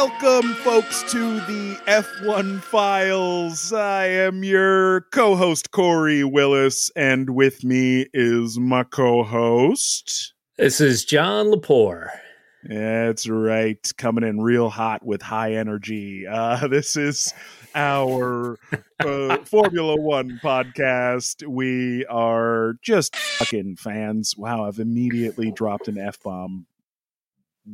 Welcome, 0.00 0.54
folks, 0.54 1.02
to 1.10 1.40
the 1.40 1.76
F1 1.88 2.60
Files. 2.60 3.72
I 3.72 4.06
am 4.06 4.44
your 4.44 5.00
co 5.10 5.34
host, 5.34 5.72
Corey 5.72 6.22
Willis, 6.22 6.88
and 6.94 7.30
with 7.30 7.64
me 7.64 8.06
is 8.14 8.60
my 8.60 8.84
co 8.84 9.24
host. 9.24 10.34
This 10.56 10.80
is 10.80 11.04
John 11.04 11.46
Lepore. 11.46 12.10
That's 12.62 13.28
right. 13.28 13.92
Coming 13.96 14.22
in 14.22 14.40
real 14.40 14.70
hot 14.70 15.04
with 15.04 15.20
high 15.20 15.54
energy. 15.54 16.28
Uh, 16.28 16.68
this 16.68 16.96
is 16.96 17.34
our 17.74 18.56
uh, 19.00 19.38
Formula 19.46 19.96
One 19.96 20.38
podcast. 20.40 21.44
We 21.44 22.06
are 22.06 22.74
just 22.82 23.16
fucking 23.16 23.78
fans. 23.78 24.36
Wow, 24.38 24.64
I've 24.64 24.78
immediately 24.78 25.50
dropped 25.50 25.88
an 25.88 25.98
F 25.98 26.22
bomb 26.22 26.66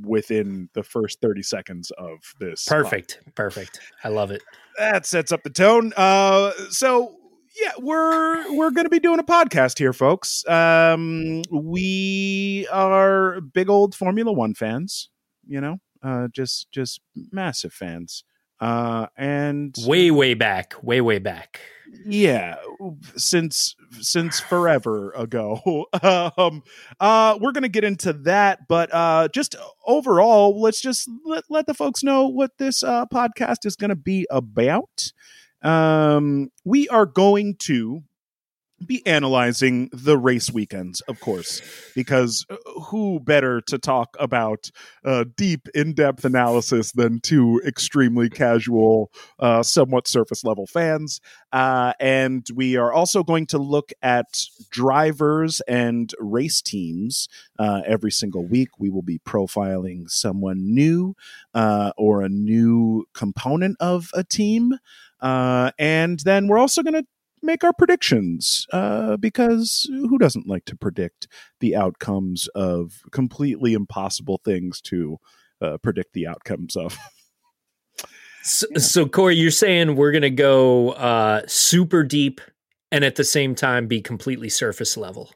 within 0.02 0.68
the 0.74 0.82
first 0.82 1.20
30 1.20 1.42
seconds 1.42 1.90
of 1.98 2.18
this. 2.40 2.64
Perfect. 2.64 3.20
Podcast. 3.20 3.34
Perfect. 3.34 3.80
I 4.02 4.08
love 4.08 4.30
it. 4.30 4.42
That 4.78 5.06
sets 5.06 5.32
up 5.32 5.42
the 5.42 5.50
tone. 5.50 5.92
Uh, 5.96 6.52
so 6.70 7.16
yeah, 7.60 7.72
we're 7.78 8.56
we're 8.56 8.70
going 8.70 8.84
to 8.86 8.90
be 8.90 8.98
doing 8.98 9.20
a 9.20 9.24
podcast 9.24 9.78
here, 9.78 9.92
folks. 9.92 10.46
Um, 10.48 11.42
we 11.50 12.66
are 12.72 13.40
big 13.40 13.70
old 13.70 13.94
Formula 13.94 14.32
One 14.32 14.54
fans, 14.54 15.08
you 15.46 15.60
know, 15.60 15.78
uh, 16.02 16.28
just 16.32 16.70
just 16.72 17.00
massive 17.30 17.72
fans, 17.72 18.24
uh, 18.60 19.06
and 19.16 19.74
way 19.86 20.10
way 20.10 20.34
back, 20.34 20.74
way 20.82 21.00
way 21.00 21.18
back. 21.18 21.60
Yeah, 22.04 22.56
since 23.16 23.76
since 24.00 24.40
forever 24.40 25.12
ago. 25.12 25.86
um, 26.02 26.62
uh, 27.00 27.38
we're 27.40 27.52
gonna 27.52 27.68
get 27.68 27.84
into 27.84 28.12
that, 28.12 28.66
but 28.68 28.92
uh, 28.92 29.28
just 29.28 29.56
overall, 29.86 30.60
let's 30.60 30.80
just 30.80 31.08
let 31.24 31.44
let 31.48 31.66
the 31.66 31.74
folks 31.74 32.02
know 32.02 32.28
what 32.28 32.58
this 32.58 32.82
uh, 32.82 33.06
podcast 33.06 33.64
is 33.64 33.76
to 33.90 33.96
be 33.96 34.26
about. 34.30 35.12
Um, 35.62 36.50
we 36.64 36.88
are 36.88 37.06
going 37.06 37.56
to 37.60 38.02
be 38.86 39.06
analyzing 39.06 39.90
the 39.92 40.16
race 40.16 40.50
weekends, 40.50 41.00
of 41.02 41.20
course, 41.20 41.62
because 41.94 42.46
who 42.88 43.20
better 43.20 43.60
to 43.62 43.78
talk 43.78 44.16
about 44.18 44.70
uh, 45.04 45.24
deep, 45.36 45.68
in 45.74 45.94
depth 45.94 46.24
analysis 46.24 46.92
than 46.92 47.20
two 47.20 47.60
extremely 47.66 48.28
casual, 48.30 49.10
uh, 49.38 49.62
somewhat 49.62 50.06
surface 50.06 50.44
level 50.44 50.66
fans? 50.66 51.20
Uh, 51.52 51.92
and 52.00 52.46
we 52.54 52.76
are 52.76 52.92
also 52.92 53.22
going 53.22 53.46
to 53.46 53.58
look 53.58 53.92
at 54.02 54.26
drivers 54.70 55.60
and 55.62 56.12
race 56.18 56.60
teams 56.60 57.28
uh, 57.58 57.82
every 57.86 58.10
single 58.10 58.44
week. 58.44 58.68
We 58.78 58.90
will 58.90 59.02
be 59.02 59.20
profiling 59.20 60.10
someone 60.10 60.74
new 60.74 61.14
uh, 61.54 61.92
or 61.96 62.22
a 62.22 62.28
new 62.28 63.06
component 63.14 63.76
of 63.80 64.10
a 64.14 64.24
team. 64.24 64.78
Uh, 65.20 65.70
and 65.78 66.20
then 66.20 66.48
we're 66.48 66.58
also 66.58 66.82
going 66.82 66.94
to 66.94 67.06
make 67.44 67.64
our 67.64 67.72
predictions 67.72 68.66
uh, 68.72 69.16
because 69.16 69.88
who 69.90 70.18
doesn't 70.18 70.48
like 70.48 70.64
to 70.66 70.76
predict 70.76 71.28
the 71.60 71.76
outcomes 71.76 72.48
of 72.54 73.02
completely 73.12 73.74
impossible 73.74 74.40
things 74.44 74.80
to 74.82 75.18
uh, 75.60 75.78
predict 75.82 76.12
the 76.12 76.26
outcomes 76.26 76.76
of? 76.76 76.98
so, 78.42 78.66
yeah. 78.70 78.78
so, 78.78 79.06
Corey, 79.06 79.36
you're 79.36 79.50
saying 79.50 79.96
we're 79.96 80.12
going 80.12 80.22
to 80.22 80.30
go 80.30 80.90
uh, 80.92 81.42
super 81.46 82.02
deep 82.02 82.40
and 82.90 83.04
at 83.04 83.16
the 83.16 83.24
same 83.24 83.54
time 83.54 83.86
be 83.86 84.00
completely 84.00 84.48
surface 84.48 84.96
level. 84.96 85.30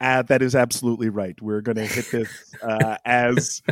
Uh, 0.00 0.22
that 0.22 0.40
is 0.40 0.54
absolutely 0.54 1.10
right. 1.10 1.40
We're 1.42 1.60
going 1.60 1.76
to 1.76 1.86
hit 1.86 2.10
this 2.10 2.54
uh, 2.62 2.96
as 3.04 3.62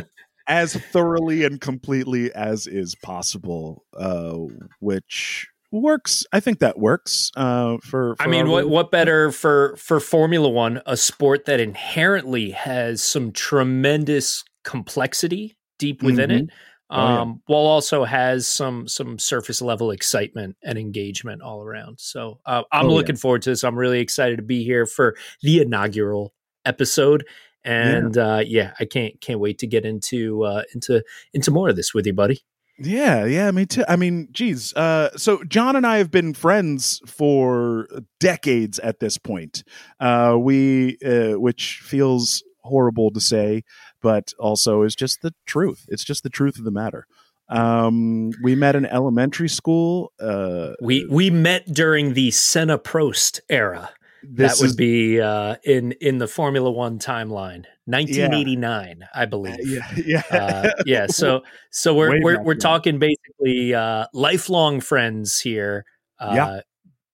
as 0.47 0.75
thoroughly 0.75 1.43
and 1.43 1.61
completely 1.61 2.33
as 2.33 2.67
is 2.67 2.95
possible, 2.95 3.85
uh, 3.97 4.35
which 4.79 5.47
works. 5.71 6.25
I 6.31 6.39
think 6.39 6.59
that 6.59 6.79
works 6.79 7.31
uh, 7.35 7.77
for, 7.83 8.15
for. 8.15 8.21
I 8.21 8.27
mean, 8.27 8.49
what 8.49 8.69
what 8.69 8.91
better 8.91 9.31
for 9.31 9.75
for 9.77 9.99
Formula 9.99 10.49
One, 10.49 10.81
a 10.85 10.97
sport 10.97 11.45
that 11.45 11.59
inherently 11.59 12.51
has 12.51 13.01
some 13.03 13.31
tremendous 13.31 14.43
complexity 14.63 15.57
deep 15.77 16.03
within 16.03 16.29
mm-hmm. 16.29 16.45
it, 16.45 16.49
um, 16.89 16.99
oh, 16.99 17.07
yeah. 17.07 17.21
Um, 17.21 17.41
while 17.45 17.61
also 17.61 18.03
has 18.03 18.47
some 18.47 18.87
some 18.87 19.19
surface 19.19 19.61
level 19.61 19.91
excitement 19.91 20.57
and 20.63 20.77
engagement 20.77 21.41
all 21.41 21.63
around. 21.63 21.99
So 21.99 22.39
uh, 22.45 22.63
I'm 22.71 22.87
oh, 22.87 22.93
looking 22.93 23.15
yeah. 23.15 23.21
forward 23.21 23.43
to 23.43 23.51
this. 23.51 23.63
I'm 23.63 23.77
really 23.77 23.99
excited 23.99 24.37
to 24.37 24.43
be 24.43 24.63
here 24.63 24.85
for 24.85 25.15
the 25.41 25.61
inaugural 25.61 26.33
episode. 26.65 27.25
And 27.63 28.15
yeah, 28.15 28.35
uh, 28.35 28.39
yeah 28.39 28.73
I 28.79 28.85
can't 28.85 29.19
can't 29.21 29.39
wait 29.39 29.59
to 29.59 29.67
get 29.67 29.85
into 29.85 30.43
uh, 30.43 30.63
into 30.73 31.03
into 31.33 31.51
more 31.51 31.69
of 31.69 31.75
this 31.75 31.93
with 31.93 32.07
you, 32.07 32.13
buddy. 32.13 32.41
Yeah, 32.79 33.25
yeah, 33.25 33.51
me 33.51 33.65
too. 33.65 33.83
I 33.87 33.95
mean, 33.95 34.29
geez. 34.31 34.73
Uh, 34.73 35.09
so 35.17 35.43
John 35.43 35.75
and 35.75 35.85
I 35.85 35.97
have 35.97 36.11
been 36.11 36.33
friends 36.33 37.01
for 37.05 37.87
decades 38.19 38.79
at 38.79 38.99
this 38.99 39.17
point. 39.17 39.63
Uh, 39.99 40.37
we, 40.39 40.97
uh, 41.05 41.39
which 41.39 41.81
feels 41.83 42.43
horrible 42.63 43.11
to 43.11 43.19
say, 43.19 43.63
but 44.01 44.33
also 44.39 44.83
is 44.83 44.95
just 44.95 45.21
the 45.21 45.33
truth. 45.45 45.85
It's 45.89 46.03
just 46.03 46.23
the 46.23 46.29
truth 46.29 46.57
of 46.57 46.63
the 46.63 46.71
matter. 46.71 47.05
Um, 47.49 48.31
we 48.43 48.55
met 48.55 48.75
in 48.75 48.85
elementary 48.85 49.49
school. 49.49 50.13
Uh, 50.19 50.73
we 50.81 51.05
we 51.09 51.29
met 51.31 51.65
during 51.65 52.13
the 52.13 52.31
Senna 52.31 52.77
Prost 52.77 53.39
era. 53.49 53.89
that 54.23 54.57
would 54.59 54.69
is, 54.69 54.75
be 54.75 55.19
uh, 55.19 55.55
in 55.63 55.93
in 55.93 56.19
the 56.19 56.27
Formula 56.27 56.69
One 56.69 56.99
timeline. 56.99 57.65
1989, 57.89 58.97
yeah. 58.99 59.07
I 59.13 59.25
believe. 59.25 59.57
Yeah, 59.63 59.91
yeah, 60.05 60.23
uh, 60.31 60.71
yeah. 60.85 61.07
So, 61.07 61.41
so 61.71 61.95
we're 61.95 62.11
Way 62.11 62.19
we're 62.21 62.43
we're 62.43 62.55
talking 62.55 62.99
basically 62.99 63.73
uh, 63.73 64.05
lifelong 64.13 64.79
friends 64.79 65.39
here. 65.39 65.85
Uh, 66.19 66.31
yeah, 66.35 66.61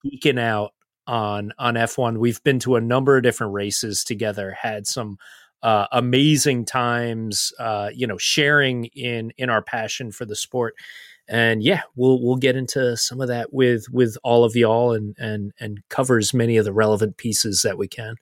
geeking 0.05 0.39
out 0.39 0.73
on 1.07 1.53
on 1.57 1.75
F1. 1.75 2.17
We've 2.17 2.43
been 2.43 2.59
to 2.59 2.75
a 2.75 2.81
number 2.81 3.15
of 3.15 3.23
different 3.23 3.53
races 3.53 4.03
together. 4.03 4.51
Had 4.59 4.85
some 4.85 5.17
uh, 5.63 5.87
amazing 5.91 6.65
times. 6.65 7.53
Uh, 7.57 7.89
you 7.93 8.05
know, 8.05 8.17
sharing 8.17 8.85
in 8.85 9.31
in 9.37 9.49
our 9.49 9.61
passion 9.61 10.11
for 10.11 10.25
the 10.25 10.35
sport. 10.35 10.75
And 11.27 11.63
yeah, 11.63 11.81
we'll 11.95 12.21
we'll 12.21 12.35
get 12.35 12.55
into 12.55 12.97
some 12.97 13.21
of 13.21 13.29
that 13.29 13.53
with 13.53 13.85
with 13.89 14.17
all 14.23 14.43
of 14.43 14.55
y'all 14.55 14.93
and 14.93 15.15
and 15.17 15.53
and 15.59 15.79
cover 15.89 16.17
as 16.17 16.33
many 16.33 16.57
of 16.57 16.65
the 16.65 16.73
relevant 16.73 17.17
pieces 17.17 17.61
that 17.63 17.77
we 17.77 17.87
can. 17.87 18.15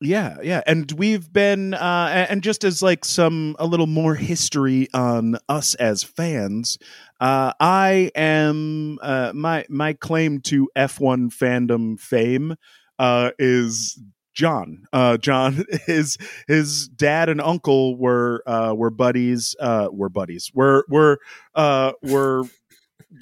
Yeah, 0.00 0.38
yeah, 0.42 0.60
and 0.66 0.90
we've 0.92 1.32
been, 1.32 1.72
uh, 1.72 2.26
and 2.28 2.42
just 2.42 2.64
as 2.64 2.82
like 2.82 3.04
some 3.04 3.56
a 3.58 3.66
little 3.66 3.86
more 3.86 4.14
history 4.14 4.88
on 4.92 5.38
us 5.48 5.74
as 5.76 6.02
fans, 6.02 6.78
uh, 7.20 7.52
I 7.60 8.10
am 8.14 8.98
uh, 9.00 9.32
my 9.34 9.64
my 9.70 9.92
claim 9.94 10.40
to 10.42 10.68
F 10.74 11.00
one 11.00 11.30
fandom 11.30 11.98
fame 11.98 12.56
uh, 12.98 13.30
is 13.38 13.98
John. 14.34 14.84
Uh, 14.92 15.16
John, 15.16 15.64
his 15.86 16.18
his 16.48 16.88
dad 16.88 17.28
and 17.28 17.40
uncle 17.40 17.96
were 17.96 18.42
uh, 18.46 18.74
were 18.76 18.90
buddies. 18.90 19.54
Uh, 19.60 19.88
were 19.92 20.08
buddies. 20.10 20.50
Were 20.52 20.84
were 20.88 21.18
uh, 21.54 21.92
were 22.02 22.42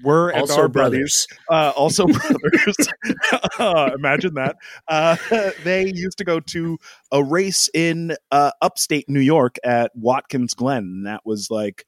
we're 0.03 0.33
also 0.33 0.63
our 0.63 0.69
brothers, 0.69 1.27
brothers 1.49 1.75
uh, 1.75 1.79
also 1.79 2.07
brothers. 2.07 2.77
uh, 3.59 3.91
imagine 3.95 4.35
that. 4.35 4.57
Uh, 4.89 5.17
they 5.65 5.93
used 5.95 6.19
to 6.19 6.25
go 6.25 6.41
to 6.41 6.79
a 7.11 7.23
race 7.23 7.69
in 7.75 8.17
uh, 8.31 8.53
upstate 8.61 9.09
New 9.09 9.21
York 9.21 9.57
at 9.65 9.93
Watkins 9.95 10.55
Glen. 10.55 10.85
And 10.85 11.07
that 11.07 11.23
was 11.25 11.51
like 11.51 11.87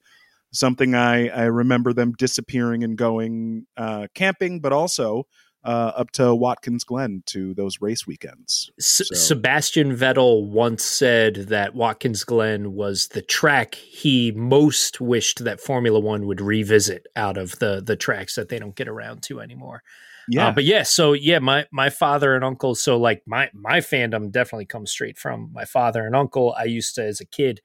something 0.51 0.95
I, 0.95 1.27
I 1.27 1.43
remember 1.45 1.93
them 1.93 2.13
disappearing 2.13 2.83
and 2.83 2.97
going 2.97 3.65
uh, 3.77 4.07
camping, 4.13 4.59
but 4.59 4.73
also 4.73 5.27
uh, 5.65 5.91
up 5.95 6.11
to 6.11 6.35
Watkins 6.35 6.83
Glen 6.83 7.23
to 7.25 7.55
those 7.55 7.81
race 7.81 8.05
weekends. 8.05 8.69
So. 8.79 9.03
Sebastian 9.15 9.95
Vettel 9.95 10.47
once 10.47 10.83
said 10.83 11.35
that 11.47 11.73
Watkins 11.73 12.23
Glen 12.23 12.73
was 12.73 13.07
the 13.09 13.23
track 13.23 13.73
he 13.75 14.31
most 14.31 15.01
wished 15.01 15.43
that 15.43 15.59
Formula 15.59 15.99
One 15.99 16.27
would 16.27 16.39
revisit 16.39 17.07
out 17.15 17.37
of 17.37 17.57
the 17.59 17.81
the 17.83 17.95
tracks 17.95 18.35
that 18.35 18.49
they 18.49 18.59
don't 18.59 18.75
get 18.75 18.87
around 18.87 19.23
to 19.23 19.41
anymore. 19.41 19.81
Uh, 19.85 20.29
yeah, 20.29 20.47
uh, 20.47 20.51
but 20.51 20.63
yeah, 20.65 20.83
so 20.83 21.13
yeah, 21.13 21.39
my 21.39 21.65
my 21.71 21.89
father 21.89 22.35
and 22.35 22.43
uncle. 22.43 22.75
So 22.75 22.97
like 22.97 23.23
my 23.25 23.49
my 23.53 23.79
fandom 23.79 24.31
definitely 24.31 24.67
comes 24.67 24.91
straight 24.91 25.17
from 25.17 25.49
my 25.51 25.65
father 25.65 26.05
and 26.05 26.15
uncle. 26.15 26.55
I 26.57 26.65
used 26.65 26.93
to, 26.95 27.03
as 27.03 27.19
a 27.19 27.25
kid, 27.25 27.61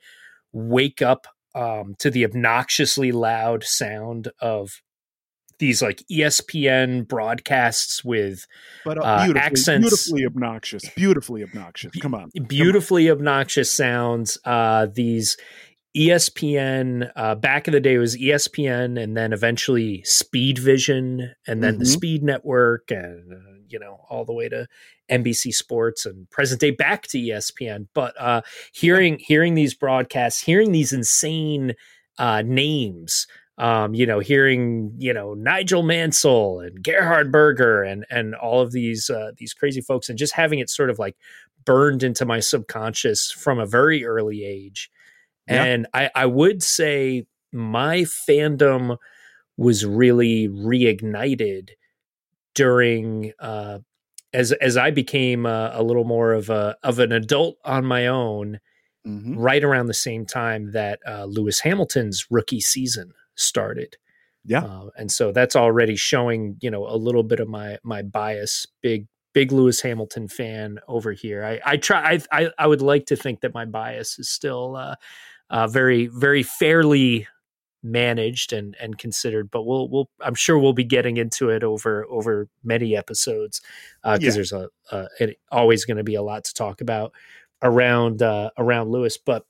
wake 0.52 1.02
up 1.02 1.26
um, 1.54 1.96
to 1.98 2.10
the 2.10 2.24
obnoxiously 2.24 3.12
loud 3.12 3.62
sound 3.64 4.30
of 4.40 4.80
these 5.60 5.80
like 5.80 6.02
ESPN 6.10 7.06
broadcasts 7.06 8.04
with 8.04 8.46
but, 8.84 8.98
uh, 8.98 9.02
uh, 9.02 9.24
beautifully, 9.24 9.40
accents, 9.40 9.80
beautifully 10.10 10.26
obnoxious, 10.26 10.88
beautifully 10.90 11.42
obnoxious. 11.44 11.92
Come 12.00 12.14
on, 12.14 12.30
beautifully 12.48 13.06
Come 13.06 13.12
on. 13.12 13.18
obnoxious 13.18 13.70
sounds. 13.70 14.38
Uh, 14.44 14.88
these 14.92 15.36
ESPN 15.96 17.10
uh, 17.16 17.34
back 17.34 17.66
in 17.66 17.72
the 17.72 17.80
day 17.80 17.98
was 17.98 18.16
ESPN, 18.16 19.00
and 19.00 19.16
then 19.16 19.32
eventually 19.32 20.02
Speed 20.04 20.58
Vision, 20.58 21.32
and 21.46 21.62
then 21.62 21.74
mm-hmm. 21.74 21.80
the 21.80 21.86
Speed 21.86 22.22
Network, 22.22 22.90
and 22.90 23.32
uh, 23.32 23.60
you 23.68 23.78
know 23.78 24.00
all 24.08 24.24
the 24.24 24.32
way 24.32 24.48
to 24.48 24.66
NBC 25.10 25.52
Sports 25.52 26.06
and 26.06 26.30
present 26.30 26.60
day 26.60 26.70
back 26.70 27.02
to 27.08 27.18
ESPN. 27.18 27.88
But 27.94 28.14
uh, 28.20 28.42
hearing 28.72 29.18
hearing 29.18 29.54
these 29.54 29.74
broadcasts, 29.74 30.42
hearing 30.42 30.72
these 30.72 30.92
insane 30.92 31.74
uh, 32.18 32.42
names 32.42 33.26
um, 33.60 33.92
you 33.92 34.06
know, 34.06 34.20
hearing 34.20 34.92
you 34.96 35.12
know 35.12 35.34
Nigel 35.34 35.82
Mansell 35.82 36.60
and 36.60 36.82
Gerhard 36.82 37.30
Berger 37.30 37.82
and 37.82 38.06
and 38.10 38.34
all 38.34 38.62
of 38.62 38.72
these 38.72 39.10
uh, 39.10 39.32
these 39.36 39.52
crazy 39.52 39.82
folks, 39.82 40.08
and 40.08 40.18
just 40.18 40.32
having 40.32 40.58
it 40.60 40.70
sort 40.70 40.88
of 40.88 40.98
like 40.98 41.14
burned 41.66 42.02
into 42.02 42.24
my 42.24 42.40
subconscious 42.40 43.30
from 43.30 43.58
a 43.58 43.66
very 43.66 44.04
early 44.04 44.44
age. 44.44 44.90
Yeah. 45.46 45.62
And 45.62 45.86
I, 45.92 46.10
I 46.14 46.26
would 46.26 46.62
say 46.62 47.26
my 47.52 47.98
fandom 47.98 48.96
was 49.58 49.84
really 49.84 50.48
reignited 50.48 51.70
during 52.54 53.34
uh, 53.40 53.80
as 54.32 54.52
as 54.52 54.78
I 54.78 54.90
became 54.90 55.44
a, 55.44 55.72
a, 55.74 55.82
little 55.82 56.04
more 56.04 56.32
of 56.32 56.48
a 56.48 56.78
of 56.82 56.98
an 56.98 57.12
adult 57.12 57.58
on 57.66 57.84
my 57.84 58.06
own, 58.06 58.58
mm-hmm. 59.06 59.36
right 59.36 59.62
around 59.62 59.86
the 59.86 59.94
same 59.94 60.24
time 60.24 60.72
that 60.72 61.00
uh, 61.06 61.26
Lewis 61.26 61.60
Hamilton's 61.60 62.26
rookie 62.30 62.60
season 62.60 63.12
started. 63.40 63.96
Yeah, 64.44 64.64
uh, 64.64 64.88
and 64.96 65.10
so 65.10 65.32
that's 65.32 65.56
already 65.56 65.96
showing 65.96 66.56
you 66.60 66.70
know 66.70 66.86
a 66.86 66.96
little 66.96 67.22
bit 67.22 67.40
of 67.40 67.48
my 67.48 67.78
my 67.82 68.02
bias. 68.02 68.66
Big 68.82 69.06
big 69.32 69.52
Lewis 69.52 69.80
Hamilton 69.80 70.28
fan 70.28 70.78
over 70.88 71.12
here. 71.12 71.44
I 71.44 71.60
I 71.64 71.76
try 71.76 72.14
I 72.14 72.20
I, 72.32 72.50
I 72.58 72.66
would 72.66 72.82
like 72.82 73.06
to 73.06 73.16
think 73.16 73.40
that 73.40 73.54
my 73.54 73.64
bias 73.64 74.18
is 74.18 74.28
still 74.28 74.76
uh, 74.76 74.94
uh, 75.50 75.66
very 75.66 76.06
very 76.06 76.42
fairly 76.42 77.26
managed 77.82 78.52
and 78.52 78.76
and 78.78 78.98
considered 78.98 79.50
but 79.50 79.62
we'll 79.62 79.88
we'll 79.88 80.10
i'm 80.20 80.34
sure 80.34 80.58
we'll 80.58 80.74
be 80.74 80.84
getting 80.84 81.16
into 81.16 81.48
it 81.48 81.64
over 81.64 82.04
over 82.10 82.46
many 82.62 82.94
episodes 82.94 83.62
because 84.02 84.18
uh, 84.18 84.20
yeah. 84.20 84.30
there's 84.30 84.52
a, 84.52 84.68
a 84.92 85.34
always 85.50 85.86
going 85.86 85.96
to 85.96 86.04
be 86.04 86.14
a 86.14 86.22
lot 86.22 86.44
to 86.44 86.52
talk 86.52 86.82
about 86.82 87.12
around 87.62 88.20
uh 88.20 88.50
around 88.58 88.90
lewis 88.90 89.16
but 89.16 89.46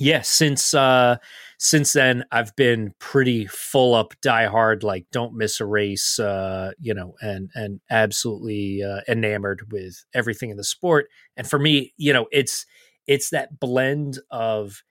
yeah 0.00 0.22
since 0.22 0.74
uh 0.74 1.16
since 1.58 1.92
then 1.92 2.24
i've 2.32 2.54
been 2.56 2.92
pretty 2.98 3.46
full 3.46 3.94
up 3.94 4.14
die 4.22 4.46
hard 4.46 4.82
like 4.82 5.06
don't 5.12 5.34
miss 5.34 5.60
a 5.60 5.66
race 5.66 6.18
uh 6.18 6.72
you 6.80 6.94
know 6.94 7.14
and 7.20 7.50
and 7.54 7.80
absolutely 7.90 8.82
uh, 8.82 9.00
enamored 9.08 9.70
with 9.70 10.04
everything 10.14 10.50
in 10.50 10.56
the 10.56 10.64
sport 10.64 11.08
and 11.36 11.48
for 11.48 11.58
me 11.58 11.92
you 11.96 12.12
know 12.12 12.26
it's 12.32 12.66
it's 13.06 13.30
that 13.30 13.60
blend 13.60 14.18
of 14.30 14.82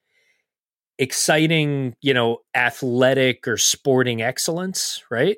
exciting, 1.00 1.96
you 2.02 2.14
know, 2.14 2.40
athletic 2.56 3.48
or 3.48 3.58
sporting 3.58 4.22
excellence, 4.22 5.02
right? 5.10 5.38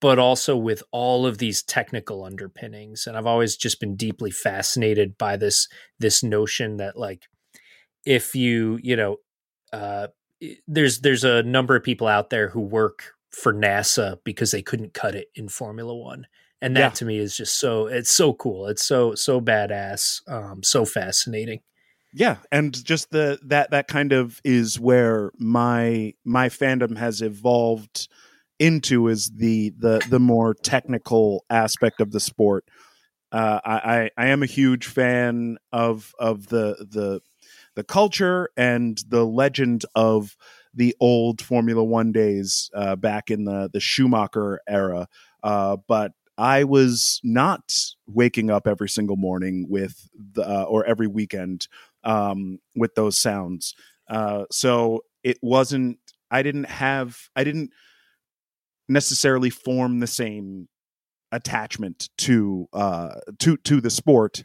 But 0.00 0.18
also 0.18 0.56
with 0.56 0.82
all 0.92 1.26
of 1.26 1.38
these 1.38 1.62
technical 1.62 2.22
underpinnings. 2.24 3.06
And 3.06 3.16
I've 3.16 3.26
always 3.26 3.56
just 3.56 3.80
been 3.80 3.96
deeply 3.96 4.30
fascinated 4.30 5.18
by 5.18 5.36
this 5.36 5.66
this 5.98 6.22
notion 6.22 6.76
that 6.76 6.96
like 6.96 7.26
if 8.08 8.34
you, 8.34 8.78
you 8.82 8.96
know, 8.96 9.16
uh 9.72 10.08
there's 10.66 11.00
there's 11.00 11.24
a 11.24 11.42
number 11.42 11.76
of 11.76 11.82
people 11.82 12.06
out 12.06 12.30
there 12.30 12.48
who 12.48 12.60
work 12.60 13.14
for 13.30 13.52
NASA 13.52 14.18
because 14.24 14.50
they 14.50 14.62
couldn't 14.62 14.94
cut 14.94 15.14
it 15.14 15.28
in 15.34 15.48
Formula 15.48 15.94
1 15.94 16.26
and 16.60 16.76
that 16.76 16.80
yeah. 16.80 16.88
to 16.90 17.04
me 17.04 17.18
is 17.18 17.36
just 17.36 17.58
so 17.58 17.86
it's 17.86 18.10
so 18.10 18.32
cool 18.32 18.66
it's 18.66 18.82
so 18.82 19.14
so 19.14 19.40
badass 19.40 20.20
um 20.28 20.62
so 20.62 20.84
fascinating 20.84 21.60
yeah 22.12 22.36
and 22.50 22.84
just 22.84 23.10
the 23.10 23.38
that 23.44 23.70
that 23.70 23.88
kind 23.88 24.12
of 24.12 24.40
is 24.44 24.78
where 24.80 25.30
my 25.38 26.12
my 26.24 26.48
fandom 26.48 26.96
has 26.96 27.20
evolved 27.20 28.08
into 28.58 29.08
is 29.08 29.30
the 29.36 29.72
the 29.78 30.04
the 30.08 30.20
more 30.20 30.54
technical 30.54 31.44
aspect 31.50 32.00
of 32.00 32.12
the 32.12 32.20
sport 32.20 32.64
uh, 33.30 33.60
I, 33.62 34.10
I 34.16 34.28
am 34.28 34.42
a 34.42 34.46
huge 34.46 34.86
fan 34.86 35.58
of 35.70 36.14
of 36.18 36.46
the 36.48 36.86
the 36.90 37.20
the 37.78 37.84
culture 37.84 38.50
and 38.56 39.00
the 39.06 39.24
legend 39.24 39.84
of 39.94 40.36
the 40.74 40.96
old 40.98 41.40
Formula 41.40 41.84
One 41.84 42.10
days 42.10 42.72
uh, 42.74 42.96
back 42.96 43.30
in 43.30 43.44
the 43.44 43.70
the 43.72 43.78
Schumacher 43.78 44.60
era. 44.68 45.06
Uh, 45.44 45.76
but 45.86 46.10
I 46.36 46.64
was 46.64 47.20
not 47.22 47.72
waking 48.08 48.50
up 48.50 48.66
every 48.66 48.88
single 48.88 49.14
morning 49.14 49.66
with 49.68 50.10
the 50.32 50.42
uh, 50.42 50.64
or 50.64 50.84
every 50.86 51.06
weekend 51.06 51.68
um, 52.02 52.58
with 52.74 52.96
those 52.96 53.16
sounds. 53.16 53.76
Uh, 54.10 54.46
so 54.50 55.04
it 55.22 55.38
wasn't. 55.40 56.00
I 56.32 56.42
didn't 56.42 56.64
have. 56.64 57.16
I 57.36 57.44
didn't 57.44 57.70
necessarily 58.88 59.50
form 59.50 60.00
the 60.00 60.08
same 60.08 60.66
attachment 61.30 62.08
to 62.18 62.66
uh, 62.72 63.20
to 63.38 63.56
to 63.58 63.80
the 63.80 63.90
sport. 63.90 64.42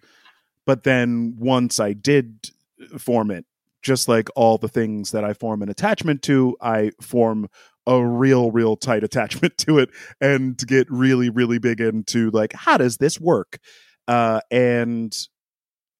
But 0.67 0.83
then 0.83 1.35
once 1.39 1.79
I 1.79 1.93
did 1.93 2.51
form 2.97 3.31
it, 3.31 3.45
just 3.81 4.07
like 4.07 4.29
all 4.35 4.57
the 4.57 4.67
things 4.67 5.11
that 5.11 5.23
I 5.23 5.33
form 5.33 5.61
an 5.61 5.69
attachment 5.69 6.21
to, 6.23 6.55
I 6.61 6.91
form 7.01 7.47
a 7.85 8.05
real, 8.05 8.51
real 8.51 8.75
tight 8.75 9.03
attachment 9.03 9.57
to 9.59 9.79
it 9.79 9.89
and 10.21 10.57
get 10.57 10.87
really, 10.89 11.29
really 11.29 11.59
big 11.59 11.81
into 11.81 12.29
like, 12.31 12.53
how 12.53 12.77
does 12.77 12.97
this 12.97 13.19
work? 13.19 13.59
Uh, 14.07 14.41
and 14.51 15.15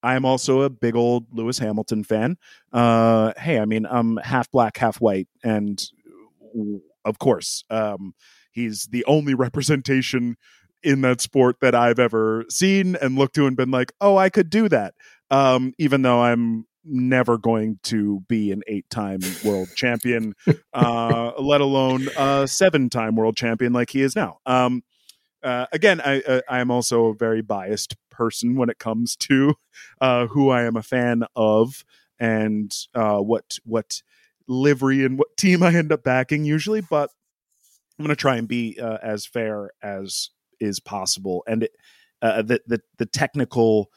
I'm 0.01 0.25
also 0.25 0.62
a 0.62 0.69
big 0.69 0.95
old 0.95 1.27
Lewis 1.31 1.57
Hamilton 1.59 2.03
fan. 2.03 2.38
Uh, 2.71 3.31
hey, 3.38 3.59
I 3.59 3.65
mean, 3.65 3.85
I'm 3.85 4.18
half 4.18 4.51
black, 4.51 4.77
half 4.77 5.00
white, 5.00 5.27
and 5.44 5.81
of 7.06 7.19
course, 7.19 7.63
um, 7.69 8.13
he's 8.51 8.88
the 8.88 9.06
only 9.06 9.33
representation 9.33 10.35
in 10.83 11.01
that 11.01 11.21
sport 11.21 11.57
that 11.62 11.74
I've 11.74 12.00
ever 12.00 12.44
seen 12.50 12.97
and 12.97 13.18
looked 13.18 13.35
to 13.35 13.47
and 13.47 13.56
been 13.56 13.71
like, 13.71 13.94
oh, 14.01 14.18
I 14.18 14.30
could 14.30 14.50
do 14.50 14.68
that. 14.68 14.94
Um, 15.31 15.74
even 15.77 16.01
though 16.01 16.21
I'm 16.21 16.65
never 16.85 17.38
going 17.38 17.80
to 17.83 18.21
be 18.27 18.51
an 18.51 18.62
eight-time 18.68 19.21
world 19.44 19.69
champion, 19.75 20.33
uh, 20.74 21.31
let 21.39 21.62
alone 21.62 22.07
a 22.18 22.47
seven-time 22.47 23.15
world 23.15 23.35
champion 23.35 23.74
like 23.74 23.89
he 23.89 24.01
is 24.01 24.15
now. 24.15 24.39
Um, 24.45 24.83
uh, 25.44 25.65
again, 25.71 26.01
I, 26.01 26.21
uh, 26.21 26.41
I 26.50 26.59
am 26.59 26.71
also 26.71 27.07
a 27.07 27.13
very 27.13 27.41
biased 27.41 27.95
person 28.09 28.56
when 28.56 28.69
it 28.69 28.80
comes 28.80 29.15
to 29.18 29.56
uh, 30.00 30.27
who 30.27 30.50
I 30.50 30.63
am 30.63 30.77
a 30.77 30.83
fan 30.83 31.24
of 31.35 31.83
and 32.19 32.74
uh, 32.95 33.18
what 33.18 33.59
what 33.65 34.01
livery 34.47 35.03
and 35.03 35.18
what 35.18 35.35
team 35.35 35.63
I 35.63 35.74
end 35.74 35.91
up 35.91 36.03
backing 36.03 36.45
usually. 36.45 36.81
But 36.81 37.09
I'm 38.00 38.06
going 38.06 38.15
to 38.15 38.19
try 38.19 38.38
and 38.38 38.47
be 38.47 38.80
uh, 38.81 38.97
as 39.03 39.25
fair 39.25 39.71
as 39.81 40.30
is 40.59 40.80
possible, 40.80 41.44
and 41.47 41.63
it, 41.63 41.71
uh, 42.21 42.41
the, 42.41 42.62
the 42.65 42.81
the 42.97 43.06
technical 43.06 43.91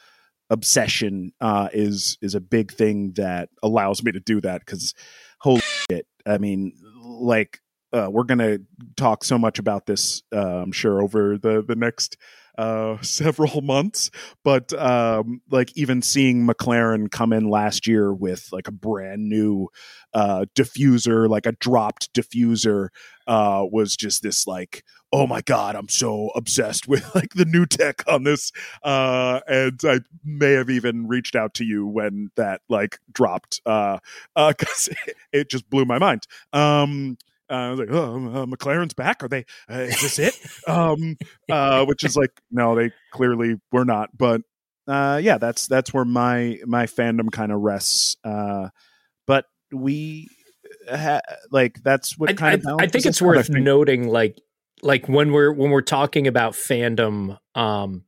obsession 0.51 1.33
uh, 1.41 1.69
is 1.73 2.19
is 2.23 2.35
a 2.35 2.41
big 2.41 2.73
thing 2.73 3.13
that 3.17 3.49
allows 3.63 4.03
me 4.03 4.13
to 4.13 4.21
do 4.21 4.41
that 4.41 4.61
because 4.61 4.95
holy 5.41 5.63
shit, 5.91 6.07
I 6.27 6.39
mean, 6.39 6.73
like 7.03 7.61
uh, 7.93 8.09
we're 8.11 8.25
to 8.39 8.61
talk 8.97 9.25
so 9.25 9.39
much 9.39 9.59
about 9.59 9.87
this, 9.87 10.23
uh, 10.35 10.63
I'm 10.63 10.73
sure, 10.73 11.03
over 11.03 11.39
the 11.39 11.63
the 11.67 11.77
next 11.77 12.17
uh, 12.59 12.99
several 13.03 13.61
months. 13.61 14.11
But 14.45 14.73
um, 14.73 15.41
like 15.51 15.73
even 15.77 16.03
seeing 16.03 16.47
McLaren 16.47 17.11
come 17.11 17.33
in 17.33 17.49
last 17.49 17.87
year 17.87 18.13
with 18.13 18.49
like 18.53 18.69
a 18.69 18.73
brand 18.73 19.29
new 19.29 19.69
uh, 20.15 20.47
diffuser, 20.55 21.29
like 21.29 21.47
a 21.47 21.53
dropped 21.53 22.13
diffuser, 22.15 22.89
uh, 23.27 23.65
was 23.71 23.97
just 23.97 24.23
this 24.23 24.47
like, 24.47 24.83
oh 25.13 25.27
my 25.27 25.41
god, 25.41 25.77
I'm 25.77 25.89
so 25.89 26.31
obsessed 26.35 26.89
with 26.89 27.15
like 27.15 27.35
the 27.35 27.45
new 27.45 27.67
tech 27.67 28.03
on 28.07 28.25
this. 28.25 28.53
Uh, 28.83 29.41
and 29.47 29.81
I 29.85 30.01
may 30.25 30.53
have 30.53 30.71
even 30.71 31.07
reached 31.09 31.37
out 31.37 31.55
to 31.55 31.65
you 31.65 31.87
when 31.87 32.31
that 32.37 32.63
like 32.69 32.99
dropped, 33.13 33.61
uh, 33.67 33.99
uh, 34.35 34.53
because 34.59 34.89
it, 34.89 35.17
it 35.33 35.51
just 35.51 35.69
blew 35.71 35.85
my 35.85 35.99
mind. 35.99 36.27
Um, 36.53 37.19
uh, 37.51 37.55
I 37.55 37.71
was 37.71 37.79
like, 37.79 37.89
oh, 37.91 38.15
um, 38.15 38.37
uh, 38.37 38.47
McLaren's 38.47 38.95
back. 38.95 39.23
Are 39.23 39.29
they? 39.29 39.45
Uh, 39.71 39.81
is 39.81 40.01
this 40.01 40.19
it? 40.19 40.69
um, 40.69 41.17
uh, 41.51 41.85
which 41.85 42.05
is 42.05 42.17
like, 42.17 42.31
no, 42.51 42.75
they 42.75 42.91
clearly 43.13 43.57
were 43.73 43.85
not. 43.85 44.11
But 44.17 44.43
uh, 44.89 45.21
yeah, 45.23 45.39
that's 45.39 45.67
that's 45.67 45.93
where 45.93 46.05
my 46.05 46.59
my 46.67 46.87
fandom 46.87 47.31
kind 47.31 47.53
of 47.53 47.61
rests. 47.61 48.17
Uh, 48.25 48.69
but 49.27 49.47
we 49.73 50.29
ha- 50.91 51.21
like 51.51 51.83
that's 51.83 52.19
what 52.19 52.37
kind 52.37 52.63
I, 52.67 52.73
of. 52.73 52.81
I 52.81 52.87
think 52.87 53.07
it's 53.07 53.23
worth 53.23 53.51
noting, 53.51 54.09
like 54.09 54.39
like 54.83 55.09
when 55.09 55.33
we're 55.33 55.53
when 55.53 55.71
we're 55.71 55.83
talking 55.83 56.27
about 56.27 56.55
fandom, 56.55 57.39
um, 57.55 58.05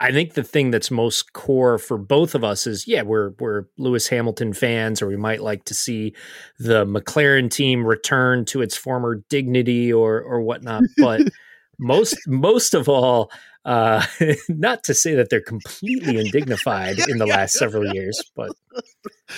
I 0.00 0.12
think 0.12 0.34
the 0.34 0.44
thing 0.44 0.70
that's 0.70 0.90
most 0.90 1.32
core 1.32 1.76
for 1.76 1.98
both 1.98 2.34
of 2.34 2.44
us 2.44 2.66
is 2.66 2.86
yeah, 2.86 3.02
we're 3.02 3.30
we're 3.40 3.64
Lewis 3.78 4.06
Hamilton 4.08 4.52
fans, 4.52 5.02
or 5.02 5.08
we 5.08 5.16
might 5.16 5.42
like 5.42 5.64
to 5.64 5.74
see 5.74 6.14
the 6.58 6.86
McLaren 6.86 7.50
team 7.50 7.84
return 7.84 8.44
to 8.46 8.62
its 8.62 8.76
former 8.76 9.16
dignity 9.28 9.92
or 9.92 10.20
or 10.20 10.40
whatnot. 10.40 10.84
But 10.98 11.22
most 11.80 12.16
most 12.28 12.74
of 12.74 12.88
all, 12.88 13.32
uh, 13.64 14.06
not 14.48 14.84
to 14.84 14.94
say 14.94 15.16
that 15.16 15.30
they're 15.30 15.40
completely 15.40 16.18
indignified 16.18 17.00
in 17.08 17.18
the 17.18 17.26
last 17.26 17.54
several 17.54 17.92
years, 17.92 18.22
but 18.36 18.52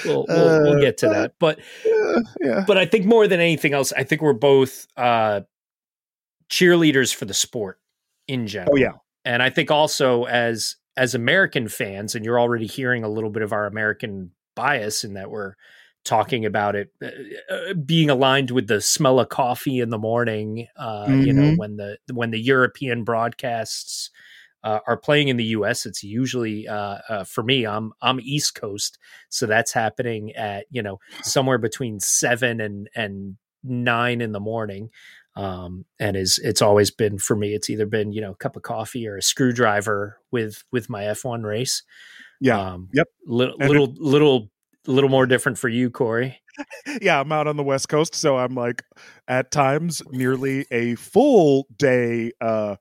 we'll 0.05 0.27
we'll, 0.29 0.63
we'll 0.63 0.81
get 0.81 0.99
to 0.99 1.09
uh, 1.09 1.13
that. 1.15 1.33
But 1.41 1.61
yeah. 2.43 2.65
but 2.67 2.77
I 2.77 2.85
think 2.85 3.07
more 3.07 3.27
than 3.27 3.41
anything 3.41 3.73
else, 3.73 3.95
I 3.95 4.05
think 4.05 4.21
we're 4.21 4.35
both 4.35 4.87
uh, 4.95 5.41
cheerleaders 6.51 7.15
for 7.15 7.25
the 7.25 7.35
sport 7.35 7.79
in 8.29 8.47
general. 8.47 8.75
Oh 8.75 8.77
yeah 8.77 8.93
and 9.25 9.43
I 9.43 9.51
think 9.51 9.71
also 9.71 10.25
as 10.25 10.77
as 10.97 11.15
American 11.15 11.69
fans, 11.69 12.15
and 12.15 12.25
you're 12.25 12.41
already 12.41 12.67
hearing 12.67 13.05
a 13.05 13.09
little 13.09 13.31
bit 13.31 13.43
of 13.43 13.53
our 13.53 13.67
American 13.67 14.33
bias 14.55 15.05
in 15.05 15.15
that 15.15 15.31
we're 15.31 15.55
talking 16.05 16.47
about 16.47 16.75
it 16.75 16.91
uh, 17.03 17.09
uh, 17.55 17.75
being 17.75 18.09
aligned 18.09 18.51
with 18.51 18.67
the 18.69 18.81
smell 18.81 19.21
of 19.21 19.29
coffee 19.29 19.81
in 19.81 19.91
the 19.91 19.99
morning 19.99 20.67
uh, 20.77 21.05
mm-hmm. 21.05 21.21
you 21.23 21.33
know 21.33 21.43
mm-hmm. 21.43 21.57
when 21.57 21.77
the 21.77 21.99
when 22.13 22.31
the 22.31 22.41
european 22.41 23.05
broadcasts 23.05 24.11
uh, 24.65 24.79
are 24.87 24.97
playing 24.97 25.29
in 25.29 25.37
the 25.37 25.45
us 25.45 25.85
it's 25.85 26.03
usually 26.03 26.67
uh, 26.67 26.99
uh, 27.09 27.25
for 27.25 27.43
me 27.43 27.67
i'm 27.67 27.93
i'm 28.01 28.19
east 28.23 28.55
coast 28.55 28.99
so 29.29 29.47
that's 29.47 29.73
happening 29.73 30.33
at 30.33 30.65
you 30.71 30.83
know 30.83 30.99
somewhere 31.23 31.59
between 31.59 32.01
7 32.01 32.61
and 32.61 32.89
and 32.95 33.37
9 33.63 34.21
in 34.23 34.33
the 34.33 34.41
morning 34.41 34.89
um, 35.37 35.85
and 35.99 36.17
is 36.17 36.39
it's 36.43 36.63
always 36.63 36.91
been 36.91 37.19
for 37.19 37.37
me 37.37 37.55
it's 37.55 37.71
either 37.71 37.87
been 37.87 38.13
you 38.13 38.21
know 38.21 38.33
a 38.33 38.37
cup 38.37 38.57
of 38.57 38.63
coffee 38.63 39.07
or 39.07 39.17
a 39.17 39.23
screwdriver 39.23 40.19
with 40.31 40.65
with 40.73 40.91
my 40.91 41.05
f1 41.05 41.45
race. 41.45 41.83
Yeah. 42.41 42.59
Um, 42.59 42.89
yep. 42.93 43.07
little 43.27 43.57
little 43.59 43.95
little 43.99 44.51
a 44.89 44.91
little 44.91 45.11
more 45.11 45.27
different 45.27 45.59
for 45.59 45.69
you, 45.69 45.91
Corey. 45.91 46.41
yeah, 47.03 47.21
I'm 47.21 47.31
out 47.33 47.47
on 47.47 47.57
the 47.57 47.63
West 47.63 47.89
Coast, 47.89 48.15
so 48.15 48.39
I'm 48.39 48.55
like 48.55 48.83
at 49.29 49.51
times 49.51 50.03
nearly 50.11 50.67
a 50.71 50.95
full 50.97 51.67
day 51.77 52.33
uh 52.41 52.77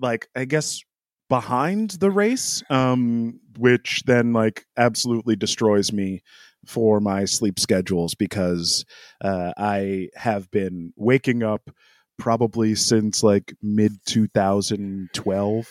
like 0.00 0.28
I 0.34 0.44
guess 0.44 0.82
behind 1.28 1.90
the 1.90 2.10
race 2.10 2.62
um 2.70 3.40
which 3.58 4.04
then 4.06 4.32
like 4.32 4.64
absolutely 4.76 5.34
destroys 5.34 5.92
me 5.92 6.22
for 6.66 7.00
my 7.00 7.24
sleep 7.24 7.58
schedules 7.58 8.14
because 8.14 8.84
uh 9.22 9.52
I 9.56 10.08
have 10.14 10.50
been 10.50 10.92
waking 10.96 11.42
up 11.42 11.70
probably 12.18 12.74
since 12.74 13.22
like 13.22 13.54
mid 13.62 13.92
2012 14.06 15.66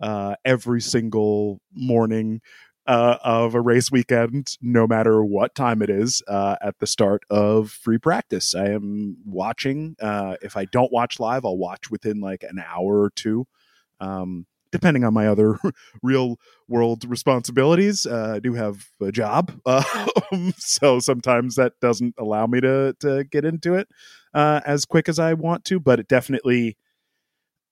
uh 0.00 0.34
every 0.44 0.80
single 0.80 1.60
morning 1.74 2.40
uh, 2.90 3.18
of 3.22 3.54
a 3.54 3.60
race 3.60 3.90
weekend, 3.92 4.56
no 4.60 4.84
matter 4.84 5.22
what 5.22 5.54
time 5.54 5.80
it 5.80 5.90
is, 5.90 6.22
uh, 6.26 6.56
at 6.60 6.76
the 6.80 6.86
start 6.88 7.22
of 7.30 7.70
free 7.70 7.98
practice. 7.98 8.52
I 8.52 8.70
am 8.70 9.16
watching. 9.24 9.94
Uh, 10.00 10.34
if 10.42 10.56
I 10.56 10.64
don't 10.64 10.92
watch 10.92 11.20
live, 11.20 11.44
I'll 11.44 11.56
watch 11.56 11.88
within 11.88 12.20
like 12.20 12.42
an 12.42 12.58
hour 12.58 13.00
or 13.00 13.10
two, 13.14 13.46
um, 14.00 14.44
depending 14.72 15.04
on 15.04 15.14
my 15.14 15.26
other 15.26 15.58
real 16.02 16.36
world 16.68 17.04
responsibilities. 17.08 18.06
Uh, 18.06 18.34
I 18.36 18.38
do 18.40 18.54
have 18.54 18.86
a 19.00 19.12
job, 19.12 19.52
um, 19.66 20.52
so 20.58 20.98
sometimes 21.00 21.56
that 21.56 21.74
doesn't 21.80 22.14
allow 22.18 22.46
me 22.46 22.60
to 22.60 22.94
to 23.00 23.24
get 23.24 23.44
into 23.44 23.74
it 23.74 23.88
uh, 24.34 24.60
as 24.66 24.84
quick 24.84 25.08
as 25.08 25.18
I 25.18 25.34
want 25.34 25.64
to. 25.66 25.80
But 25.80 26.00
it 26.00 26.08
definitely, 26.08 26.76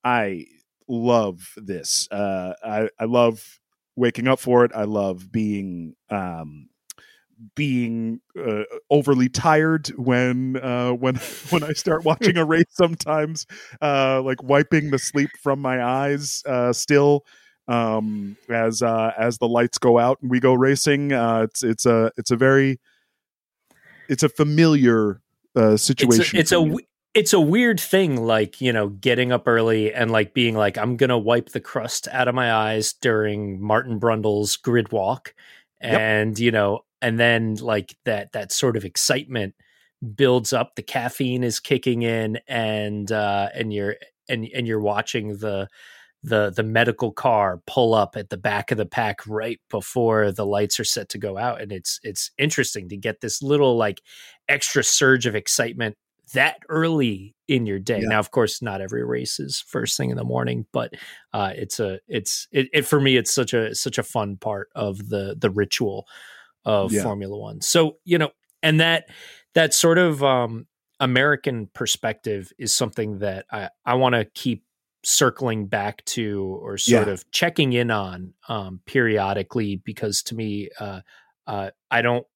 I 0.05 0.47
love 0.89 1.53
this. 1.57 2.09
Uh, 2.11 2.55
I, 2.65 2.89
I 2.99 3.05
love 3.05 3.61
waking 3.97 4.29
up 4.29 4.39
for 4.41 4.65
it. 4.65 4.73
I 4.75 4.85
love 4.85 5.31
being 5.31 5.95
um, 6.11 6.69
being 7.55 8.21
uh, 8.39 8.65
overly 8.91 9.29
tired 9.29 9.89
when 9.97 10.57
uh, 10.57 10.93
when 10.93 11.15
when 11.51 11.63
I 11.63 11.73
start 11.73 12.05
watching 12.05 12.37
a 12.37 12.45
race. 12.45 12.65
Sometimes, 12.71 13.47
uh, 13.81 14.23
like 14.23 14.43
wiping 14.43 14.91
the 14.91 14.99
sleep 14.99 15.31
from 15.43 15.61
my 15.61 15.83
eyes. 15.83 16.43
Uh, 16.47 16.73
still, 16.73 17.25
um, 17.67 18.37
as 18.49 18.83
uh, 18.83 19.13
as 19.19 19.39
the 19.39 19.49
lights 19.49 19.79
go 19.79 19.99
out 19.99 20.19
and 20.23 20.31
we 20.31 20.41
go 20.41 20.55
racing, 20.55 21.13
uh, 21.13 21.43
it's 21.43 21.63
it's 21.63 21.87
a 21.87 22.11
it's 22.17 22.31
a 22.31 22.37
very 22.37 22.81
it's 24.09 24.23
a 24.23 24.29
familiar 24.29 25.21
situation. 25.77 26.39
It's 26.39 26.53
a, 26.53 26.61
it's 26.63 26.75
a 26.75 26.77
it's 27.15 27.33
a 27.33 27.41
weird 27.41 27.81
thing 27.81 28.17
like 28.17 28.61
you 28.61 28.73
know 28.73 28.89
getting 28.89 29.33
up 29.33 29.49
early 29.49 29.93
and 29.93 30.11
like 30.11 30.35
being 30.35 30.55
like 30.55 30.77
i'm 30.79 30.97
gonna 30.97 31.19
wipe 31.19 31.49
the 31.49 31.61
crust 31.61 32.07
out 32.13 32.29
of 32.29 32.35
my 32.35 32.53
eyes 32.53 32.93
during 32.93 33.61
martin 33.61 33.99
brundle's 33.99 34.57
grid 34.57 34.93
walk 34.93 35.35
and 35.81 36.39
yep. 36.39 36.45
you 36.45 36.51
know 36.53 36.81
and 37.01 37.19
then 37.19 37.55
like 37.57 37.97
that 38.05 38.33
that 38.33 38.53
sort 38.53 38.77
of 38.77 38.85
excitement 38.85 39.55
builds 40.15 40.53
up 40.53 40.75
the 40.77 40.83
caffeine 40.83 41.43
is 41.43 41.61
kicking 41.61 42.03
in 42.03 42.39
and 42.47 43.11
uh 43.11 43.49
and 43.55 43.73
you're 43.73 43.97
and 44.29 44.49
and 44.55 44.67
you're 44.67 44.81
watching 44.81 45.39
the 45.39 45.69
the 46.23 46.51
the 46.51 46.63
medical 46.63 47.13
car 47.13 47.61
pull 47.67 47.95
up 47.95 48.17
at 48.17 48.29
the 48.29 48.37
back 48.37 48.71
of 48.71 48.79
the 48.79 48.87
pack 48.87 49.21
right 49.27 49.61
before 49.71 50.33
the 50.33 50.47
lights 50.47 50.79
are 50.81 50.85
set 50.85 51.09
to 51.09 51.19
go 51.19 51.37
out 51.39 51.61
and 51.61 51.73
it's 51.73 52.01
it's 52.03 52.31
interesting 52.39 52.89
to 52.89 52.97
get 52.97 53.21
this 53.21 53.43
little 53.43 53.77
like 53.77 54.03
extra 54.49 54.83
surge 54.83 55.27
of 55.27 55.35
excitement 55.35 55.97
that 56.35 56.59
early 56.69 57.35
in 57.47 57.67
your 57.67 57.79
day. 57.79 58.01
Yeah. 58.01 58.09
Now, 58.09 58.19
of 58.19 58.31
course, 58.31 58.61
not 58.61 58.81
every 58.81 59.05
race 59.05 59.41
is 59.41 59.61
first 59.67 59.97
thing 59.97 60.11
in 60.11 60.17
the 60.17 60.25
morning, 60.25 60.67
but 60.73 60.93
uh, 61.33 61.53
it's 61.55 61.81
a 61.81 61.99
it's 62.07 62.47
it, 62.53 62.69
it, 62.73 62.87
for 62.87 63.01
me. 63.01 63.17
It's 63.17 63.33
such 63.33 63.55
a 63.55 63.75
such 63.75 63.99
a 63.99 64.03
fun 64.03 64.37
part 64.37 64.69
of 64.75 65.09
the 65.09 65.37
the 65.39 65.51
ritual 65.51 66.07
of 66.69 66.93
yeah. 66.93 67.03
Formula 67.03 67.37
One. 67.37 67.61
So 67.61 67.97
you 68.05 68.19
know, 68.19 68.31
and 68.63 68.81
that 68.81 69.09
that 69.55 69.75
sort 69.75 69.99
of 69.99 70.23
um, 70.23 70.67
American 71.01 71.69
perspective 71.73 72.53
is 72.59 72.75
something 72.75 73.19
that 73.19 73.47
I 73.51 73.71
I 73.85 73.95
want 73.95 74.15
to 74.15 74.25
keep 74.25 74.65
circling 75.05 75.67
back 75.67 76.05
to 76.05 76.59
or 76.63 76.77
sort 76.77 77.07
yeah. 77.07 77.13
of 77.13 77.31
checking 77.31 77.73
in 77.73 77.91
on 77.91 78.35
um, 78.49 78.81
periodically 78.85 79.77
because 79.77 80.23
to 80.25 80.35
me, 80.35 80.69
uh, 80.79 81.01
uh, 81.47 81.71
I 81.91 82.03
don't 82.03 82.27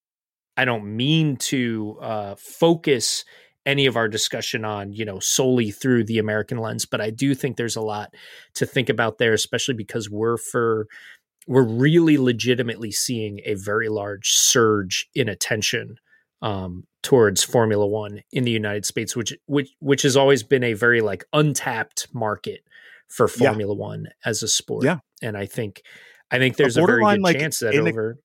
I 0.57 0.65
don't 0.65 0.97
mean 0.97 1.37
to 1.37 1.99
uh, 2.01 2.35
focus 2.39 3.25
any 3.65 3.87
of 3.87 3.97
our 3.97 4.09
discussion 4.09 4.65
on, 4.65 4.93
you 4.93 5.05
know, 5.05 5.21
solely 5.21 5.71
through 5.71 6.05
the 6.05 6.19
American 6.19 6.59
lens, 6.59 6.85
but 6.85 7.01
I 7.01 7.11
do 7.11 7.33
think 7.35 7.57
there's 7.57 7.77
a 7.77 7.81
lot 7.81 8.13
to 8.55 8.67
think 8.67 8.89
about 8.89 9.19
there, 9.19 9.33
especially 9.33 9.75
because 9.75 10.11
we're 10.11 10.37
for 10.37 10.89
we're 11.47 11.63
really 11.63 12.19
legitimately 12.19 12.93
seeing 12.93 13.41
a 13.45 13.55
very 13.55 13.89
large 13.89 14.31
surge 14.31 15.09
in 15.15 15.29
attention 15.29 15.97
um, 16.41 16.85
towards 17.03 17.43
Formula 17.43 17.87
One 17.87 18.23
in 18.33 18.45
the 18.45 18.51
United 18.51 18.85
States, 18.85 19.17
which 19.17 19.33
which 19.47 19.71
which 19.81 20.03
has 20.03 20.17
always 20.17 20.43
been 20.43 20.65
a 20.65 20.75
very 20.75 21.01
like 21.01 21.25
untapped 21.33 22.09
market 22.13 22.61
for 23.09 23.29
Formula 23.29 23.75
yeah. 23.75 23.81
One 23.81 24.09
as 24.25 24.43
a 24.43 24.49
sport. 24.49 24.85
Yeah, 24.85 24.99
and 25.23 25.37
I 25.37 25.47
think 25.47 25.83
I 26.31 26.39
think 26.39 26.57
there's 26.57 26.77
a, 26.77 26.83
a 26.83 26.87
very 26.87 27.05
good 27.05 27.21
like, 27.21 27.39
chance 27.39 27.61
that 27.61 27.75
over 27.75 28.19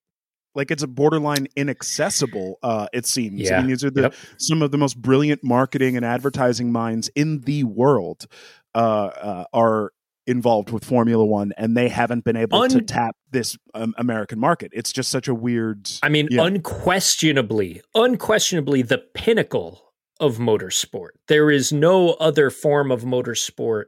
like 0.56 0.72
it's 0.72 0.84
a 0.84 0.88
borderline 0.88 1.48
inaccessible 1.56 2.58
uh 2.64 2.88
it 2.92 3.06
seems 3.06 3.42
yeah. 3.42 3.58
i 3.58 3.60
mean 3.60 3.68
these 3.68 3.84
are 3.84 3.92
the 3.92 4.02
yep. 4.04 4.16
some 4.38 4.64
of 4.64 4.72
the 4.72 4.78
most 4.78 5.00
brilliant 5.00 5.44
marketing 5.44 5.96
and 5.96 6.04
advertising 6.04 6.72
minds 6.72 7.10
in 7.16 7.42
the 7.42 7.64
world 7.64 8.26
uh, 8.74 8.78
uh 8.78 9.44
are 9.54 9.92
involved 10.28 10.72
with 10.72 10.84
formula 10.84 11.26
one 11.26 11.54
and 11.58 11.76
they 11.76 11.88
haven't 11.88 12.24
been 12.24 12.36
able 12.36 12.62
Un- 12.62 12.70
to 12.70 12.82
tap 12.82 13.16
this 13.32 13.58
um, 13.74 13.96
american 13.98 14.40
market 14.40 14.72
it's 14.74 14.92
just 14.92 15.10
such 15.10 15.28
a 15.28 15.34
weird 15.34 15.90
i 16.04 16.10
mean 16.10 16.28
yeah. 16.30 16.44
unquestionably 16.44 17.82
unquestionably 17.96 18.82
the 18.82 18.98
pinnacle 18.98 19.94
of 20.20 20.38
motorsport 20.38 21.12
there 21.28 21.50
is 21.50 21.72
no 21.72 22.12
other 22.14 22.50
form 22.50 22.92
of 22.92 23.04
motorsport 23.04 23.86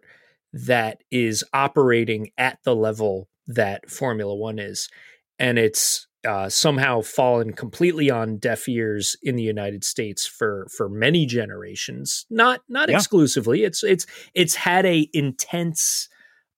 that 0.54 1.04
is 1.12 1.44
operating 1.54 2.30
at 2.38 2.58
the 2.64 2.76
level 2.76 3.28
that 3.48 3.90
formula 3.90 4.34
one 4.34 4.60
is 4.60 4.90
and 5.38 5.60
it's 5.60 6.08
uh, 6.28 6.50
somehow 6.50 7.02
fallen 7.02 7.54
completely 7.54 8.10
on 8.10 8.38
deaf 8.38 8.68
ears 8.68 9.16
in 9.24 9.36
the 9.36 9.44
United 9.44 9.84
States 9.84 10.28
for 10.28 10.68
for 10.76 10.90
many 10.90 11.26
generations. 11.26 12.26
Not 12.30 12.62
not 12.68 12.90
yeah. 12.90 12.98
exclusively. 12.98 13.64
It's 13.64 13.84
it's 13.84 14.06
it's 14.34 14.56
had 14.56 14.86
a 14.86 15.10
intense 15.14 16.09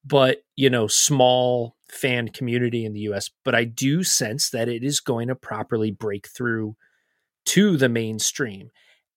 but 0.06 0.44
you 0.56 0.70
know 0.70 0.88
small 0.88 1.76
fan 1.90 2.30
community 2.30 2.86
in 2.86 2.94
the 2.94 3.02
US. 3.02 3.30
But 3.44 3.56
I 3.56 3.66
do 3.66 4.04
sense 4.04 4.50
that 4.52 4.70
it 4.70 4.84
is 4.84 5.00
going 5.00 5.28
to 5.28 5.36
properly 5.36 5.92
break 5.92 6.28
through 6.28 6.76
to 7.48 7.78
the 7.78 7.90
mainstream, 7.90 8.70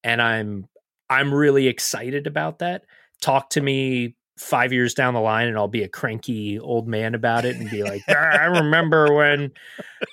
and 0.03 0.21
I'm 0.21 0.69
I'm 1.09 1.33
really 1.33 1.69
excited 1.69 2.27
about 2.27 2.59
that. 2.61 2.85
Talk 3.21 3.51
to 3.51 3.61
me 3.61 4.17
five 4.39 4.73
years 4.73 4.95
down 4.95 5.15
the 5.15 5.21
line 5.21 5.47
and 5.47 5.57
I'll 5.57 5.69
be 5.69 5.85
a 5.85 5.89
cranky 5.89 6.59
old 6.59 6.89
man 6.89 7.15
about 7.15 7.45
it 7.45 7.57
and 7.57 7.71
be 7.71 7.85
like, 7.85 8.03
ah, 8.09 8.13
I 8.13 8.45
remember 8.59 9.13
when 9.15 9.53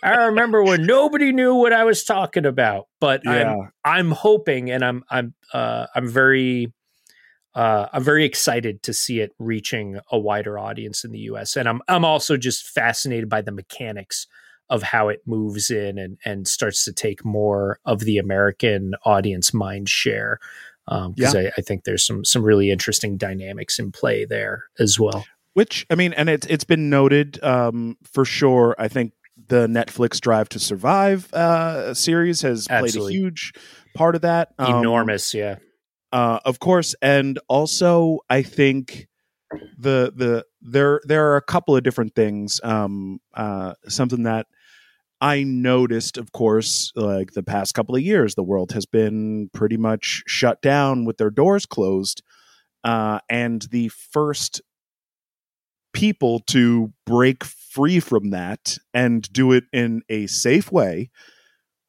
I 0.04 0.26
remember 0.26 0.64
when 0.64 0.86
nobody 0.86 1.32
knew 1.32 1.56
what 1.56 1.74
I 1.74 1.84
was 1.84 2.04
talking 2.04 2.46
about. 2.46 2.88
But 3.00 3.22
yeah. 3.26 3.56
I'm 3.56 3.72
I'm 3.84 4.12
hoping 4.12 4.70
and 4.70 4.84
I'm 4.84 5.04
I'm 5.10 5.34
uh 5.54 5.88
I'm 5.96 6.08
very 6.08 6.72
uh, 7.54 7.88
I'm 7.92 8.04
very 8.04 8.26
excited 8.26 8.84
to 8.84 8.94
see 8.94 9.20
it 9.20 9.34
reaching 9.38 10.00
a 10.12 10.18
wider 10.18 10.58
audience 10.58 11.04
in 11.04 11.12
the 11.12 11.20
US. 11.20 11.56
And 11.56 11.68
I'm 11.68 11.82
I'm 11.88 12.06
also 12.06 12.38
just 12.38 12.68
fascinated 12.68 13.30
by 13.30 13.42
the 13.42 13.52
mechanics 13.52 14.28
of 14.70 14.84
how 14.84 15.10
it 15.10 15.22
moves 15.26 15.70
in 15.70 15.98
and 15.98 16.18
and 16.24 16.48
starts 16.48 16.86
to 16.86 16.94
take 16.94 17.26
more 17.26 17.80
of 17.86 18.00
the 18.00 18.18
American 18.18 18.94
audience 19.06 19.54
mind 19.54 19.90
share 19.90 20.40
because 20.88 21.06
um, 21.06 21.14
yeah. 21.18 21.30
I, 21.50 21.52
I, 21.58 21.62
think 21.62 21.84
there's 21.84 22.06
some 22.06 22.26
some 22.26 22.42
really 22.42 22.72
interesting 22.72 23.18
dynamics 23.18 23.80
in 23.80 23.92
play 23.92 24.26
there 24.26 24.66
as 24.80 25.00
well. 25.00 25.26
Which 25.54 25.86
I 25.90 25.96
mean, 25.96 26.14
and 26.14 26.30
it's 26.30 26.48
it's 26.48 26.64
been 26.64 26.90
noted 26.90 27.42
um, 27.44 27.98
for 28.04 28.24
sure. 28.24 28.76
I 28.80 28.88
think 28.88 29.12
the 29.48 29.68
Netflix 29.68 30.22
Drive 30.22 30.48
to 30.50 30.60
Survive 30.60 31.32
uh, 31.34 31.94
series 31.94 32.42
has 32.42 32.68
Absolutely. 32.70 33.14
played 33.14 33.20
a 33.20 33.26
huge 33.26 33.54
part 33.94 34.16
of 34.16 34.22
that. 34.22 34.54
Um, 34.58 34.80
Enormous, 34.80 35.34
yeah. 35.34 35.58
Uh, 36.12 36.40
of 36.46 36.60
course, 36.60 36.94
and 37.02 37.40
also 37.48 38.20
I 38.30 38.42
think 38.42 39.08
the 39.78 40.12
the 40.16 40.46
there 40.62 41.02
there 41.06 41.32
are 41.32 41.38
a 41.38 41.42
couple 41.42 41.76
of 41.76 41.84
different 41.84 42.16
things. 42.16 42.60
Um, 42.64 43.20
uh, 43.34 43.74
something 43.88 44.24
that 44.24 44.48
I 45.22 45.44
noticed, 45.44 46.18
of 46.18 46.32
course, 46.32 46.92
like 46.96 47.34
the 47.34 47.44
past 47.44 47.74
couple 47.76 47.96
of 47.96 48.02
years, 48.02 48.36
the 48.36 48.44
world 48.44 48.72
has 48.72 48.86
been 48.86 49.50
pretty 49.54 49.78
much 49.78 50.24
shut 50.26 50.62
down 50.62 51.06
with 51.06 51.18
their 51.18 51.30
doors 51.30 51.66
closed. 51.66 52.24
Uh, 52.84 53.20
and 53.30 53.62
the 53.70 53.90
first 53.90 54.62
people 55.94 56.40
to 56.40 56.92
break 57.06 57.44
free 57.44 58.00
from 58.00 58.32
that 58.32 58.78
and 58.94 59.32
do 59.32 59.52
it 59.52 59.66
in 59.72 60.02
a 60.10 60.26
safe 60.26 60.72
way 60.72 61.12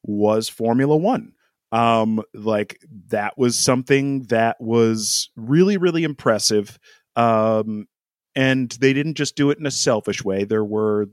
was 0.02 0.48
Formula 0.48 0.96
One. 0.96 1.32
Um, 1.72 2.22
like 2.34 2.78
that 3.08 3.38
was 3.38 3.58
something 3.58 4.24
that 4.24 4.60
was 4.60 5.30
really, 5.36 5.78
really 5.78 6.04
impressive. 6.04 6.78
Um, 7.16 7.86
and 8.34 8.70
they 8.80 8.92
didn't 8.92 9.14
just 9.14 9.36
do 9.36 9.50
it 9.50 9.58
in 9.58 9.66
a 9.66 9.70
selfish 9.70 10.24
way. 10.24 10.44
There 10.44 10.64
were 10.64 11.06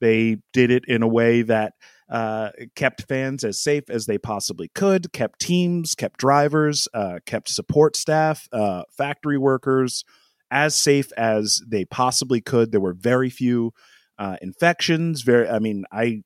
they 0.00 0.38
did 0.52 0.72
it 0.72 0.84
in 0.88 1.02
a 1.02 1.08
way 1.08 1.42
that 1.42 1.74
uh, 2.10 2.50
kept 2.74 3.06
fans 3.08 3.44
as 3.44 3.62
safe 3.62 3.84
as 3.88 4.06
they 4.06 4.18
possibly 4.18 4.68
could, 4.74 5.12
kept 5.12 5.38
teams, 5.38 5.94
kept 5.94 6.18
drivers, 6.18 6.88
uh, 6.92 7.20
kept 7.24 7.48
support 7.48 7.96
staff, 7.96 8.48
uh, 8.52 8.82
factory 8.96 9.38
workers 9.38 10.04
as 10.50 10.76
safe 10.76 11.10
as 11.16 11.62
they 11.66 11.84
possibly 11.84 12.40
could. 12.40 12.70
There 12.70 12.80
were 12.80 12.92
very 12.92 13.30
few 13.30 13.72
uh, 14.18 14.36
infections. 14.42 15.22
Very, 15.22 15.48
I 15.48 15.58
mean, 15.60 15.84
I 15.90 16.22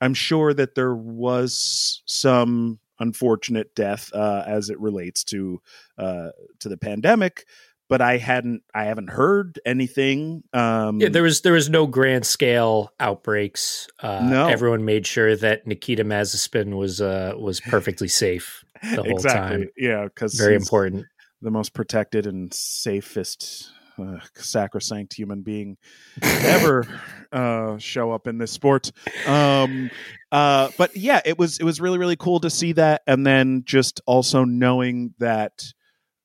I'm 0.00 0.14
sure 0.14 0.54
that 0.54 0.74
there 0.74 0.94
was 0.94 2.02
some 2.06 2.78
unfortunate 3.00 3.74
death 3.74 4.10
uh, 4.14 4.44
as 4.46 4.70
it 4.70 4.78
relates 4.78 5.24
to 5.24 5.60
uh, 5.98 6.28
to 6.60 6.68
the 6.68 6.76
pandemic 6.76 7.44
but 7.90 8.00
I 8.00 8.18
hadn't 8.18 8.62
I 8.72 8.84
haven't 8.84 9.10
heard 9.10 9.58
anything. 9.66 10.44
Um, 10.52 11.00
yeah, 11.00 11.08
there 11.08 11.24
was 11.24 11.40
there 11.40 11.54
was 11.54 11.68
no 11.68 11.88
grand 11.88 12.24
scale 12.24 12.92
outbreaks. 13.00 13.88
Uh, 13.98 14.20
No. 14.30 14.46
everyone 14.46 14.84
made 14.84 15.08
sure 15.08 15.34
that 15.34 15.66
Nikita 15.66 16.04
Mazepin 16.04 16.76
was 16.76 17.00
uh, 17.00 17.34
was 17.36 17.60
perfectly 17.60 18.06
safe 18.24 18.64
the 18.80 19.02
whole 19.02 19.10
exactly. 19.10 19.64
time. 19.64 19.68
Yeah, 19.76 20.04
because 20.04 20.34
Very 20.34 20.54
important. 20.54 21.06
the 21.42 21.50
most 21.50 21.74
protected 21.74 22.26
and 22.28 22.54
safest 22.54 23.72
uh, 24.00 24.20
sacrosanct 24.34 25.14
human 25.14 25.42
being 25.42 25.76
ever 26.22 26.86
uh, 27.32 27.78
show 27.78 28.12
up 28.12 28.26
in 28.26 28.38
this 28.38 28.52
sport. 28.52 28.92
Um, 29.26 29.90
uh, 30.32 30.70
but 30.78 30.96
yeah, 30.96 31.20
it 31.24 31.38
was 31.38 31.58
it 31.58 31.64
was 31.64 31.80
really 31.80 31.98
really 31.98 32.16
cool 32.16 32.40
to 32.40 32.50
see 32.50 32.72
that, 32.72 33.02
and 33.06 33.26
then 33.26 33.62
just 33.64 34.00
also 34.06 34.44
knowing 34.44 35.14
that 35.18 35.72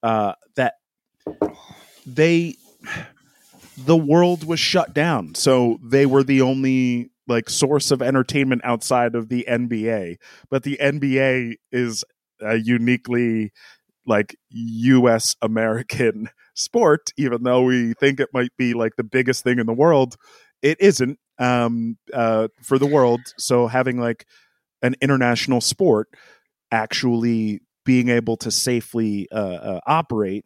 uh, 0.03 0.33
that 0.55 0.75
they 2.05 2.55
the 3.77 3.97
world 3.97 4.45
was 4.45 4.59
shut 4.59 4.93
down, 4.93 5.35
so 5.35 5.79
they 5.83 6.05
were 6.05 6.23
the 6.23 6.41
only 6.41 7.09
like 7.27 7.49
source 7.49 7.91
of 7.91 8.01
entertainment 8.01 8.61
outside 8.63 9.15
of 9.15 9.29
the 9.29 9.45
NBA. 9.49 10.17
But 10.49 10.63
the 10.63 10.77
NBA 10.81 11.55
is 11.71 12.03
a 12.41 12.55
uniquely 12.55 13.51
like 14.05 14.35
U.S. 14.49 15.35
American 15.41 16.29
sport, 16.55 17.11
even 17.17 17.43
though 17.43 17.63
we 17.63 17.93
think 17.93 18.19
it 18.19 18.29
might 18.33 18.51
be 18.57 18.73
like 18.73 18.95
the 18.97 19.03
biggest 19.03 19.43
thing 19.43 19.59
in 19.59 19.65
the 19.65 19.73
world. 19.73 20.15
It 20.61 20.77
isn't 20.81 21.19
um, 21.37 21.97
uh, 22.13 22.47
for 22.63 22.79
the 22.79 22.85
world. 22.85 23.21
So 23.37 23.67
having 23.67 23.99
like 23.99 24.25
an 24.81 24.95
international 25.01 25.61
sport 25.61 26.09
actually 26.71 27.61
being 27.85 28.09
able 28.09 28.37
to 28.37 28.51
safely 28.51 29.27
uh, 29.31 29.35
uh, 29.35 29.79
operate 29.85 30.45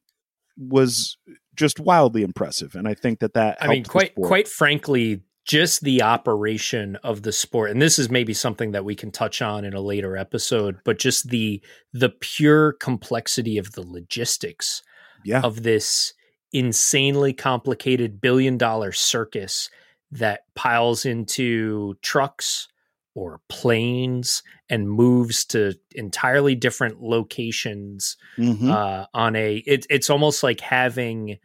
was 0.57 1.17
just 1.55 1.79
wildly 1.79 2.21
impressive, 2.23 2.75
and 2.75 2.87
I 2.87 2.93
think 2.93 3.19
that 3.19 3.33
that 3.33 3.57
I 3.61 3.67
mean, 3.67 3.85
quite 3.85 4.13
quite 4.15 4.47
frankly, 4.47 5.21
just 5.45 5.81
the 5.81 6.01
operation 6.01 6.97
of 6.97 7.23
the 7.23 7.31
sport, 7.31 7.71
and 7.71 7.81
this 7.81 7.97
is 7.97 8.09
maybe 8.09 8.33
something 8.33 8.71
that 8.71 8.85
we 8.85 8.95
can 8.95 9.11
touch 9.11 9.41
on 9.41 9.63
in 9.63 9.73
a 9.73 9.81
later 9.81 10.17
episode, 10.17 10.79
but 10.83 10.99
just 10.99 11.29
the 11.29 11.61
the 11.93 12.09
pure 12.09 12.73
complexity 12.73 13.57
of 13.57 13.71
the 13.71 13.81
logistics 13.81 14.81
yeah, 15.23 15.41
of 15.41 15.63
this 15.63 16.13
insanely 16.51 17.33
complicated 17.33 18.19
billion 18.21 18.57
dollar 18.57 18.91
circus 18.91 19.69
that 20.11 20.41
piles 20.55 21.05
into 21.05 21.95
trucks 22.01 22.67
or 23.15 23.41
planes 23.49 24.41
and 24.69 24.89
moves 24.89 25.45
to 25.45 25.73
entirely 25.93 26.55
different 26.55 27.01
locations 27.01 28.17
Mhm. 28.37 28.69
uh, 28.71 29.05
on 29.13 29.35
a 29.35 29.57
it, 29.67 29.85
it's 29.89 30.09
almost 30.09 30.41
like 30.41 30.61
having 30.61 31.37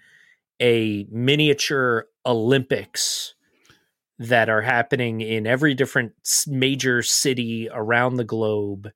a 0.61 1.07
miniature 1.11 2.07
olympics 2.25 3.35
that 4.19 4.49
are 4.49 4.63
happening 4.63 5.21
in 5.21 5.47
every 5.47 5.75
different 5.75 6.13
major 6.47 7.03
city 7.03 7.69
around 7.73 8.17
the 8.17 8.25
globe 8.25 8.91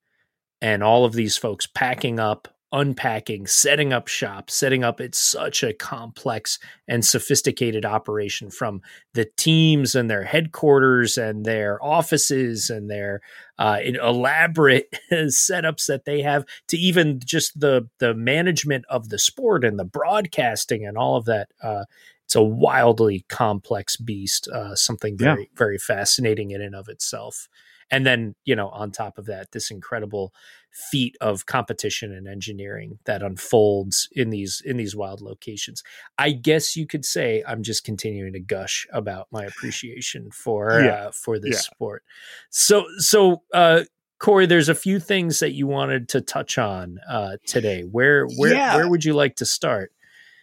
and 0.62 0.82
all 0.82 1.04
of 1.04 1.12
these 1.12 1.36
folks 1.36 1.66
packing 1.66 2.18
up 2.20 2.48
unpacking 2.70 3.46
setting 3.46 3.94
up 3.94 4.08
shop 4.08 4.50
setting 4.50 4.84
up 4.84 5.00
it's 5.00 5.18
such 5.18 5.62
a 5.62 5.72
complex 5.72 6.58
and 6.86 7.02
sophisticated 7.04 7.86
operation 7.86 8.50
from 8.50 8.82
the 9.14 9.26
teams 9.38 9.94
and 9.94 10.10
their 10.10 10.24
headquarters 10.24 11.16
and 11.16 11.46
their 11.46 11.82
offices 11.82 12.68
and 12.68 12.90
their 12.90 13.20
uh, 13.58 13.78
elaborate 13.82 14.86
setups 15.12 15.86
that 15.86 16.04
they 16.04 16.20
have 16.20 16.44
to 16.68 16.76
even 16.76 17.18
just 17.24 17.58
the 17.58 17.88
the 18.00 18.12
management 18.12 18.84
of 18.90 19.08
the 19.08 19.18
sport 19.18 19.64
and 19.64 19.78
the 19.78 19.84
broadcasting 19.84 20.84
and 20.84 20.98
all 20.98 21.16
of 21.16 21.24
that 21.24 21.48
uh, 21.62 21.84
it's 22.24 22.36
a 22.36 22.42
wildly 22.42 23.24
complex 23.30 23.96
beast 23.96 24.46
uh, 24.48 24.74
something 24.74 25.16
Yeah. 25.18 25.34
very 25.36 25.50
very 25.56 25.78
fascinating 25.78 26.50
in 26.50 26.60
and 26.60 26.74
of 26.74 26.88
itself 26.90 27.48
and 27.90 28.04
then 28.04 28.34
you 28.44 28.54
know 28.54 28.68
on 28.68 28.90
top 28.90 29.16
of 29.16 29.24
that 29.26 29.52
this 29.52 29.70
incredible 29.70 30.34
feat 30.72 31.16
of 31.20 31.46
competition 31.46 32.12
and 32.12 32.28
engineering 32.28 32.98
that 33.04 33.22
unfolds 33.22 34.08
in 34.12 34.30
these 34.30 34.62
in 34.64 34.76
these 34.76 34.94
wild 34.94 35.20
locations 35.20 35.82
i 36.18 36.30
guess 36.30 36.76
you 36.76 36.86
could 36.86 37.04
say 37.04 37.42
i'm 37.46 37.62
just 37.62 37.84
continuing 37.84 38.32
to 38.32 38.40
gush 38.40 38.86
about 38.92 39.26
my 39.32 39.44
appreciation 39.44 40.30
for 40.30 40.80
Yeah. 40.80 40.92
uh, 40.92 41.10
for 41.10 41.38
this 41.38 41.54
Yeah. 41.54 41.60
sport 41.60 42.02
so 42.50 42.84
so 42.98 43.42
uh 43.52 43.82
corey 44.20 44.46
there's 44.46 44.68
a 44.68 44.74
few 44.74 45.00
things 45.00 45.40
that 45.40 45.52
you 45.52 45.66
wanted 45.66 46.08
to 46.10 46.20
touch 46.20 46.58
on 46.58 46.98
uh 47.08 47.36
today 47.46 47.82
where 47.82 48.24
where 48.26 48.54
Yeah. 48.54 48.76
where 48.76 48.88
would 48.88 49.04
you 49.04 49.14
like 49.14 49.36
to 49.36 49.44
start 49.46 49.92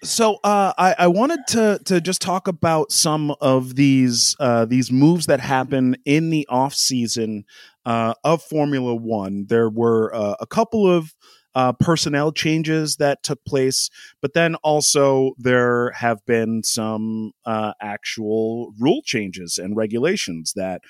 So 0.03 0.35
uh, 0.43 0.73
I, 0.77 0.95
I 0.99 1.07
wanted 1.07 1.47
to 1.47 1.79
to 1.85 1.99
just 1.99 2.21
talk 2.21 2.47
about 2.47 2.91
some 2.91 3.33
of 3.41 3.75
these 3.75 4.35
uh, 4.39 4.65
these 4.65 4.91
moves 4.91 5.25
that 5.25 5.39
happen 5.39 5.95
in 6.05 6.29
the 6.29 6.45
off 6.47 6.75
season 6.75 7.45
uh, 7.85 8.13
of 8.23 8.41
Formula 8.41 8.95
One. 8.95 9.45
There 9.47 9.69
were 9.69 10.13
uh, 10.13 10.35
a 10.39 10.47
couple 10.47 10.89
of 10.89 11.13
uh, 11.53 11.71
personnel 11.73 12.31
changes 12.31 12.97
that 12.97 13.23
took 13.23 13.43
place, 13.45 13.89
but 14.21 14.33
then 14.33 14.55
also 14.55 15.31
there 15.37 15.91
have 15.91 16.25
been 16.25 16.63
some 16.63 17.31
uh, 17.45 17.73
actual 17.81 18.73
rule 18.79 19.01
changes 19.05 19.57
and 19.57 19.75
regulations 19.75 20.53
that, 20.55 20.81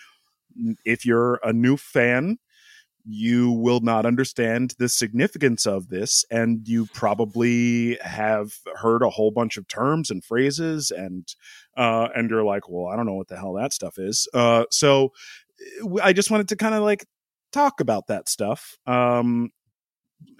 if 0.86 1.06
you're 1.06 1.40
a 1.44 1.52
new 1.54 1.78
fan, 1.78 2.38
you 3.08 3.52
will 3.52 3.82
not 3.82 4.06
understand 4.06 4.74
the 4.80 4.90
significance 4.90 5.68
of 5.68 5.90
this 5.90 6.26
and 6.32 6.68
you 6.68 6.88
probably 6.88 7.98
have 8.02 8.54
heard 8.78 9.04
a 9.04 9.10
whole 9.12 9.30
bunch 9.30 9.58
of 9.58 9.68
terms 9.68 10.10
and 10.10 10.26
phrases 10.26 10.90
and 10.90 11.36
uh 11.78 12.08
and 12.16 12.32
you're 12.32 12.44
like 12.44 12.68
well 12.68 12.88
i 12.88 12.96
don't 12.96 13.06
know 13.06 13.14
what 13.14 13.28
the 13.28 13.38
hell 13.38 13.54
that 13.54 13.72
stuff 13.72 14.00
is 14.00 14.28
uh 14.34 14.66
so 14.72 15.12
i 16.01 16.13
just 16.13 16.32
wanted 16.32 16.47
to 16.47 16.56
kind 16.56 16.75
of 16.75 16.84
like 16.84 17.06
talk 17.51 17.80
about 17.80 18.08
that 18.08 18.28
stuff 18.30 18.78
um 18.88 19.49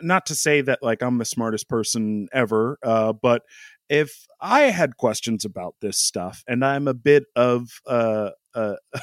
not 0.02 0.26
to 0.26 0.36
say 0.36 0.62
that 0.62 0.80
like 0.82 1.02
i'm 1.02 1.18
the 1.18 1.26
smartest 1.26 1.70
person 1.70 2.28
ever 2.34 2.78
uh 2.84 3.14
but 3.14 3.44
if 3.90 4.26
i 4.42 4.62
had 4.62 4.98
questions 4.98 5.46
about 5.46 5.76
this 5.82 5.98
stuff 6.00 6.44
and 6.48 6.64
i'm 6.66 6.88
a 6.88 6.94
bit 6.94 7.24
of 7.36 7.70
uh, 7.88 8.30
uh 8.54 8.76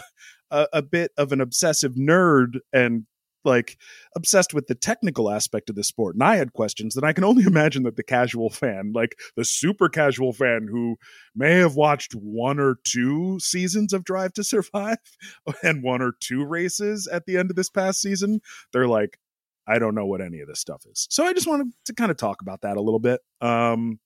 a, 0.51 0.67
a 0.75 0.83
bit 0.83 1.11
of 1.17 1.33
an 1.33 1.41
obsessive 1.41 1.95
nerd 1.95 2.59
and 2.73 3.07
like 3.45 3.77
obsessed 4.17 4.55
with 4.55 4.67
the 4.67 4.75
technical 4.75 5.31
aspect 5.31 5.71
of 5.71 5.77
the 5.77 5.85
sport 5.85 6.15
and 6.15 6.23
I 6.23 6.37
had 6.37 6.53
questions, 6.53 6.95
then 6.95 7.05
I 7.05 7.13
can 7.13 7.25
only 7.25 7.45
imagine 7.47 7.83
that 7.85 7.97
the 7.97 8.03
casual 8.03 8.51
fan, 8.51 8.93
like 8.95 9.17
the 9.37 9.45
super 9.45 9.89
casual 9.89 10.33
fan 10.33 10.69
who 10.71 10.97
may 11.35 11.57
have 11.57 11.77
watched 11.77 12.13
one 12.13 12.59
or 12.59 12.77
two 12.85 13.39
seasons 13.41 13.93
of 13.93 14.05
Drive 14.05 14.33
to 14.35 14.45
Survive 14.45 14.99
and 15.63 15.83
one 15.83 16.03
or 16.03 16.13
two 16.21 16.45
races 16.45 17.09
at 17.11 17.27
the 17.27 17.37
end 17.37 17.51
of 17.51 17.57
this 17.57 17.71
past 17.71 18.01
season, 18.01 18.41
they're 18.73 18.89
like, 18.89 19.19
I 19.67 19.79
don't 19.79 19.95
know 19.95 20.07
what 20.07 20.21
any 20.21 20.41
of 20.41 20.49
this 20.49 20.61
stuff 20.61 20.83
is. 20.91 21.07
So 21.11 21.25
I 21.25 21.33
just 21.33 21.47
wanted 21.47 21.69
to 21.87 21.95
kind 21.95 22.11
of 22.11 22.17
talk 22.17 22.43
about 22.43 22.63
that 22.63 22.77
a 22.77 22.81
little 22.81 22.99
bit. 22.99 23.21
Um, 23.41 24.01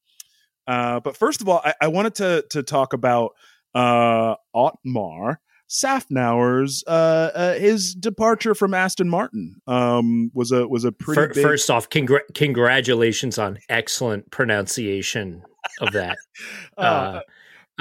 uh, 0.66 1.00
but 1.00 1.16
first 1.16 1.40
of 1.40 1.48
all, 1.48 1.60
I, 1.64 1.74
I 1.80 1.88
wanted 1.88 2.16
to 2.16 2.44
to 2.50 2.62
talk 2.62 2.92
about 2.92 3.32
uh, 3.74 4.34
Otmar 4.54 5.40
Szafnauer's 5.68 6.84
uh, 6.86 6.90
uh, 7.34 7.54
his 7.54 7.94
departure 7.94 8.54
from 8.54 8.74
Aston 8.74 9.08
Martin 9.08 9.56
um, 9.66 10.30
was 10.34 10.52
a 10.52 10.66
was 10.68 10.84
a 10.84 10.92
pretty 10.92 11.20
Fir- 11.20 11.34
big. 11.34 11.42
first 11.42 11.70
off 11.70 11.88
congra- 11.90 12.20
congratulations 12.34 13.38
on 13.38 13.58
excellent 13.68 14.30
pronunciation 14.30 15.42
of 15.80 15.92
that 15.92 16.16
uh, 16.78 16.80
uh, 16.80 17.20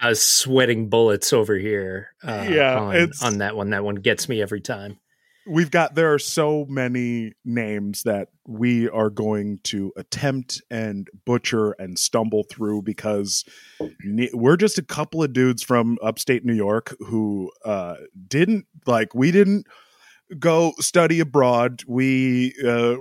I 0.01 0.09
was 0.09 0.21
sweating 0.21 0.89
bullets 0.89 1.31
over 1.31 1.55
here. 1.57 2.09
Uh, 2.23 2.45
Yeah, 2.49 2.77
on, 2.79 3.11
on 3.21 3.37
that 3.37 3.55
one. 3.55 3.69
That 3.69 3.83
one 3.85 3.95
gets 3.95 4.27
me 4.27 4.41
every 4.41 4.59
time. 4.59 4.99
We've 5.47 5.71
got 5.71 5.95
there 5.95 6.13
are 6.13 6.19
so 6.19 6.65
many 6.67 7.33
names 7.43 8.03
that 8.03 8.29
we 8.47 8.89
are 8.89 9.09
going 9.09 9.59
to 9.63 9.91
attempt 9.95 10.61
and 10.69 11.07
butcher 11.25 11.71
and 11.73 11.99
stumble 11.99 12.43
through 12.49 12.81
because 12.81 13.45
we're 14.33 14.57
just 14.57 14.77
a 14.77 14.83
couple 14.83 15.23
of 15.23 15.33
dudes 15.33 15.63
from 15.63 15.97
upstate 16.01 16.45
New 16.45 16.53
York 16.53 16.95
who 16.99 17.51
uh 17.63 17.95
didn't 18.27 18.65
like 18.85 19.13
we 19.13 19.31
didn't 19.31 19.67
go 20.39 20.73
study 20.79 21.19
abroad. 21.19 21.83
We 21.87 22.53
uh 22.65 22.95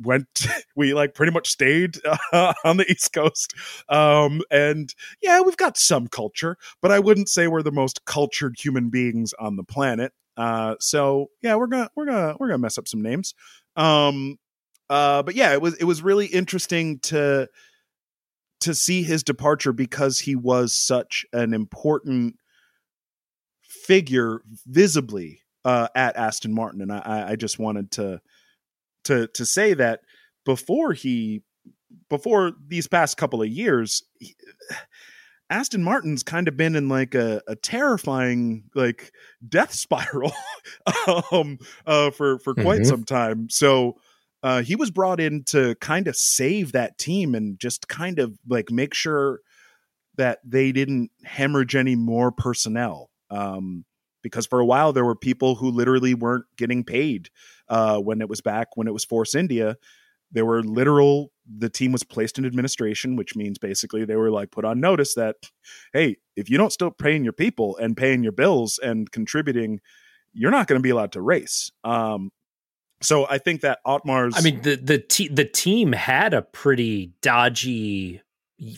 went 0.00 0.46
we 0.76 0.94
like 0.94 1.14
pretty 1.14 1.32
much 1.32 1.48
stayed 1.48 1.98
uh, 2.32 2.52
on 2.64 2.76
the 2.76 2.90
east 2.90 3.12
coast. 3.12 3.54
Um 3.88 4.42
and 4.50 4.94
yeah 5.20 5.40
we've 5.40 5.56
got 5.56 5.76
some 5.76 6.06
culture 6.06 6.56
but 6.80 6.90
i 6.90 6.98
wouldn't 6.98 7.28
say 7.28 7.46
we're 7.46 7.62
the 7.62 7.72
most 7.72 8.04
cultured 8.04 8.56
human 8.58 8.90
beings 8.90 9.32
on 9.38 9.56
the 9.56 9.64
planet 9.64 10.12
uh, 10.40 10.74
so 10.80 11.26
yeah, 11.42 11.54
we're 11.56 11.66
gonna 11.66 11.90
we're 11.94 12.06
gonna 12.06 12.34
we're 12.40 12.48
gonna 12.48 12.56
mess 12.56 12.78
up 12.78 12.88
some 12.88 13.02
names. 13.02 13.34
Um, 13.76 14.38
uh, 14.88 15.22
but 15.22 15.34
yeah, 15.34 15.52
it 15.52 15.60
was 15.60 15.74
it 15.74 15.84
was 15.84 16.00
really 16.00 16.24
interesting 16.24 16.98
to 17.00 17.46
to 18.60 18.74
see 18.74 19.02
his 19.02 19.22
departure 19.22 19.74
because 19.74 20.18
he 20.18 20.34
was 20.34 20.72
such 20.72 21.26
an 21.34 21.52
important 21.52 22.36
figure 23.62 24.40
visibly 24.66 25.42
uh, 25.66 25.88
at 25.94 26.16
Aston 26.16 26.54
Martin, 26.54 26.80
and 26.80 26.90
I, 26.90 27.32
I 27.32 27.36
just 27.36 27.58
wanted 27.58 27.90
to 27.92 28.22
to 29.04 29.26
to 29.34 29.44
say 29.44 29.74
that 29.74 30.00
before 30.46 30.94
he 30.94 31.42
before 32.08 32.52
these 32.66 32.86
past 32.86 33.18
couple 33.18 33.42
of 33.42 33.48
years. 33.48 34.04
He, 34.18 34.34
Aston 35.50 35.82
Martin's 35.82 36.22
kind 36.22 36.48
of 36.48 36.56
been 36.56 36.76
in 36.76 36.88
like 36.88 37.14
a, 37.14 37.42
a 37.48 37.56
terrifying 37.56 38.64
like 38.74 39.12
death 39.48 39.72
spiral 39.74 40.32
um 41.32 41.58
uh 41.86 42.10
for 42.10 42.38
for 42.38 42.54
quite 42.54 42.82
Mhm. 42.82 42.86
some 42.86 43.04
time. 43.04 43.50
So 43.50 43.96
uh 44.42 44.62
he 44.62 44.76
was 44.76 44.90
brought 44.90 45.20
in 45.20 45.44
to 45.44 45.74
kind 45.76 46.08
of 46.08 46.16
save 46.16 46.72
that 46.72 46.98
team 46.98 47.34
and 47.34 47.58
just 47.58 47.88
kind 47.88 48.18
of 48.18 48.38
like 48.48 48.70
make 48.70 48.94
sure 48.94 49.40
that 50.16 50.40
they 50.44 50.72
didn't 50.72 51.10
hemorrhage 51.24 51.76
any 51.76 51.96
more 51.96 52.32
personnel. 52.32 53.10
Um 53.30 53.84
because 54.22 54.46
for 54.46 54.60
a 54.60 54.66
while 54.66 54.92
there 54.92 55.04
were 55.04 55.16
people 55.16 55.54
who 55.56 55.70
literally 55.70 56.14
weren't 56.14 56.44
getting 56.56 56.84
paid 56.84 57.30
uh 57.68 57.98
when 57.98 58.20
it 58.20 58.28
was 58.28 58.40
back 58.40 58.76
when 58.76 58.86
it 58.88 58.92
was 58.92 59.04
Force 59.04 59.34
India 59.34 59.76
there 60.32 60.44
were 60.44 60.62
literal 60.62 61.32
the 61.58 61.68
team 61.68 61.92
was 61.92 62.04
placed 62.04 62.38
in 62.38 62.46
administration 62.46 63.16
which 63.16 63.34
means 63.34 63.58
basically 63.58 64.04
they 64.04 64.16
were 64.16 64.30
like 64.30 64.50
put 64.50 64.64
on 64.64 64.80
notice 64.80 65.14
that 65.14 65.36
hey 65.92 66.16
if 66.36 66.48
you 66.48 66.56
don't 66.56 66.72
stop 66.72 66.98
paying 66.98 67.24
your 67.24 67.32
people 67.32 67.76
and 67.78 67.96
paying 67.96 68.22
your 68.22 68.32
bills 68.32 68.78
and 68.82 69.10
contributing 69.10 69.80
you're 70.32 70.50
not 70.50 70.66
going 70.66 70.78
to 70.78 70.82
be 70.82 70.90
allowed 70.90 71.12
to 71.12 71.20
race. 71.20 71.70
Um 71.84 72.30
so 73.02 73.26
i 73.30 73.38
think 73.38 73.62
that 73.62 73.78
otmar's 73.86 74.34
I 74.36 74.42
mean, 74.42 74.60
the 74.60 74.76
the 74.76 74.98
te- 74.98 75.28
the 75.28 75.46
team 75.46 75.92
had 75.92 76.34
a 76.34 76.42
pretty 76.42 77.12
dodgy 77.22 78.20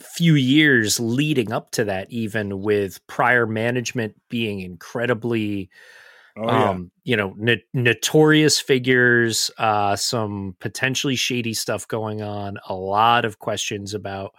few 0.00 0.34
years 0.34 1.00
leading 1.00 1.52
up 1.52 1.70
to 1.72 1.84
that, 1.84 2.10
even 2.10 2.62
with 2.62 3.04
prior 3.06 3.46
management 3.46 4.14
being 4.28 4.60
incredibly, 4.60 5.70
oh, 6.36 6.46
yeah. 6.48 6.70
um, 6.70 6.90
you 7.04 7.16
know, 7.16 7.34
no- 7.36 7.56
notorious 7.74 8.58
figures, 8.60 9.50
uh, 9.58 9.96
some 9.96 10.56
potentially 10.60 11.16
shady 11.16 11.54
stuff 11.54 11.86
going 11.88 12.22
on, 12.22 12.58
a 12.68 12.74
lot 12.74 13.24
of 13.24 13.38
questions 13.38 13.94
about 13.94 14.34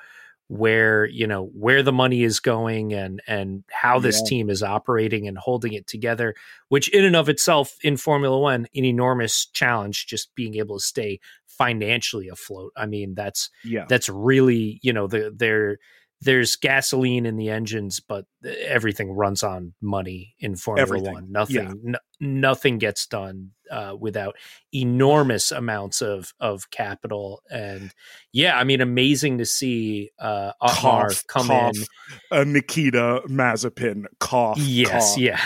where 0.47 1.05
you 1.05 1.25
know 1.25 1.45
where 1.53 1.81
the 1.81 1.91
money 1.93 2.21
is 2.21 2.41
going 2.41 2.93
and 2.93 3.21
and 3.27 3.63
how 3.71 3.97
this 3.97 4.19
Yeah. 4.23 4.29
team 4.29 4.49
is 4.49 4.61
operating 4.61 5.25
and 5.27 5.37
holding 5.37 5.71
it 5.71 5.87
together 5.87 6.35
which 6.67 6.89
in 6.89 7.05
and 7.05 7.15
of 7.15 7.29
itself 7.29 7.77
in 7.81 7.95
formula 7.95 8.37
1 8.37 8.67
an 8.75 8.85
enormous 8.85 9.45
challenge 9.47 10.05
just 10.05 10.35
being 10.35 10.55
able 10.55 10.77
to 10.77 10.83
stay 10.83 11.21
financially 11.47 12.27
afloat 12.27 12.73
i 12.75 12.85
mean 12.85 13.15
that's 13.15 13.49
yeah 13.63 13.85
that's 13.87 14.09
really 14.09 14.79
you 14.83 14.91
know 14.91 15.07
the 15.07 15.33
there 15.35 15.77
there's 16.23 16.55
gasoline 16.55 17.25
in 17.25 17.37
the 17.37 17.49
engines 17.49 17.99
but 17.99 18.25
everything 18.65 19.11
runs 19.11 19.43
on 19.43 19.73
money 19.81 20.35
in 20.39 20.55
formula 20.55 20.83
Everything. 20.83 21.13
1 21.13 21.31
nothing 21.31 21.79
no, 21.83 21.99
nothing 22.19 22.77
gets 22.77 23.05
done 23.07 23.51
uh, 23.71 23.95
without 23.99 24.35
enormous 24.73 25.51
amounts 25.51 26.01
of 26.01 26.33
of 26.39 26.69
capital 26.69 27.41
and 27.49 27.91
yeah 28.31 28.57
i 28.57 28.63
mean 28.63 28.81
amazing 28.81 29.37
to 29.37 29.45
see 29.45 30.11
uh 30.19 30.51
Otmar 30.61 31.09
Cough, 31.09 31.27
come 31.27 31.47
cough. 31.47 31.75
in 31.75 31.83
uh, 32.31 32.43
nikita 32.43 33.21
mazepin 33.27 34.05
cough 34.19 34.57
yes 34.59 35.13
cough. 35.13 35.17
yeah 35.19 35.41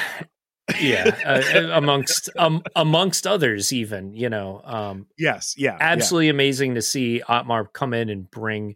yeah 0.82 1.16
uh, 1.26 1.70
amongst 1.72 2.30
um, 2.38 2.62
amongst 2.76 3.26
others 3.26 3.72
even 3.72 4.14
you 4.14 4.30
know 4.30 4.62
um 4.66 5.08
yes 5.18 5.56
yeah 5.58 5.72
yeah. 5.72 5.78
absolutely 5.80 6.30
amazing 6.30 6.76
to 6.76 6.82
see 6.82 7.22
Otmar 7.28 7.72
come 7.72 7.94
in 7.94 8.10
and 8.10 8.30
bring 8.30 8.76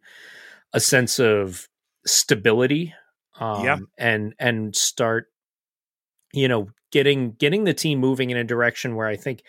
a 0.73 0.79
sense 0.79 1.19
of 1.19 1.67
stability 2.05 2.93
um 3.39 3.65
Yeah. 3.65 3.77
and 3.97 4.33
and 4.39 4.75
start 4.75 5.27
you 6.33 6.47
know 6.47 6.69
getting 6.91 7.31
getting 7.33 7.63
the 7.63 7.73
team 7.73 7.99
moving 7.99 8.29
in 8.29 8.37
a 8.37 8.43
direction 8.43 8.95
where 8.95 9.07
I 9.07 9.15
think 9.15 9.43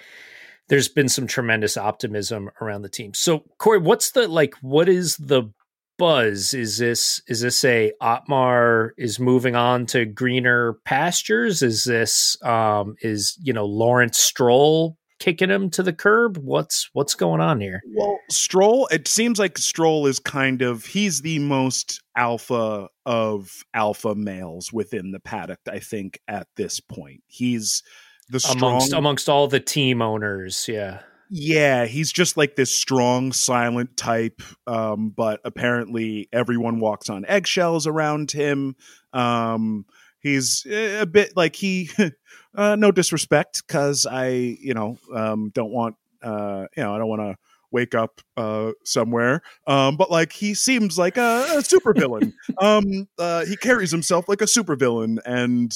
there's 0.68 0.88
been 0.88 1.08
some 1.08 1.26
tremendous 1.26 1.76
optimism 1.76 2.50
around 2.60 2.82
the 2.82 2.88
team. 2.88 3.12
So 3.14 3.44
Corey, 3.58 3.78
what's 3.78 4.12
the 4.12 4.28
like 4.28 4.54
what 4.62 4.88
is 4.88 5.16
the 5.16 5.52
buzz? 5.98 6.54
Is 6.54 6.78
this 6.78 7.20
is 7.26 7.40
this 7.40 7.64
a 7.64 7.92
Otmar 8.00 8.94
is 8.96 9.18
moving 9.18 9.56
on 9.56 9.86
to 9.86 10.04
greener 10.04 10.74
pastures? 10.84 11.62
Is 11.62 11.84
this 11.84 12.36
um 12.44 12.94
is 13.02 13.36
you 13.42 13.52
know 13.52 13.66
Lawrence 13.66 14.18
Stroll 14.18 14.96
kicking 15.22 15.50
him 15.50 15.70
to 15.70 15.84
the 15.84 15.92
curb? 15.92 16.36
What's 16.36 16.90
what's 16.94 17.14
going 17.14 17.40
on 17.40 17.60
here? 17.60 17.80
Well, 17.94 18.18
Stroll, 18.28 18.88
it 18.88 19.06
seems 19.06 19.38
like 19.38 19.56
Stroll 19.56 20.08
is 20.08 20.18
kind 20.18 20.62
of 20.62 20.84
he's 20.84 21.22
the 21.22 21.38
most 21.38 22.02
alpha 22.16 22.88
of 23.06 23.62
alpha 23.72 24.16
males 24.16 24.72
within 24.72 25.12
the 25.12 25.20
paddock, 25.20 25.60
I 25.70 25.78
think, 25.78 26.20
at 26.26 26.48
this 26.56 26.80
point. 26.80 27.22
He's 27.28 27.84
the 28.30 28.40
strong 28.40 28.58
Amongst 28.58 28.92
amongst 28.92 29.28
all 29.28 29.46
the 29.46 29.60
team 29.60 30.02
owners, 30.02 30.66
yeah. 30.68 31.00
Yeah, 31.30 31.86
he's 31.86 32.12
just 32.12 32.36
like 32.36 32.56
this 32.56 32.74
strong, 32.74 33.32
silent 33.32 33.96
type. 33.96 34.42
Um, 34.66 35.14
but 35.16 35.40
apparently 35.44 36.28
everyone 36.32 36.80
walks 36.80 37.08
on 37.08 37.24
eggshells 37.26 37.86
around 37.86 38.32
him. 38.32 38.74
Um, 39.12 39.86
he's 40.20 40.66
a 40.66 41.06
bit 41.06 41.36
like 41.36 41.54
he 41.56 41.90
uh, 42.54 42.76
no 42.76 42.90
disrespect 42.90 43.62
because 43.66 44.06
i 44.06 44.28
you 44.28 44.74
know 44.74 44.98
um, 45.14 45.50
don't 45.54 45.72
want 45.72 45.96
uh, 46.22 46.66
you 46.76 46.82
know 46.82 46.94
i 46.94 46.98
don't 46.98 47.08
want 47.08 47.20
to 47.20 47.36
wake 47.72 47.94
up 47.94 48.20
uh, 48.36 48.72
somewhere. 48.84 49.40
Um, 49.66 49.96
but 49.96 50.10
like 50.10 50.32
he 50.32 50.54
seems 50.54 50.98
like 50.98 51.16
a, 51.16 51.46
a 51.54 51.62
supervillain. 51.62 52.34
Um, 52.60 53.08
uh, 53.18 53.44
he 53.46 53.56
carries 53.56 53.90
himself 53.90 54.28
like 54.28 54.42
a 54.42 54.44
supervillain 54.44 55.18
and 55.24 55.72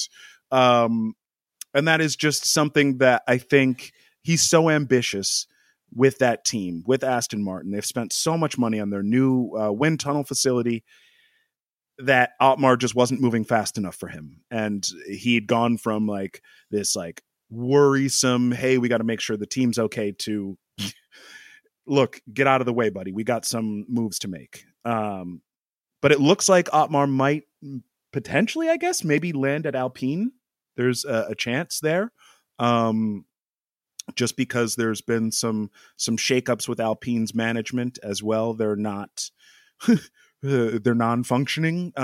um, 0.51 1.15
and 1.73 1.87
that 1.87 1.99
is 1.99 2.15
just 2.15 2.45
something 2.45 2.99
that 2.99 3.23
i 3.27 3.37
think 3.37 3.91
he's 4.21 4.43
so 4.43 4.69
ambitious 4.69 5.47
with 5.93 6.19
that 6.19 6.45
team 6.45 6.83
with 6.85 7.03
aston 7.03 7.43
martin. 7.43 7.71
They've 7.71 7.83
spent 7.83 8.13
so 8.13 8.37
much 8.37 8.57
money 8.57 8.79
on 8.79 8.89
their 8.89 9.03
new 9.03 9.51
uh, 9.57 9.71
wind 9.71 9.99
tunnel 9.99 10.23
facility 10.23 10.83
that 11.99 12.31
Otmar 12.39 12.77
just 12.77 12.95
wasn't 12.95 13.21
moving 13.21 13.43
fast 13.43 13.77
enough 13.77 13.95
for 13.95 14.07
him. 14.07 14.41
And 14.51 14.87
he'd 15.07 15.47
gone 15.47 15.77
from 15.77 16.07
like 16.07 16.41
this 16.69 16.95
like 16.95 17.23
worrisome, 17.49 18.51
hey, 18.51 18.77
we 18.77 18.89
got 18.89 18.99
to 18.99 19.03
make 19.03 19.19
sure 19.19 19.37
the 19.37 19.45
team's 19.45 19.79
okay 19.79 20.11
to 20.11 20.57
look, 21.87 22.21
get 22.31 22.47
out 22.47 22.61
of 22.61 22.65
the 22.65 22.73
way, 22.73 22.89
buddy. 22.89 23.11
We 23.11 23.23
got 23.23 23.45
some 23.45 23.85
moves 23.87 24.19
to 24.19 24.27
make. 24.27 24.65
Um, 24.85 25.41
but 26.01 26.11
it 26.11 26.19
looks 26.19 26.47
like 26.47 26.73
Otmar 26.73 27.07
might 27.07 27.43
potentially, 28.13 28.69
I 28.69 28.77
guess, 28.77 29.03
maybe 29.03 29.33
land 29.33 29.65
at 29.65 29.75
Alpine. 29.75 30.31
There's 30.75 31.05
a, 31.05 31.27
a 31.29 31.35
chance 31.35 31.79
there. 31.79 32.11
Um, 32.59 33.25
just 34.15 34.37
because 34.37 34.75
there's 34.75 35.01
been 35.01 35.31
some 35.31 35.69
some 35.97 36.17
shakeups 36.17 36.67
with 36.67 36.79
Alpine's 36.79 37.35
management 37.35 37.99
as 38.03 38.23
well. 38.23 38.53
They're 38.53 38.75
not 38.75 39.29
uh, 40.45 40.79
they're 40.83 40.95
non-functioning. 40.95 41.93
Uh, 41.95 41.99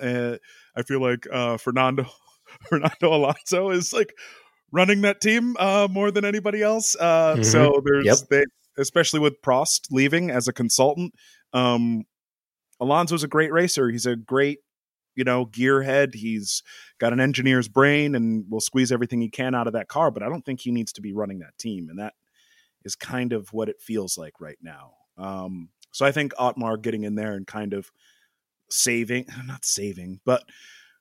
uh, 0.00 0.36
I 0.76 0.82
feel 0.82 1.00
like 1.00 1.26
uh, 1.32 1.56
Fernando 1.56 2.06
Fernando 2.68 3.14
Alonso 3.14 3.70
is 3.70 3.92
like 3.92 4.12
running 4.72 5.02
that 5.02 5.20
team 5.20 5.56
uh, 5.58 5.88
more 5.90 6.10
than 6.10 6.24
anybody 6.24 6.62
else. 6.62 6.96
Uh, 6.98 7.36
Mhm. 7.38 7.44
So 7.44 7.82
there's 7.84 8.06
Yep. 8.06 8.18
they, 8.30 8.44
especially 8.78 9.20
with 9.20 9.40
Prost 9.42 9.82
leaving 9.90 10.30
as 10.30 10.48
a 10.48 10.52
consultant. 10.52 11.14
Um, 11.52 12.04
Alonso's 12.80 13.24
a 13.24 13.28
great 13.28 13.52
racer. 13.52 13.90
He's 13.90 14.06
a 14.06 14.16
great 14.16 14.58
you 15.14 15.24
know 15.24 15.46
gearhead. 15.46 16.14
He's 16.14 16.62
got 16.98 17.12
an 17.14 17.20
engineer's 17.20 17.68
brain 17.68 18.14
and 18.14 18.44
will 18.50 18.60
squeeze 18.60 18.92
everything 18.92 19.20
he 19.22 19.30
can 19.30 19.54
out 19.54 19.66
of 19.66 19.72
that 19.72 19.88
car. 19.88 20.10
But 20.10 20.22
I 20.22 20.28
don't 20.28 20.44
think 20.44 20.60
he 20.60 20.70
needs 20.70 20.92
to 20.94 21.00
be 21.00 21.12
running 21.14 21.38
that 21.38 21.56
team, 21.58 21.88
and 21.88 21.98
that 21.98 22.12
is 22.84 22.94
kind 22.94 23.32
of 23.32 23.48
what 23.52 23.68
it 23.68 23.80
feels 23.80 24.18
like 24.18 24.40
right 24.40 24.58
now. 24.60 24.92
Um, 25.16 25.70
so 25.96 26.04
I 26.04 26.12
think 26.12 26.34
Otmar 26.36 26.76
getting 26.76 27.04
in 27.04 27.14
there 27.14 27.32
and 27.32 27.46
kind 27.46 27.72
of 27.72 27.90
saving, 28.68 29.24
not 29.46 29.64
saving, 29.64 30.20
but 30.26 30.44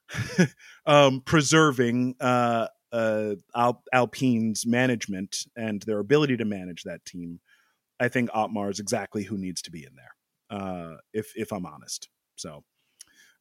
um, 0.86 1.20
preserving 1.20 2.16
uh, 2.22 2.68
uh, 2.94 3.36
Al- 3.54 3.84
Alpine's 3.92 4.66
management 4.66 5.48
and 5.58 5.82
their 5.82 6.00
ability 6.00 6.38
to 6.38 6.46
manage 6.46 6.84
that 6.84 7.04
team, 7.04 7.42
I 8.00 8.08
think 8.08 8.30
Otmar 8.34 8.70
is 8.70 8.80
exactly 8.80 9.24
who 9.24 9.38
needs 9.38 9.62
to 9.64 9.72
be 9.72 9.84
in 9.84 9.98
there. 9.98 10.58
Uh, 10.58 10.96
if 11.12 11.34
if 11.36 11.52
I'm 11.52 11.66
honest, 11.66 12.08
so. 12.38 12.64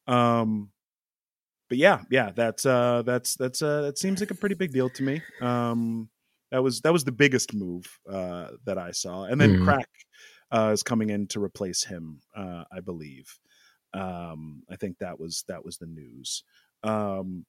Um, 0.09 0.73
but 1.69 1.79
yeah, 1.79 2.01
yeah, 2.11 2.33
that's 2.35 2.67
uh, 2.67 3.03
that's 3.07 3.37
that's 3.37 3.63
uh, 3.63 3.83
that 3.83 3.99
seems 3.99 4.19
like 4.19 4.33
a 4.33 4.35
pretty 4.35 4.57
big 4.57 4.73
deal 4.73 4.91
to 4.91 5.03
me. 5.05 5.23
Um, 5.41 6.09
that 6.51 6.65
was 6.65 6.81
that 6.81 6.93
was 6.93 7.05
the 7.05 7.13
biggest 7.13 7.55
move 7.55 7.87
uh, 8.11 8.49
that 8.65 8.77
I 8.77 8.91
saw, 8.91 9.25
and 9.25 9.41
then 9.41 9.55
Mhm. 9.55 9.65
Krack 9.65 9.85
uh, 10.55 10.71
is 10.73 10.83
coming 10.83 11.11
in 11.11 11.27
to 11.29 11.43
replace 11.43 11.83
him, 11.85 12.21
uh, 12.37 12.65
I 12.73 12.81
believe. 12.81 13.39
Um, 13.93 14.63
I 14.71 14.77
think 14.77 14.99
that 14.99 15.19
was 15.19 15.45
that 15.49 15.65
was 15.65 15.79
the 15.79 15.87
news. 15.87 16.45
Um, 16.83 17.45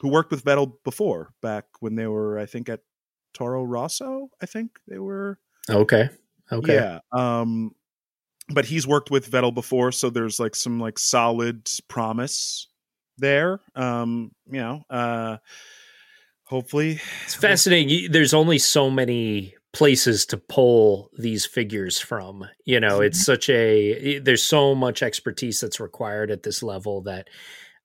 who 0.00 0.08
worked 0.08 0.30
with 0.30 0.44
Vettel 0.44 0.74
before, 0.84 1.32
back 1.40 1.64
when 1.80 1.94
they 1.94 2.06
were, 2.06 2.38
I 2.38 2.44
think, 2.46 2.68
at 2.68 2.80
Toro 3.32 3.64
Rosso. 3.64 4.28
I 4.42 4.46
think 4.46 4.72
they 4.86 4.98
were. 4.98 5.38
Okay. 5.70 6.10
Okay. 6.52 6.74
Yeah. 6.74 6.98
Um, 7.12 7.72
but 8.48 8.66
he's 8.66 8.86
worked 8.86 9.10
with 9.10 9.30
Vettel 9.30 9.54
before, 9.54 9.90
so 9.92 10.10
there's 10.10 10.38
like 10.38 10.54
some 10.54 10.78
like 10.78 10.98
solid 10.98 11.68
promise 11.88 12.68
there. 13.18 13.60
Um, 13.74 14.32
you 14.50 14.60
know, 14.60 14.82
uh, 14.90 15.38
hopefully, 16.44 17.00
It's 17.24 17.34
fascinating. 17.34 18.12
There's 18.12 18.34
only 18.34 18.58
so 18.58 18.90
many 18.90 19.54
places 19.76 20.24
to 20.24 20.38
pull 20.38 21.10
these 21.18 21.44
figures 21.44 21.98
from. 21.98 22.48
You 22.64 22.80
know, 22.80 23.02
it's 23.02 23.18
mm-hmm. 23.18 23.24
such 23.24 23.50
a 23.50 24.18
there's 24.20 24.42
so 24.42 24.74
much 24.74 25.02
expertise 25.02 25.60
that's 25.60 25.80
required 25.80 26.30
at 26.30 26.44
this 26.44 26.62
level 26.62 27.02
that 27.02 27.28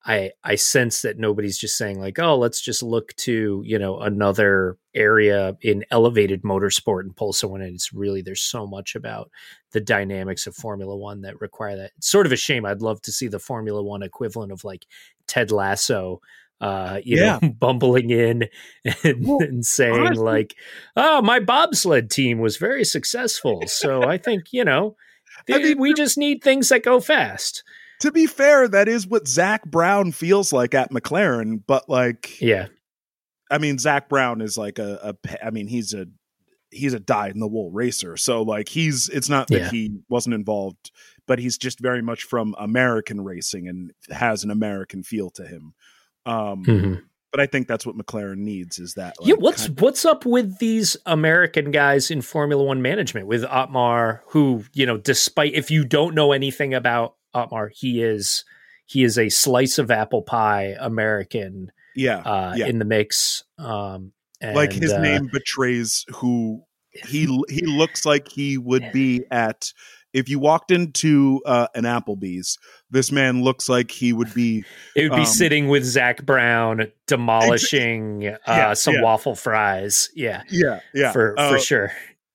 I 0.05 0.31
I 0.41 0.55
sense 0.55 1.01
that 1.01 1.19
nobody's 1.19 1.57
just 1.57 1.77
saying 1.77 1.99
like, 1.99 2.17
"Oh, 2.17 2.37
let's 2.37 2.61
just 2.61 2.81
look 2.81 3.13
to, 3.17 3.61
you 3.65 3.77
know, 3.77 3.99
another 3.99 4.77
area 4.95 5.57
in 5.61 5.83
elevated 5.91 6.43
motorsport 6.43 7.01
and 7.01 7.13
pull 7.13 7.33
someone 7.33 7.61
in." 7.61 7.73
It's 7.75 7.91
really 7.91 8.21
there's 8.21 8.39
so 8.39 8.65
much 8.65 8.95
about 8.95 9.29
the 9.73 9.81
dynamics 9.81 10.47
of 10.47 10.55
Formula 10.55 10.95
1 10.95 11.21
that 11.23 11.41
require 11.41 11.75
that. 11.75 11.91
It's 11.97 12.09
sort 12.09 12.25
of 12.25 12.31
a 12.31 12.37
shame. 12.37 12.65
I'd 12.65 12.81
love 12.81 13.01
to 13.01 13.11
see 13.11 13.27
the 13.27 13.37
Formula 13.37 13.83
1 13.83 14.01
equivalent 14.01 14.53
of 14.53 14.63
like 14.63 14.85
Ted 15.27 15.51
Lasso 15.51 16.21
uh, 16.61 16.99
you 17.03 17.17
Yeah. 17.17 17.39
know, 17.41 17.49
bumbling 17.59 18.09
in 18.11 18.47
and, 19.03 19.25
Well, 19.27 19.39
and 19.41 19.65
saying 19.65 19.93
honestly- 19.99 20.23
like, 20.23 20.55
"Oh, 20.95 21.21
my 21.21 21.39
bobsled 21.39 22.09
team 22.09 22.39
was 22.39 22.57
very 22.57 22.85
successful, 22.85 23.63
so 23.67 24.03
I 24.03 24.17
think 24.17 24.45
you 24.53 24.63
know, 24.63 24.95
I 25.51 25.57
mean, 25.57 25.79
we 25.79 25.93
just 25.93 26.17
need 26.17 26.43
things 26.43 26.69
that 26.69 26.83
go 26.83 26.99
fast." 26.99 27.63
to 28.01 28.11
be 28.11 28.25
fair, 28.25 28.67
that 28.67 28.87
is 28.87 29.05
what 29.05 29.27
Zak 29.27 29.63
Brown 29.69 30.11
feels 30.11 30.51
like 30.51 30.73
at 30.73 30.89
McLaren. 30.91 31.61
But 31.67 31.87
like, 31.87 32.41
Yeah, 32.41 32.65
I 33.51 33.59
mean, 33.59 33.77
Zak 33.77 34.09
Brown 34.09 34.41
is 34.41 34.57
like 34.57 34.79
a, 34.79 35.13
a 35.23 35.45
I 35.45 35.51
mean, 35.51 35.67
he's 35.67 35.93
a 35.93 36.07
he's 36.71 36.93
a 36.95 36.99
dyed 36.99 37.33
in 37.33 37.39
the 37.39 37.47
wool 37.47 37.69
racer. 37.69 38.17
So 38.17 38.41
like, 38.41 38.69
he's 38.69 39.07
it's 39.09 39.29
not 39.29 39.47
that 39.49 39.59
Yeah. 39.59 39.69
he 39.69 39.91
wasn't 40.09 40.33
involved, 40.33 40.89
but 41.27 41.37
he's 41.37 41.59
just 41.59 41.79
very 41.79 42.01
much 42.01 42.23
from 42.23 42.55
American 42.57 43.21
racing 43.21 43.67
and 43.67 43.91
has 44.09 44.43
an 44.43 44.49
American 44.49 45.03
feel 45.03 45.29
to 45.31 45.45
him. 45.45 45.73
Um, 46.25 46.63
Mhm. 46.65 47.01
but 47.31 47.39
I 47.41 47.45
think 47.45 47.67
that's 47.67 47.85
what 47.85 47.95
McLaren 47.97 48.37
needs 48.37 48.77
is 48.79 48.93
that. 48.95 49.15
Like, 49.19 49.29
yeah. 49.29 49.35
What's 49.35 49.67
kind- 49.67 49.79
what's 49.79 50.05
up 50.05 50.25
with 50.25 50.59
these 50.59 50.97
American 51.05 51.71
guys 51.71 52.11
in 52.11 52.21
Formula 52.21 52.63
One 52.63 52.81
management 52.81 53.27
with 53.27 53.43
Otmar? 53.45 54.21
Who 54.27 54.63
you 54.73 54.85
know, 54.85 54.97
despite 54.97 55.53
if 55.53 55.71
you 55.71 55.85
don't 55.85 56.13
know 56.15 56.31
anything 56.31 56.73
about 56.73 57.15
Otmar, 57.33 57.69
he 57.73 58.01
is 58.03 58.43
he 58.85 59.03
is 59.03 59.17
a 59.17 59.29
slice 59.29 59.77
of 59.77 59.89
apple 59.89 60.21
pie 60.21 60.75
American 60.79 61.71
yeah, 61.95 62.17
uh, 62.19 62.53
Yeah. 62.55 62.67
in 62.67 62.79
the 62.79 62.85
mix. 62.85 63.43
Um, 63.57 64.11
like 64.41 64.73
his 64.73 64.91
uh, 64.91 64.99
name 65.01 65.27
betrays 65.31 66.05
who 66.15 66.63
he 66.91 67.25
he 67.49 67.65
looks 67.65 68.05
like 68.05 68.27
he 68.27 68.57
would 68.57 68.91
be 68.91 69.23
at 69.31 69.71
if 70.13 70.29
you 70.29 70.39
walked 70.39 70.71
into 70.71 71.41
uh, 71.45 71.67
an 71.75 71.83
Applebee's. 71.83 72.57
This 72.89 73.11
man 73.11 73.41
looks 73.41 73.69
like 73.69 73.89
he 73.91 74.11
would 74.13 74.33
be 74.33 74.65
It 74.95 75.03
would 75.09 75.15
be 75.15 75.21
Um, 75.21 75.25
sitting 75.25 75.67
with 75.69 75.85
Zak 75.85 76.25
Brown 76.25 76.91
demolishing 77.07 78.27
uh, 78.27 78.37
Yeah, 78.47 78.73
some 78.73 78.95
yeah. 78.95 79.01
waffle 79.03 79.35
fries. 79.35 80.09
Yeah, 80.15 80.43
yeah 80.49 80.79
yeah 80.93 81.11
for 81.11 81.39
uh, 81.39 81.51
for 81.53 81.59
sure. 81.59 81.91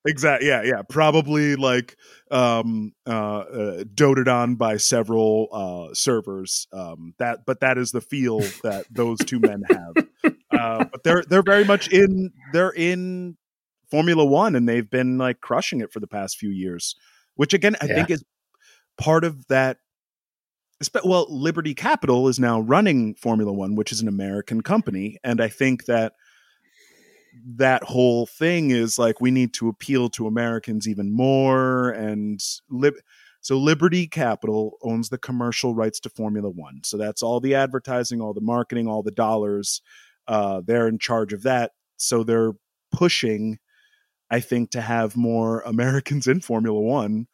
exactly 0.07 0.49
yeah 0.49 0.63
yeah 0.63 0.83
probably 0.89 1.57
like 1.57 1.97
um 2.31 2.93
uh, 3.07 3.39
uh 3.39 3.85
doted 3.95 4.29
on 4.29 4.55
by 4.55 4.77
several 4.77 5.49
uh 5.53 5.95
servers 5.95 6.67
um 6.73 7.13
that 7.19 7.41
but 7.45 7.61
that 7.61 7.77
is 7.77 7.91
the 7.91 8.01
feel 8.01 8.39
that 8.63 8.87
those 8.91 9.19
two 9.19 9.41
men 9.41 9.63
have 9.69 10.07
uh 10.51 10.85
but 10.91 11.03
they're 11.03 11.25
they're 11.29 11.43
very 11.43 11.65
much 11.65 11.89
in 11.89 12.31
they're 12.53 12.71
in 12.71 13.37
formula 13.91 14.25
one 14.25 14.55
and 14.57 14.69
they've 14.69 14.91
been 14.91 15.19
like 15.19 15.41
crushing 15.41 15.81
it 15.81 15.93
for 15.93 16.01
the 16.01 16.07
past 16.09 16.37
few 16.39 16.51
years 16.51 16.95
which 17.37 17.55
again 17.55 17.77
i 17.81 17.87
Yeah. 17.87 17.95
think 17.95 18.11
is 18.11 18.25
part 18.99 19.25
of 19.25 19.47
that 19.47 19.79
well 21.05 21.27
liberty 21.31 21.75
capital 21.75 22.29
is 22.29 22.39
now 22.39 22.61
running 22.61 23.15
formula 23.15 23.53
one 23.53 23.75
which 23.77 23.93
is 23.93 24.01
an 24.01 24.09
american 24.09 24.61
company 24.63 25.19
and 25.25 25.41
i 25.41 25.49
think 25.49 25.85
that 25.87 26.13
that 27.57 27.83
whole 27.85 28.27
thing 28.27 28.71
is 28.71 28.99
like 28.99 29.21
we 29.21 29.31
need 29.31 29.53
to 29.53 29.69
appeal 29.69 30.09
to 30.09 30.27
Americans 30.27 30.89
even 30.89 31.13
more 31.13 31.91
and 31.91 32.41
lib- 32.71 32.95
so 33.43 33.59
Liberty 33.59 34.07
Capital 34.09 34.79
owns 34.83 35.11
the 35.11 35.19
commercial 35.19 35.75
rights 35.75 36.01
to 36.01 36.09
Formula 36.09 36.49
1 36.49 36.81
so 36.85 36.97
that's 36.97 37.23
all 37.23 37.39
the 37.41 37.55
advertising 37.55 38.23
all 38.23 38.33
the 38.33 38.41
marketing 38.41 38.89
all 38.89 39.03
the 39.03 39.11
dollars 39.11 39.83
uh 40.29 40.63
they're 40.65 40.89
in 40.89 40.99
charge 40.99 41.35
of 41.35 41.43
that 41.43 41.73
so 41.99 42.25
they're 42.25 42.53
pushing 42.91 43.59
I 44.31 44.41
think 44.41 44.71
to 44.73 44.81
have 44.81 45.17
more 45.17 45.61
Americans 45.61 46.27
in 46.27 46.41
Formula 46.41 46.79
1 46.81 47.27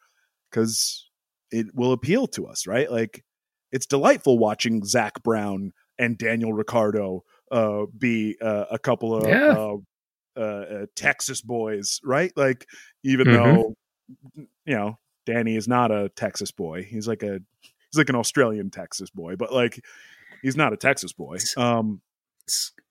cuz 0.51 1.09
it 1.51 1.67
will 1.73 1.91
appeal 1.93 2.27
to 2.27 2.45
us 2.47 2.67
right 2.67 2.91
like 2.91 3.23
it's 3.71 3.85
delightful 3.87 4.37
watching 4.37 4.83
Zak 4.85 5.23
Brown 5.23 5.73
and 5.97 6.17
Daniel 6.17 6.53
Ricciardo 6.53 7.23
uh, 7.51 7.85
be 7.97 8.37
uh, 8.41 8.65
a 8.71 8.77
couple 8.79 9.15
of 9.15 9.23
Yeah. 9.29 9.57
uh, 9.57 9.77
uh, 10.35 10.39
uh, 10.83 10.85
Texas 10.95 11.41
boys, 11.41 11.99
right? 12.03 12.31
Like, 12.35 12.65
even 13.03 13.27
Mhm. 13.27 13.33
though 13.33 13.75
you 14.35 14.75
know 14.75 14.99
Danny 15.25 15.55
is 15.55 15.67
not 15.67 15.91
a 15.91 16.09
Texas 16.09 16.51
boy, 16.51 16.83
he's 16.83 17.07
like 17.07 17.23
a 17.23 17.39
he's 17.61 17.97
like 17.97 18.09
an 18.09 18.15
Australian 18.15 18.69
Texas 18.71 19.09
boy, 19.09 19.35
but 19.35 19.51
like 19.53 19.79
he's 20.43 20.55
not 20.55 20.73
a 20.73 20.77
Texas 20.77 21.13
boy. 21.13 21.37
Um, 21.57 22.01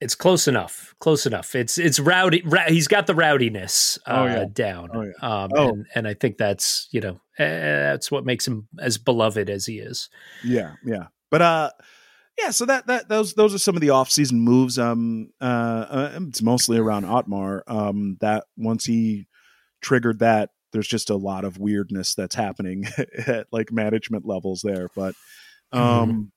It's, 0.03 0.15
close 0.15 0.47
enough. 0.47 0.93
Close 0.99 1.25
enough. 1.25 1.55
It's 1.55 1.77
it's 1.77 1.99
rowdy. 1.99 2.41
Ra- 2.45 2.67
he's 2.69 2.87
got 2.87 3.07
the 3.07 3.13
rowdiness 3.13 3.97
uh, 4.05 4.11
Oh, 4.11 4.25
yeah. 4.25 4.45
down. 4.51 4.89
Oh, 4.93 5.01
yeah. 5.03 5.11
Um, 5.43 5.51
Oh. 5.55 5.69
and 5.69 5.85
and 5.95 6.07
I 6.07 6.13
think 6.13 6.37
that's 6.37 6.87
you 6.91 7.01
know 7.01 7.19
eh, 7.37 7.45
that's 7.91 8.09
what 8.11 8.25
makes 8.25 8.47
him 8.47 8.67
as 8.79 8.97
beloved 8.97 9.49
as 9.49 9.65
he 9.65 9.79
is. 9.79 10.09
yeah, 10.43 10.73
yeah, 10.85 11.07
but 11.31 11.41
uh, 11.41 11.69
yeah. 12.39 12.51
So 12.51 12.65
that 12.65 12.87
that 12.87 13.09
those 13.09 13.33
those 13.33 13.53
are 13.53 13.59
some 13.59 13.75
of 13.75 13.81
the 13.81 13.89
off 13.91 14.09
season 14.11 14.39
moves. 14.39 14.77
Um, 14.79 15.29
uh, 15.41 15.43
uh, 15.89 16.19
it's 16.27 16.41
mostly 16.41 16.77
around 16.77 17.05
Otmar. 17.05 17.63
Um, 17.67 18.17
that 18.21 18.45
once 18.57 18.85
he 18.85 19.27
triggered 19.81 20.19
that, 20.19 20.49
there's 20.71 20.87
just 20.87 21.09
a 21.09 21.15
lot 21.15 21.43
of 21.45 21.57
weirdness 21.59 22.15
that's 22.15 22.35
happening 22.35 22.85
at 23.27 23.47
like 23.51 23.71
management 23.71 24.25
levels 24.25 24.61
there. 24.63 24.87
But 24.95 25.15
um, 25.71 26.31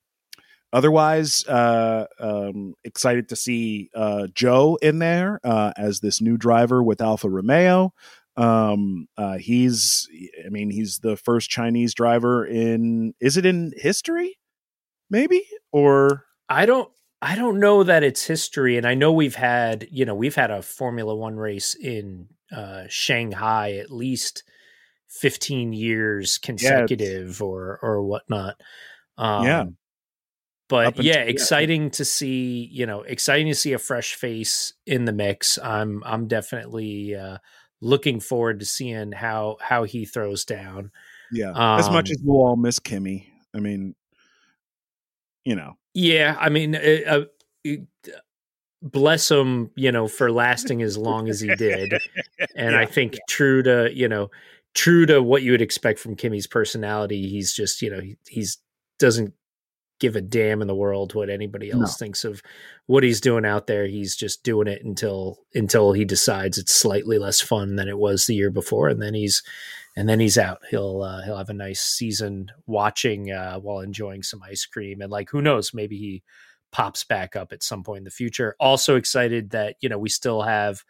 otherwise, 0.73 1.47
uh, 1.47 2.07
um, 2.21 2.75
excited 2.85 3.29
to 3.31 3.37
see 3.37 3.91
uh, 3.95 4.27
Zhou 4.33 4.77
in 4.83 4.99
there 4.99 5.41
uh, 5.45 5.73
as 5.77 6.01
this 6.01 6.21
new 6.21 6.37
driver 6.37 6.83
with 6.83 7.01
Alfa 7.01 7.29
Romeo. 7.29 7.93
Um, 8.37 9.09
uh, 9.17 9.39
he's, 9.39 10.09
I 10.45 10.51
mean, 10.51 10.71
he's 10.71 10.99
the 10.99 11.17
first 11.17 11.49
Chinese 11.49 11.95
driver 11.95 12.45
in, 12.45 13.15
is 13.21 13.37
it 13.37 13.47
in 13.47 13.73
history? 13.77 14.39
Maybe 15.09 15.45
or 15.71 16.25
I 16.49 16.67
don't 16.67 16.91
I 17.23 17.37
don't 17.37 17.61
know 17.61 17.85
that 17.85 18.03
it's 18.03 18.27
history, 18.27 18.77
and 18.77 18.87
I 18.87 18.95
know 18.95 19.13
we've 19.13 19.37
had 19.37 19.87
you 19.91 20.05
know 20.05 20.15
we've 20.15 20.35
had 20.35 20.51
a 20.51 20.63
Formula 20.63 21.15
One 21.15 21.37
race 21.37 21.75
in 21.75 22.29
uh, 22.51 22.85
Shanghai 22.89 23.75
at 23.75 23.91
least 23.91 24.43
fifteen 25.09 25.73
years 25.73 26.39
consecutive 26.39 27.41
or 27.41 27.79
or 27.83 28.03
whatnot. 28.03 28.61
Um, 29.17 29.45
Yeah. 29.45 29.65
But 30.69 30.89
until- 30.89 31.05
yeah, 31.05 31.15
yeah. 31.19 31.31
exciting 31.31 31.91
to 31.93 32.05
see 32.05 32.69
you 32.73 32.87
know 32.87 33.03
exciting 33.03 33.47
to 33.49 33.55
see 33.55 33.73
a 33.73 33.79
fresh 33.79 34.15
face 34.15 34.73
in 34.87 35.05
the 35.05 35.13
mix. 35.13 35.59
I'm 35.63 36.03
I'm 36.05 36.27
definitely 36.29 37.15
uh, 37.15 37.39
looking 37.81 38.21
forward 38.21 38.61
to 38.61 38.67
seeing 38.67 39.13
how 39.13 39.59
how 39.61 39.85
he 39.85 40.05
throws 40.05 40.45
down. 40.45 40.91
yeah, 41.33 41.51
as 41.79 41.91
much 41.91 42.11
Um, 42.11 42.13
as 42.13 42.19
we'll 42.25 42.47
all 42.47 42.57
miss 42.57 42.79
Kimi. 42.79 43.29
I 43.55 43.61
mean, 43.61 43.95
you 45.45 45.55
know, 45.57 45.77
Yeah, 45.95 46.37
I 46.39 46.49
mean, 46.49 46.75
uh, 46.75 46.79
uh, 47.07 47.25
it- 47.65 47.87
bless 48.83 49.31
him, 49.31 49.71
you 49.75 49.91
know, 49.91 50.07
for 50.09 50.31
lasting 50.31 50.83
as 50.83 50.97
long 50.99 51.29
as 51.29 51.41
he 51.41 51.55
did. 51.55 51.93
And 52.55 52.77
I 52.77 52.83
Yeah, 52.83 52.87
think 52.87 53.19
true 53.29 53.63
to, 53.63 53.91
you 53.93 54.09
know, 54.09 54.31
true 54.75 55.07
to 55.07 55.23
what 55.23 55.43
you 55.43 55.53
would 55.53 55.63
expect 55.63 55.99
from 55.99 56.17
Kimi's 56.17 56.47
personality, 56.47 57.29
he's 57.29 57.53
just, 57.53 57.81
you 57.83 57.91
know, 57.91 58.01
he, 58.01 58.17
he's 58.29 58.59
doesn't 58.99 59.33
give 59.99 60.17
a 60.17 60.21
damn 60.21 60.61
in 60.61 60.69
the 60.69 60.75
world 60.75 61.15
what 61.15 61.31
anybody 61.31 61.71
else 61.71 62.01
no. 62.01 62.07
thinks 62.07 62.25
of 62.25 62.43
what 62.87 63.03
he's 63.03 63.21
doing 63.21 63.45
out 63.45 63.67
there. 63.67 63.87
He's 63.87 64.15
just 64.15 64.43
doing 64.43 64.69
it 64.69 64.85
until 64.85 65.41
until 65.55 65.93
he 65.93 66.05
decides 66.05 66.59
it's 66.59 66.75
slightly 66.75 67.19
less 67.19 67.41
fun 67.41 67.77
than 67.77 67.89
it 67.89 67.99
was 67.99 68.27
the 68.27 68.35
year 68.35 68.51
before, 68.51 68.89
and 68.89 69.01
then 69.01 69.15
he's 69.15 69.43
and 69.97 70.09
then 70.09 70.21
he's 70.21 70.39
out. 70.39 70.59
He'll 70.71 71.03
uh, 71.03 71.23
he'll 71.23 71.39
have 71.39 71.49
a 71.49 71.55
nice 71.55 71.81
season 71.81 72.51
watching 72.67 73.31
uh, 73.33 73.59
while 73.59 73.81
enjoying 73.81 74.23
some 74.23 74.43
ice 74.43 74.67
cream, 74.67 75.01
and 75.01 75.11
like 75.11 75.31
who 75.31 75.41
knows, 75.41 75.73
maybe 75.73 75.97
he 75.97 76.23
pops 76.73 77.05
back 77.05 77.37
up 77.37 77.53
at 77.53 77.63
some 77.63 77.83
point 77.83 77.99
in 77.99 78.05
the 78.05 78.11
future. 78.11 78.55
Also 78.61 78.97
excited 78.97 79.51
that 79.51 79.77
you 79.81 79.89
know 79.89 79.99
we 79.99 80.11
still 80.11 80.43
have 80.43 80.85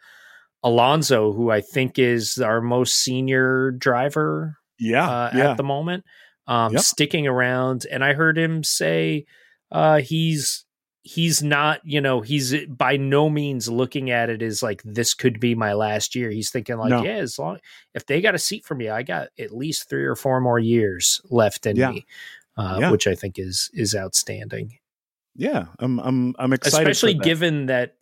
Alonso, 0.63 1.31
who 1.31 1.49
I 1.49 1.61
think 1.61 1.97
is 1.97 2.37
our 2.39 2.61
most 2.61 2.95
senior 2.95 3.71
driver. 3.71 4.57
Yeah, 4.79 5.09
uh, 5.09 5.31
yeah. 5.33 5.51
at 5.51 5.57
the 5.57 5.63
moment 5.63 6.03
um, 6.47 6.73
yep. 6.73 6.81
sticking 6.81 7.27
around. 7.27 7.85
And 7.89 8.03
I 8.03 8.13
heard 8.13 8.37
him 8.37 8.63
say 8.63 9.25
uh, 9.71 9.99
he's 9.99 10.65
he's 11.07 11.41
not 11.41 11.79
you 11.85 12.01
know 12.01 12.19
he's 12.19 12.53
by 12.65 12.97
no 12.97 13.29
means 13.29 13.69
looking 13.69 14.11
at 14.11 14.29
it 14.29 14.41
as 14.41 14.61
like 14.61 14.81
this 14.83 15.13
could 15.13 15.39
be 15.39 15.55
my 15.55 15.71
last 15.71 16.15
year 16.15 16.29
he's 16.29 16.49
thinking 16.49 16.75
like 16.77 16.89
no. 16.89 17.01
yeah 17.01 17.15
as 17.15 17.39
long 17.39 17.57
if 17.93 18.05
they 18.07 18.19
got 18.19 18.35
a 18.35 18.39
seat 18.39 18.65
for 18.65 18.75
me 18.75 18.89
i 18.89 19.01
got 19.03 19.29
at 19.39 19.55
least 19.55 19.87
three 19.87 20.03
or 20.03 20.15
four 20.15 20.41
more 20.41 20.59
years 20.59 21.21
left 21.29 21.65
in 21.65 21.77
yeah. 21.77 21.91
me 21.91 22.05
uh, 22.57 22.77
yeah. 22.81 22.91
which 22.91 23.07
i 23.07 23.15
think 23.15 23.39
is 23.39 23.69
is 23.73 23.95
outstanding 23.95 24.77
yeah 25.33 25.67
i'm 25.79 25.97
i'm 25.99 26.35
i'm 26.39 26.51
excited 26.51 26.89
especially 26.89 27.13
given 27.13 27.67
that 27.67 27.95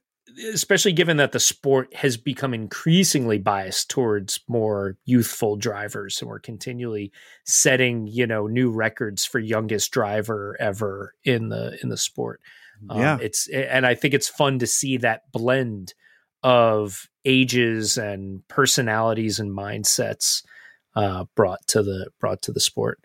especially 0.53 0.93
given 0.93 1.17
that 1.17 1.31
the 1.31 1.39
sport 1.39 1.93
has 1.95 2.17
become 2.17 2.53
increasingly 2.53 3.37
biased 3.37 3.89
towards 3.89 4.39
more 4.47 4.97
youthful 5.05 5.55
drivers 5.55 6.21
and 6.21 6.29
we're 6.29 6.39
continually 6.39 7.11
setting 7.45 8.07
you 8.07 8.27
know 8.27 8.47
new 8.47 8.71
records 8.71 9.25
for 9.25 9.39
youngest 9.39 9.91
driver 9.91 10.55
ever 10.59 11.13
in 11.23 11.49
the 11.49 11.77
in 11.81 11.89
the 11.89 11.97
sport. 11.97 12.41
Um, 12.89 12.99
yeah. 12.99 13.17
it's 13.21 13.47
and 13.47 13.85
i 13.85 13.95
think 13.95 14.13
it's 14.13 14.27
fun 14.27 14.59
to 14.59 14.67
see 14.67 14.97
that 14.97 15.31
blend 15.31 15.93
of 16.43 17.09
ages 17.23 17.97
and 17.97 18.45
personalities 18.47 19.39
and 19.39 19.49
mindsets 19.51 20.43
uh, 20.95 21.25
brought 21.35 21.65
to 21.67 21.81
the 21.81 22.09
brought 22.19 22.41
to 22.43 22.51
the 22.51 22.59
sport. 22.59 22.99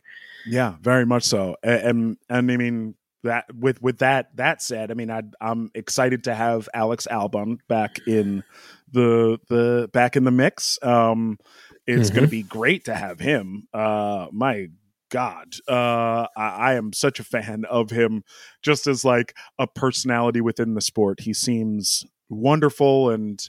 Yeah 0.47 0.75
very 0.81 1.07
much 1.07 1.25
so. 1.25 1.57
And 1.63 2.17
and 2.29 2.51
i 2.51 2.57
mean 2.57 2.95
that 3.23 3.55
with 3.55 3.83
with 3.83 3.99
that 3.99 4.37
that 4.37 4.63
said, 4.63 4.91
I 4.91 4.95
mean, 4.95 5.11
I, 5.11 5.23
I'm 5.41 5.71
excited 5.75 6.25
to 6.25 6.35
have 6.35 6.69
Alex 6.73 7.07
Albon 7.11 7.59
back 7.69 7.99
in 8.07 8.45
the 8.93 9.39
the 9.49 9.91
back 9.93 10.17
in 10.17 10.25
the 10.25 10.31
mix. 10.31 10.79
Um, 10.83 11.39
it's 11.87 12.09
mm-hmm. 12.09 12.17
going 12.17 12.27
to 12.27 12.31
be 12.31 12.43
great 12.43 12.85
to 12.87 12.95
have 12.95 13.21
him. 13.21 13.69
Uh, 13.73 14.27
my 14.33 14.69
God, 15.11 15.55
uh, 15.69 16.27
I, 16.37 16.49
I, 16.49 16.75
am 16.75 16.93
such 16.93 17.19
a 17.19 17.25
fan 17.25 17.65
of 17.69 17.91
him, 17.91 18.23
just 18.63 18.87
as 18.87 19.05
like 19.05 19.35
a 19.59 19.67
personality 19.67 20.41
within 20.41 20.75
the 20.75 20.81
sport. 20.81 21.21
He 21.21 21.35
seems 21.35 22.05
wonderful, 22.29 23.11
and 23.11 23.41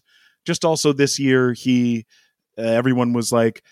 just 0.44 0.66
also 0.66 0.92
this 0.92 1.20
year, 1.20 1.54
he 1.54 2.06
uh, 2.58 2.64
everyone 2.64 3.14
was 3.14 3.32
like, 3.32 3.64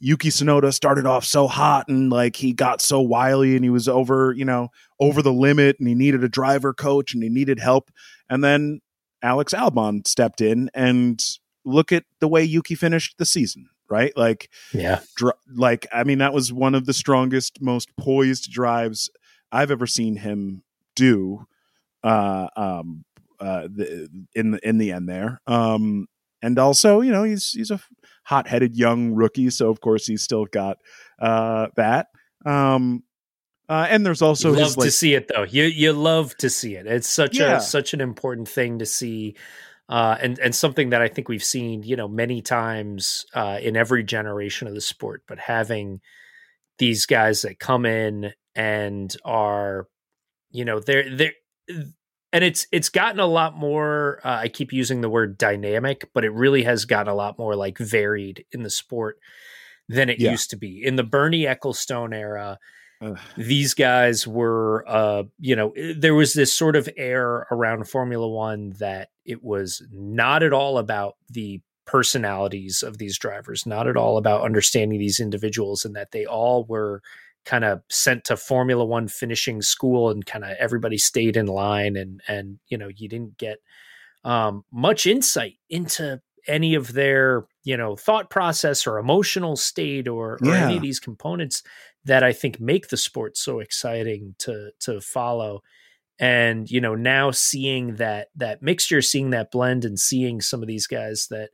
Yuki 0.00 0.28
Tsunoda 0.28 0.72
started 0.72 1.06
off 1.06 1.24
so 1.24 1.46
hot 1.46 1.88
and 1.88 2.10
like 2.10 2.36
he 2.36 2.52
got 2.52 2.80
so 2.80 3.00
wily 3.00 3.54
and 3.54 3.64
he 3.64 3.70
was 3.70 3.88
over, 3.88 4.32
you 4.32 4.44
know, 4.44 4.68
over 5.00 5.22
the 5.22 5.32
limit 5.32 5.76
and 5.78 5.88
he 5.88 5.94
needed 5.94 6.24
a 6.24 6.28
driver 6.28 6.72
coach 6.72 7.14
and 7.14 7.22
he 7.22 7.28
needed 7.28 7.58
help. 7.58 7.90
And 8.28 8.42
then 8.42 8.80
Alex 9.22 9.54
Albon 9.54 10.06
stepped 10.06 10.40
in 10.40 10.70
and 10.74 11.22
look 11.64 11.92
at 11.92 12.04
the 12.20 12.28
way 12.28 12.42
Yuki 12.42 12.74
finished 12.74 13.16
the 13.18 13.26
season, 13.26 13.68
right? 13.88 14.16
Like, 14.16 14.50
yeah, 14.72 15.00
dr- 15.16 15.38
like 15.54 15.86
I 15.92 16.04
mean, 16.04 16.18
that 16.18 16.34
was 16.34 16.52
one 16.52 16.74
of 16.74 16.86
the 16.86 16.92
strongest, 16.92 17.60
most 17.60 17.96
poised 17.96 18.50
drives 18.50 19.08
I've 19.52 19.70
ever 19.70 19.86
seen 19.86 20.16
him 20.16 20.62
do. 20.94 21.46
Uh, 22.02 22.48
um, 22.54 23.04
uh, 23.40 23.62
the, 23.62 24.08
in 24.34 24.52
the 24.52 24.68
in 24.68 24.78
the 24.78 24.92
end 24.92 25.08
there. 25.08 25.40
Um, 25.46 26.06
and 26.42 26.58
also, 26.58 27.00
you 27.00 27.12
know, 27.12 27.24
he's 27.24 27.52
he's 27.52 27.70
a 27.70 27.80
hot 28.24 28.48
headed 28.48 28.76
young 28.76 29.12
rookie, 29.12 29.50
so 29.50 29.70
of 29.70 29.80
course 29.80 30.06
he's 30.06 30.22
still 30.22 30.46
got 30.46 30.78
uh, 31.18 31.68
that. 31.76 32.08
Um, 32.44 33.04
uh, 33.68 33.86
and 33.88 34.04
there's 34.04 34.22
also 34.22 34.50
you 34.50 34.56
love 34.56 34.66
his, 34.66 34.76
like, 34.76 34.86
to 34.86 34.90
see 34.90 35.14
it 35.14 35.30
though. 35.34 35.44
You 35.44 35.64
you 35.64 35.92
love 35.92 36.36
to 36.38 36.50
see 36.50 36.74
it. 36.74 36.86
It's 36.86 37.08
such 37.08 37.38
yeah. 37.38 37.56
a 37.56 37.60
such 37.60 37.94
an 37.94 38.00
important 38.00 38.48
thing 38.48 38.80
to 38.80 38.86
see, 38.86 39.36
uh, 39.88 40.16
and 40.20 40.38
and 40.38 40.54
something 40.54 40.90
that 40.90 41.00
I 41.00 41.08
think 41.08 41.28
we've 41.28 41.44
seen 41.44 41.82
you 41.82 41.96
know 41.96 42.08
many 42.08 42.42
times 42.42 43.24
uh, 43.34 43.58
in 43.62 43.76
every 43.76 44.04
generation 44.04 44.68
of 44.68 44.74
the 44.74 44.82
sport. 44.82 45.22
But 45.26 45.38
having 45.38 46.00
these 46.78 47.06
guys 47.06 47.42
that 47.42 47.58
come 47.58 47.86
in 47.86 48.32
and 48.54 49.14
are, 49.24 49.88
you 50.50 50.64
know, 50.64 50.80
they're 50.80 51.16
they're 51.16 51.32
and 52.34 52.42
it's 52.42 52.66
it's 52.72 52.88
gotten 52.88 53.20
a 53.20 53.26
lot 53.26 53.56
more 53.56 54.20
uh, 54.24 54.40
i 54.40 54.48
keep 54.48 54.72
using 54.72 55.00
the 55.00 55.08
word 55.08 55.38
dynamic 55.38 56.10
but 56.12 56.24
it 56.24 56.32
really 56.32 56.64
has 56.64 56.84
gotten 56.84 57.10
a 57.10 57.14
lot 57.14 57.38
more 57.38 57.56
like 57.56 57.78
varied 57.78 58.44
in 58.52 58.62
the 58.62 58.70
sport 58.70 59.18
than 59.88 60.10
it 60.10 60.20
yeah. 60.20 60.32
used 60.32 60.50
to 60.50 60.56
be 60.56 60.84
in 60.84 60.96
the 60.96 61.02
bernie 61.02 61.44
ecclestone 61.44 62.12
era 62.12 62.58
Ugh. 63.00 63.18
these 63.38 63.72
guys 63.72 64.26
were 64.26 64.84
uh 64.86 65.22
you 65.38 65.56
know 65.56 65.70
eh, 65.70 65.94
there 65.96 66.14
was 66.14 66.34
this 66.34 66.52
sort 66.52 66.76
of 66.76 66.88
air 66.96 67.46
around 67.50 67.88
formula 67.88 68.28
one 68.28 68.74
that 68.78 69.08
it 69.24 69.42
was 69.42 69.82
not 69.90 70.42
at 70.42 70.52
all 70.52 70.76
about 70.76 71.14
the 71.30 71.62
personalities 71.86 72.82
of 72.82 72.98
these 72.98 73.18
drivers 73.18 73.66
not 73.66 73.86
at 73.86 73.96
all 73.96 74.16
about 74.16 74.42
understanding 74.42 74.98
these 74.98 75.20
individuals 75.20 75.84
and 75.84 75.94
that 75.94 76.10
they 76.10 76.24
all 76.24 76.64
were 76.64 77.02
kind 77.44 77.64
of 77.64 77.82
sent 77.88 78.24
to 78.24 78.36
Formula 78.36 78.84
One 78.84 79.08
finishing 79.08 79.62
school, 79.62 80.10
and 80.10 80.24
kind 80.24 80.44
of 80.44 80.50
everybody 80.58 80.98
stayed 80.98 81.36
in 81.36 81.46
line, 81.46 81.96
and 81.96 82.20
and 82.28 82.58
you 82.68 82.78
know 82.78 82.88
you 82.88 83.08
didn't 83.08 83.38
get 83.38 83.58
um, 84.24 84.64
much 84.72 85.06
insight 85.06 85.54
into 85.68 86.20
any 86.46 86.74
of 86.74 86.92
their 86.92 87.46
you 87.62 87.76
know 87.76 87.96
thought 87.96 88.30
process 88.30 88.86
or 88.86 88.98
emotional 88.98 89.56
state 89.56 90.08
or, 90.08 90.38
or 90.42 90.54
any 90.54 90.76
of 90.76 90.82
these 90.82 91.00
components 91.00 91.62
that 92.04 92.22
I 92.22 92.32
think 92.32 92.60
make 92.60 92.88
the 92.88 92.96
sport 92.96 93.36
so 93.36 93.60
exciting 93.60 94.34
to 94.40 94.70
to 94.80 95.00
follow. 95.00 95.62
And 96.18 96.70
you 96.70 96.80
know 96.80 96.94
now 96.94 97.30
seeing 97.30 97.96
that 97.96 98.28
that 98.36 98.62
mixture, 98.62 99.02
seeing 99.02 99.30
that 99.30 99.50
blend, 99.50 99.84
and 99.84 99.98
seeing 99.98 100.40
some 100.40 100.62
of 100.62 100.68
these 100.68 100.86
guys 100.86 101.26
that 101.30 101.50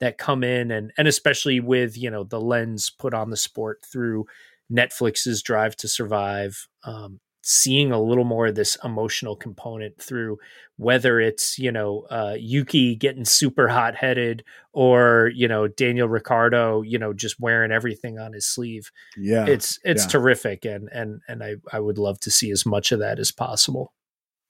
that 0.00 0.18
come 0.18 0.44
in 0.44 0.70
and 0.70 0.92
and 0.98 1.08
especially 1.08 1.60
with 1.60 1.96
you 1.96 2.10
know 2.10 2.24
the 2.24 2.40
lens 2.40 2.90
put 2.90 3.14
on 3.14 3.30
the 3.30 3.36
sport 3.36 3.84
through 3.90 4.26
Netflix's 4.72 5.42
Drive 5.42 5.76
to 5.76 5.88
Survive, 5.88 6.66
um, 6.84 7.20
seeing 7.42 7.92
a 7.92 8.00
little 8.00 8.24
more 8.24 8.46
of 8.46 8.54
this 8.54 8.76
emotional 8.82 9.36
component 9.36 10.00
through 10.00 10.38
whether 10.76 11.20
it's 11.20 11.58
you 11.58 11.70
know 11.70 12.06
uh, 12.10 12.34
Yuki 12.38 12.96
getting 12.96 13.24
super 13.24 13.68
hot 13.68 13.94
headed 13.94 14.44
or 14.72 15.30
you 15.34 15.46
know 15.46 15.68
Daniel 15.68 16.08
Ricciardo 16.08 16.82
you 16.82 16.98
know 16.98 17.12
just 17.12 17.38
wearing 17.38 17.70
everything 17.70 18.18
on 18.18 18.32
his 18.32 18.46
sleeve. 18.46 18.90
Yeah, 19.16 19.46
it's 19.46 19.78
it's 19.84 20.04
yeah. 20.04 20.08
terrific, 20.08 20.64
and 20.64 20.88
and 20.92 21.20
and 21.28 21.42
I 21.42 21.56
I 21.72 21.80
would 21.80 21.98
love 21.98 22.18
to 22.20 22.30
see 22.30 22.50
as 22.50 22.64
much 22.66 22.92
of 22.92 23.00
that 23.00 23.18
as 23.18 23.30
possible. 23.30 23.92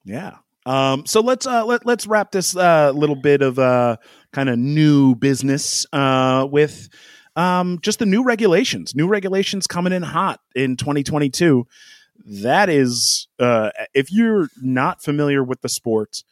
Yeah. 0.05 0.37
Um, 0.67 1.05
so 1.05 1.21
let's 1.21 1.47
uh, 1.47 1.65
let 1.67 1.85
let's 1.85 2.07
wrap 2.07 2.31
this 2.31 2.57
uh, 2.57 2.91
little 2.93 3.17
bit 3.17 3.43
of 3.43 3.59
uh, 3.59 3.97
kind 4.33 4.49
of 4.49 4.59
new 4.59 5.15
business 5.15 5.85
uh, 5.93 6.47
with 6.51 6.89
um, 7.37 7.79
just 7.83 7.99
the 7.99 8.07
new 8.07 8.23
regulations, 8.23 8.95
new 8.95 9.07
regulations 9.07 9.67
coming 9.67 9.93
in 9.93 10.03
hot 10.03 10.41
in 10.55 10.77
2022. 10.77 11.67
That 12.27 12.69
is, 12.69 13.29
uh, 13.39 13.71
if 13.93 14.13
you're 14.13 14.49
not 14.63 15.03
familiar 15.03 15.43
with 15.43 15.61
the 15.63 15.69
sport, 15.69 16.23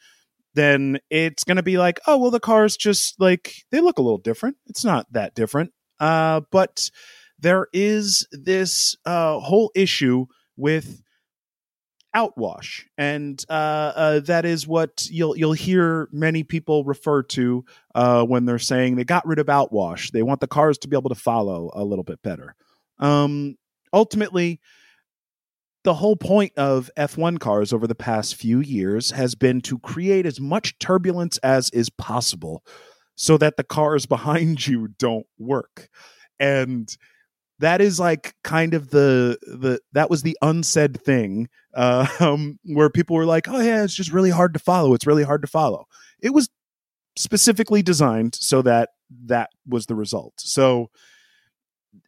then 0.54 0.98
it's 1.10 1.44
going 1.44 1.56
to 1.56 1.62
be 1.62 1.78
like, 1.78 2.00
oh, 2.06 2.18
well, 2.18 2.30
the 2.30 2.40
cars 2.40 2.76
just 2.76 3.18
like 3.20 3.64
they 3.70 3.80
look 3.80 3.98
a 3.98 4.02
little 4.02 4.18
different. 4.18 4.56
It's 4.66 4.84
not 4.84 5.12
that 5.12 5.34
different. 5.34 5.72
Uh, 5.98 6.42
but 6.50 6.90
there 7.38 7.66
is 7.72 8.26
this 8.30 8.96
uh, 9.04 9.38
whole 9.40 9.70
issue 9.74 10.26
with 10.56 11.02
outwash, 12.14 12.84
and 12.98 13.44
uh, 13.48 13.92
uh, 13.94 14.20
that 14.20 14.44
is 14.44 14.66
what 14.66 15.06
you'll 15.10 15.36
you'll 15.36 15.52
hear 15.52 16.08
many 16.12 16.42
people 16.42 16.84
refer 16.84 17.22
to 17.24 17.64
uh, 17.94 18.24
when 18.24 18.44
they're 18.44 18.58
saying 18.58 18.96
they 18.96 19.04
got 19.04 19.26
rid 19.26 19.38
of 19.38 19.46
outwash. 19.46 20.10
They 20.10 20.22
want 20.22 20.40
the 20.40 20.46
cars 20.46 20.78
to 20.78 20.88
be 20.88 20.96
able 20.96 21.10
to 21.10 21.14
follow 21.14 21.70
a 21.74 21.84
little 21.84 22.04
bit 22.04 22.22
better. 22.22 22.54
Um, 22.98 23.56
ultimately, 23.92 24.60
the 25.84 25.94
whole 25.94 26.16
point 26.16 26.52
of 26.56 26.90
F1 26.96 27.40
cars 27.40 27.72
over 27.72 27.86
the 27.86 27.94
past 27.94 28.36
few 28.36 28.60
years 28.60 29.10
has 29.10 29.34
been 29.34 29.60
to 29.62 29.78
create 29.80 30.26
as 30.26 30.40
much 30.40 30.78
turbulence 30.78 31.38
as 31.38 31.70
is 31.70 31.90
possible 31.90 32.62
so 33.16 33.36
that 33.38 33.56
the 33.56 33.64
cars 33.64 34.06
behind 34.12 34.66
you 34.66 34.88
don't 34.98 35.26
work. 35.38 35.88
And 36.38 36.94
that 37.62 37.80
is 37.80 38.00
like 38.00 38.34
kind 38.42 38.74
of 38.74 38.90
the 38.90 39.38
the 39.42 39.80
that 39.92 40.10
was 40.10 40.22
the 40.22 40.36
unsaid 40.42 41.00
thing 41.00 41.48
uh, 41.74 42.06
um, 42.20 42.58
where 42.64 42.90
people 42.90 43.16
were 43.16 43.24
like, 43.24 43.48
"Oh 43.48 43.60
yeah, 43.60 43.84
it's 43.84 43.94
just 43.94 44.12
really 44.12 44.30
hard 44.30 44.52
to 44.54 44.60
follow. 44.60 44.94
It's 44.94 45.06
really 45.06 45.22
hard 45.22 45.42
to 45.42 45.48
follow." 45.48 45.86
It 46.20 46.34
was 46.34 46.50
specifically 47.16 47.82
designed 47.82 48.34
so 48.34 48.62
that 48.62 48.90
that 49.26 49.50
was 49.66 49.86
the 49.86 49.94
result. 49.94 50.34
So 50.38 50.90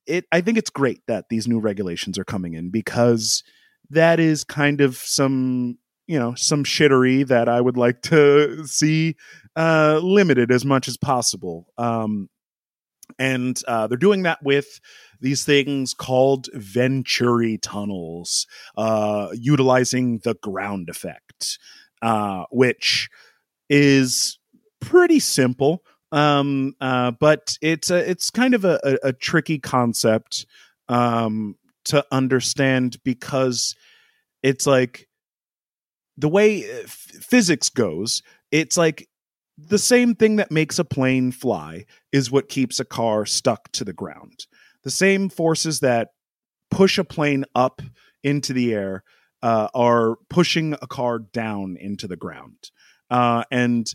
it 0.06 0.26
I 0.32 0.40
think 0.40 0.58
it's 0.58 0.70
great 0.70 1.00
that 1.06 1.26
these 1.30 1.46
new 1.46 1.60
regulations 1.60 2.18
are 2.18 2.24
coming 2.24 2.54
in 2.54 2.70
because 2.70 3.44
that 3.90 4.18
is 4.18 4.42
kind 4.42 4.80
of 4.80 4.96
some 4.96 5.78
you 6.08 6.18
know 6.18 6.34
some 6.34 6.64
shittery 6.64 7.26
that 7.28 7.48
I 7.48 7.60
would 7.60 7.76
like 7.76 8.02
to 8.02 8.66
see 8.66 9.14
uh, 9.54 10.00
limited 10.02 10.50
as 10.50 10.64
much 10.64 10.88
as 10.88 10.96
possible. 10.96 11.68
Um, 11.78 12.28
and 13.18 13.60
uh, 13.68 13.86
they're 13.86 13.98
doing 13.98 14.22
that 14.22 14.42
with 14.42 14.80
these 15.24 15.42
things 15.42 15.94
called 15.94 16.48
Venturi 16.52 17.56
tunnels, 17.56 18.46
uh, 18.76 19.28
utilizing 19.32 20.18
the 20.18 20.34
ground 20.34 20.90
effect, 20.90 21.58
uh, 22.02 22.44
which 22.50 23.08
is 23.70 24.38
pretty 24.82 25.18
simple. 25.18 25.82
Um, 26.12 26.74
uh, 26.78 27.12
but 27.12 27.56
it's 27.62 27.90
a, 27.90 28.08
it's 28.08 28.30
kind 28.30 28.52
of 28.52 28.66
a, 28.66 28.78
a, 28.84 29.08
a 29.08 29.12
tricky 29.14 29.58
concept 29.58 30.44
um, 30.90 31.56
to 31.86 32.04
understand 32.12 32.98
because 33.02 33.74
it's 34.42 34.66
like 34.66 35.08
the 36.18 36.28
way 36.28 36.70
uh, 36.70 36.82
f- 36.84 36.90
physics 36.90 37.70
goes. 37.70 38.22
It's 38.52 38.76
like 38.76 39.08
the 39.56 39.78
same 39.78 40.14
thing 40.14 40.36
that 40.36 40.50
makes 40.50 40.78
a 40.78 40.84
plane 40.84 41.32
fly 41.32 41.86
is 42.12 42.30
what 42.30 42.50
keeps 42.50 42.78
a 42.78 42.84
car 42.84 43.24
stuck 43.24 43.72
to 43.72 43.84
the 43.84 43.94
ground. 43.94 44.46
The 44.84 44.90
same 44.90 45.28
forces 45.28 45.80
that 45.80 46.08
push 46.70 46.98
a 46.98 47.04
plane 47.04 47.44
up 47.54 47.82
into 48.22 48.52
the 48.52 48.72
air 48.74 49.02
uh, 49.42 49.68
are 49.74 50.16
pushing 50.30 50.74
a 50.80 50.86
car 50.86 51.18
down 51.18 51.76
into 51.78 52.08
the 52.08 52.16
ground. 52.16 52.70
Uh, 53.10 53.44
and 53.50 53.86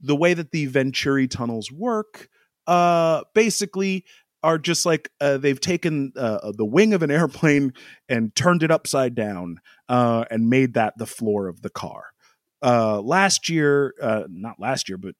the 0.00 0.14
way 0.14 0.34
that 0.34 0.50
the 0.50 0.66
Venturi 0.66 1.26
tunnels 1.26 1.72
work, 1.72 2.28
uh, 2.66 3.22
basically, 3.34 4.04
are 4.42 4.58
just 4.58 4.86
like 4.86 5.10
uh, 5.20 5.38
they've 5.38 5.60
taken 5.60 6.12
uh, 6.16 6.52
the 6.54 6.64
wing 6.64 6.92
of 6.92 7.02
an 7.02 7.10
airplane 7.10 7.72
and 8.08 8.34
turned 8.34 8.62
it 8.62 8.70
upside 8.70 9.14
down 9.14 9.58
uh, 9.88 10.24
and 10.30 10.50
made 10.50 10.74
that 10.74 10.94
the 10.98 11.06
floor 11.06 11.48
of 11.48 11.62
the 11.62 11.70
car. 11.70 12.04
Last 12.62 13.48
year, 13.48 13.94
not 14.28 14.60
last 14.60 14.88
year, 14.88 14.98
but 14.98 15.14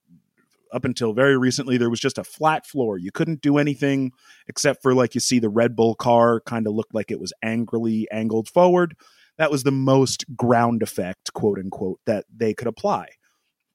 up 0.72 0.84
until 0.84 1.12
very 1.12 1.36
recently, 1.36 1.76
there 1.76 1.90
was 1.90 2.00
just 2.00 2.18
a 2.18 2.24
flat 2.24 2.66
floor. 2.66 2.98
You 2.98 3.10
couldn't 3.12 3.42
do 3.42 3.58
anything 3.58 4.12
except 4.46 4.82
for 4.82 4.94
like 4.94 5.14
you 5.14 5.20
see 5.20 5.38
the 5.38 5.48
Red 5.48 5.76
Bull 5.76 5.94
car 5.94 6.40
kind 6.40 6.66
of 6.66 6.74
looked 6.74 6.94
like 6.94 7.10
it 7.10 7.20
was 7.20 7.32
angrily 7.42 8.08
angled 8.10 8.48
forward. 8.48 8.96
That 9.38 9.50
was 9.50 9.62
the 9.62 9.70
most 9.70 10.24
ground 10.36 10.82
effect, 10.82 11.32
quote 11.32 11.58
unquote, 11.58 12.00
that 12.06 12.24
they 12.34 12.54
could 12.54 12.66
apply. 12.66 13.08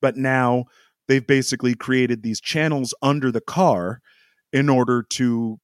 But 0.02 0.18
now 0.18 0.66
they've 1.08 1.26
basically 1.26 1.76
created 1.76 2.22
these 2.22 2.41
channels 2.41 2.94
under 3.02 3.32
the 3.32 3.41
car 3.41 4.02
in 4.52 4.70
order 4.70 5.04
to 5.12 5.60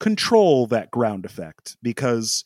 control 0.00 0.66
that 0.66 0.90
ground 0.90 1.24
effect 1.24 1.76
because 1.82 2.44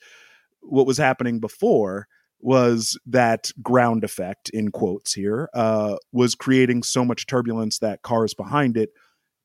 what 0.61 0.87
was 0.87 0.99
happening 0.99 1.41
before 1.41 2.07
was 2.43 2.99
that 3.07 3.51
ground 3.63 4.05
effect 4.05 4.49
in 4.51 4.71
quotes 4.71 5.13
here 5.13 5.49
uh, 5.55 5.97
was 6.13 6.35
creating 6.35 6.83
so 6.83 7.05
much 7.05 7.27
turbulence 7.27 7.79
that 7.79 8.03
cars 8.03 8.35
behind 8.35 8.77
it 8.77 8.91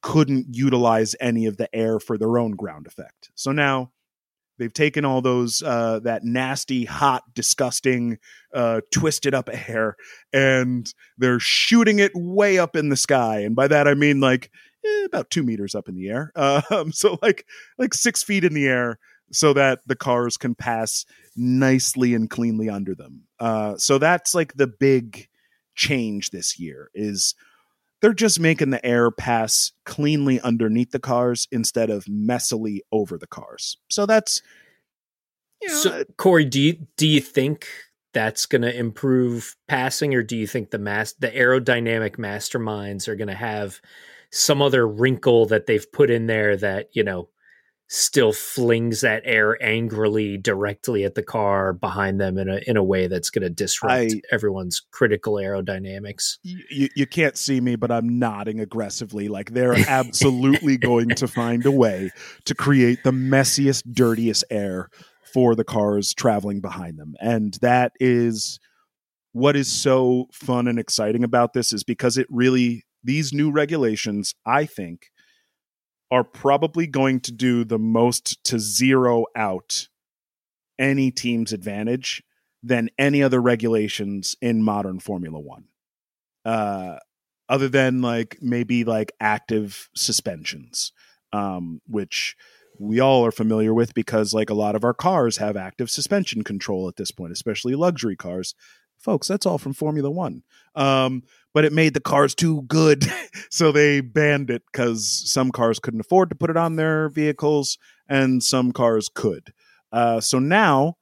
couldn't 0.02 0.46
utilize 0.52 1.16
any 1.20 1.46
of 1.46 1.58
the 1.58 1.74
air 1.76 2.00
for 2.00 2.18
their 2.18 2.38
own 2.38 2.52
ground 2.52 2.86
effect. 2.86 3.32
So 3.34 3.52
now 3.52 3.92
they've 4.58 4.74
taken 4.74 5.04
all 5.04 5.22
those 5.22 5.62
uh, 5.62 6.00
that 6.04 6.24
nasty 6.24 6.86
hot 6.86 7.24
disgusting 7.34 8.20
uh, 8.54 8.82
twisted 8.94 9.34
up 9.34 9.50
air 9.52 9.96
and 10.32 10.92
they're 11.18 11.40
shooting 11.40 12.00
it 12.00 12.12
way 12.14 12.60
up 12.60 12.76
in 12.76 12.90
the 12.90 12.96
sky. 12.96 13.40
And 13.40 13.56
by 13.56 13.68
that 13.68 13.88
i 13.88 13.94
mean 13.94 14.20
like 14.20 14.52
eh, 14.86 15.06
about 15.06 15.30
two 15.30 15.44
meters 15.44 15.76
up 15.76 15.90
in 15.90 15.96
the 15.96 16.10
air. 16.10 16.32
Um, 16.72 16.92
so 16.92 17.18
like 17.22 17.46
like 17.78 17.94
six 17.94 18.24
feet 18.24 18.44
in 18.44 18.54
the 18.54 18.68
air 18.68 19.00
so 19.32 19.54
that 19.54 19.80
the 19.86 19.96
cars 19.96 20.38
can 20.38 20.56
pass 20.56 21.06
nicely 21.36 22.14
and 22.14 22.30
cleanly 22.30 22.70
under 22.70 22.96
them. 22.96 23.24
Uh, 23.40 23.78
so 23.78 23.98
that's 23.98 24.34
like 24.34 24.54
the 24.54 24.68
big 24.68 25.28
change 25.76 26.30
this 26.30 26.60
year 26.60 26.90
is 26.94 27.36
they're 28.02 28.14
just 28.14 28.40
making 28.40 28.70
the 28.70 28.86
air 28.86 29.12
pass 29.12 29.72
cleanly 29.86 30.40
underneath 30.42 30.92
the 30.92 31.00
cars 31.00 31.48
instead 31.52 31.90
of 31.90 32.06
messily 32.06 32.80
over 32.92 33.18
the 33.18 33.28
cars. 33.28 33.78
So 33.90 34.06
that's 34.06 34.42
you 35.62 35.70
know, 35.70 35.76
so 35.76 36.04
Corey, 36.18 36.46
do 36.46 36.62
you 36.62 36.88
do 36.98 37.08
you 37.08 37.22
think 37.22 37.68
that's 38.14 38.46
going 38.46 38.62
to 38.62 38.78
improve 38.78 39.56
passing, 39.68 40.14
or 40.14 40.24
do 40.24 40.38
you 40.38 40.48
think 40.48 40.72
the 40.72 40.78
mass 40.78 41.14
the 41.14 41.30
aerodynamic 41.30 42.18
masterminds 42.18 43.08
are 43.08 43.16
going 43.16 43.28
to 43.28 43.34
have 43.34 43.82
some 44.32 44.62
other 44.62 44.88
wrinkle 44.88 45.46
that 45.48 45.66
they've 45.66 45.92
put 45.92 46.10
in 46.10 46.28
there 46.28 46.56
that 46.58 46.90
you 46.94 47.04
know 47.04 47.30
still 47.88 48.34
flings 48.34 49.02
that 49.02 49.22
air 49.26 49.62
angrily 49.64 50.38
directly 50.38 51.04
at 51.04 51.16
the 51.16 51.24
car 51.24 51.72
behind 51.72 52.20
them 52.20 52.38
in 52.38 52.50
a 52.50 52.60
in 52.66 52.78
a 52.78 52.84
way 52.84 53.08
that's 53.08 53.30
going 53.30 53.44
to 53.44 53.50
disrupt 53.50 53.94
I, 53.94 54.22
everyone's 54.32 54.82
critical 54.92 55.36
aerodynamics. 55.36 56.38
You, 56.44 56.90
you 56.96 57.06
can't 57.06 57.38
see 57.38 57.62
me, 57.62 57.76
but 57.76 57.92
I'm 57.92 58.18
nodding 58.18 58.60
aggressively. 58.60 59.28
Like 59.28 59.52
they're 59.52 59.76
absolutely 59.88 60.78
going 60.80 61.10
to 61.10 61.28
find 61.28 61.66
a 61.66 61.72
way 61.72 62.12
to 62.46 62.56
create 62.56 63.04
the 63.04 63.12
messiest, 63.12 63.84
dirtiest 63.92 64.44
air 64.50 64.90
for 65.34 65.56
the 65.56 65.64
cars 65.64 66.14
traveling 66.14 66.62
behind 66.62 66.98
them, 66.98 67.16
and 67.20 67.54
that 67.62 67.92
is 68.00 68.60
what 69.34 69.56
is 69.56 69.70
so 69.70 70.28
fun 70.32 70.68
and 70.68 70.80
exciting 70.80 71.24
about 71.24 71.54
this 71.54 71.74
is 71.74 71.84
because 71.84 72.18
it 72.18 72.26
really 72.30 72.86
these 73.04 73.32
new 73.34 73.52
regulations, 73.52 74.34
I 74.46 74.66
think 74.66 75.12
are 76.12 76.24
probably 76.24 76.88
going 76.88 77.20
to 77.22 77.32
do 77.32 77.64
the 77.64 77.80
most 77.80 78.44
to 78.46 78.60
zero 78.60 79.26
out 79.36 79.88
any 80.78 81.12
team's 81.12 81.54
advantage 81.54 82.24
than 82.62 82.90
any 82.98 83.22
other 83.22 83.42
regulations 83.42 84.36
in 84.42 84.64
modern 84.64 85.00
Formula 85.00 85.40
One. 85.40 85.66
Uh, 86.44 86.98
other 87.48 87.70
than 87.70 88.02
like 88.02 88.38
maybe 88.42 88.84
like 88.84 89.12
active 89.20 89.90
suspensions, 89.96 90.92
um, 91.32 91.82
which 91.88 92.36
we 92.80 93.00
all 93.00 93.26
are 93.26 93.32
familiar 93.32 93.74
with 93.74 93.94
because 93.94 94.34
like 94.34 94.50
a 94.50 94.56
lot 94.56 94.76
of 94.76 94.84
our 94.84 94.94
cars 94.94 95.38
have 95.38 95.56
active 95.56 95.90
suspension 95.90 96.44
control 96.44 96.88
at 96.88 96.96
this 96.98 97.12
point, 97.12 97.32
especially 97.32 97.76
luxury 97.76 98.16
cars. 98.16 98.56
Folks, 98.98 99.28
that's 99.28 99.46
all 99.46 99.58
from 99.58 99.74
Formula 99.74 100.10
One. 100.10 100.44
Um, 100.74 101.24
but 101.56 101.64
it 101.64 101.72
made 101.72 101.94
the 101.94 102.02
cars 102.02 102.36
too 102.36 102.64
good. 102.64 103.06
so 103.50 103.72
they 103.72 104.02
banned 104.02 104.50
it 104.50 104.62
because 104.70 105.24
some 105.26 105.52
cars 105.52 105.80
couldn't 105.80 106.02
afford 106.02 106.30
to 106.30 106.36
put 106.36 106.50
it 106.50 106.58
on 106.58 106.76
their 106.76 107.08
vehicles 107.08 107.78
and 108.10 108.44
some 108.44 108.74
cars 108.74 109.10
could. 109.10 109.54
Uh, 109.90 110.20
so 110.20 110.38
now 110.38 110.98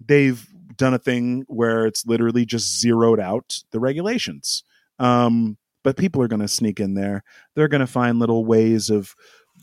they've 0.00 0.46
done 0.76 0.94
a 0.94 1.00
thing 1.00 1.44
where 1.48 1.84
it's 1.84 2.06
literally 2.06 2.46
just 2.46 2.78
zeroed 2.78 3.18
out 3.18 3.58
the 3.72 3.80
regulations. 3.80 4.62
Um, 5.00 5.58
but 5.82 5.96
people 5.96 6.22
are 6.22 6.28
going 6.28 6.42
to 6.42 6.48
sneak 6.48 6.78
in 6.78 6.94
there. 6.94 7.24
They're 7.56 7.66
going 7.66 7.80
to 7.80 7.86
find 7.88 8.20
little 8.20 8.44
ways 8.44 8.90
of 8.90 9.16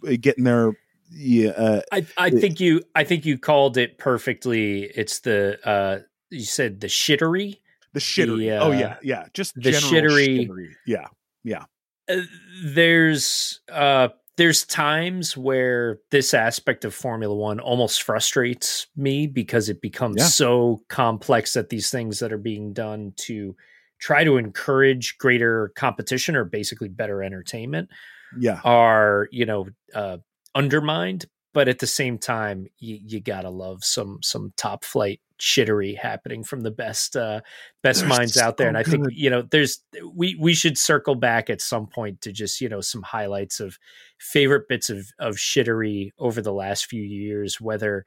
uh, 0.05 0.17
getting 0.19 0.43
their. 0.43 0.73
Yeah, 1.11 1.51
uh, 1.51 1.81
I, 1.93 2.05
I 2.17 2.29
think 2.31 2.59
you. 2.59 2.81
I 2.95 3.03
think 3.03 3.25
you 3.25 3.37
called 3.37 3.77
it 3.77 3.99
perfectly. 3.99 4.83
It's 4.83 5.19
the 5.19 5.59
uh, 5.63 5.99
you 6.29 6.43
said 6.43 6.81
the 6.81 6.87
shittery 6.87 7.59
the 7.95 8.01
shittery. 8.01 8.39
The, 8.39 8.51
uh, 8.51 8.65
oh 8.65 8.71
yeah, 8.71 8.97
yeah. 9.01 9.25
Just 9.33 9.55
the 9.55 9.71
shittery. 9.71 10.47
shittery. 10.47 10.69
Yeah, 10.85 11.07
yeah. 11.43 11.63
Uh, 12.07 12.21
there's 12.63 13.61
uh 13.71 14.09
there's 14.37 14.65
times 14.65 15.37
where 15.37 15.99
this 16.11 16.33
aspect 16.33 16.83
of 16.83 16.93
Formula 16.93 17.33
One 17.33 17.59
almost 17.59 18.03
frustrates 18.03 18.87
me 18.97 19.27
because 19.27 19.69
it 19.69 19.81
becomes 19.81 20.17
yeah. 20.19 20.25
so 20.25 20.83
complex 20.89 21.53
that 21.53 21.69
these 21.69 21.89
things 21.89 22.19
that 22.19 22.33
are 22.33 22.37
being 22.37 22.73
done 22.73 23.13
to 23.17 23.55
try 23.99 24.25
to 24.25 24.35
encourage 24.35 25.17
greater 25.17 25.71
competition 25.77 26.35
or 26.35 26.43
basically 26.43 26.89
better 26.89 27.23
entertainment 27.23 27.89
yeah 28.37 28.59
are 28.65 29.29
you 29.31 29.45
know 29.45 29.65
uh, 29.93 30.17
undermined 30.53 31.25
but 31.55 31.69
at 31.69 31.79
the 31.79 31.87
same 31.87 32.19
time 32.19 32.67
you, 32.77 32.99
you 33.01 33.21
gotta 33.21 33.49
love 33.49 33.83
some 33.83 34.19
some 34.21 34.53
top 34.57 34.83
flight 34.83 35.21
shittery 35.39 35.97
happening 35.97 36.43
from 36.43 36.61
the 36.61 36.69
best 36.69 37.15
uh 37.15 37.41
best 37.81 38.01
They're 38.01 38.09
minds 38.09 38.37
out 38.37 38.57
there 38.57 38.67
and 38.67 38.77
i 38.77 38.83
good. 38.83 38.91
think 38.91 39.07
you 39.11 39.29
know 39.29 39.41
there's 39.41 39.81
we 40.13 40.35
we 40.39 40.53
should 40.53 40.77
circle 40.77 41.15
back 41.15 41.49
at 41.49 41.61
some 41.61 41.87
point 41.87 42.21
to 42.21 42.31
just 42.31 42.61
you 42.61 42.69
know 42.69 42.81
some 42.81 43.01
highlights 43.01 43.59
of 43.59 43.79
favorite 44.19 44.67
bits 44.67 44.89
of 44.89 45.07
of 45.17 45.35
shittery 45.35 46.11
over 46.19 46.41
the 46.41 46.53
last 46.53 46.85
few 46.85 47.01
years 47.01 47.59
whether 47.59 48.05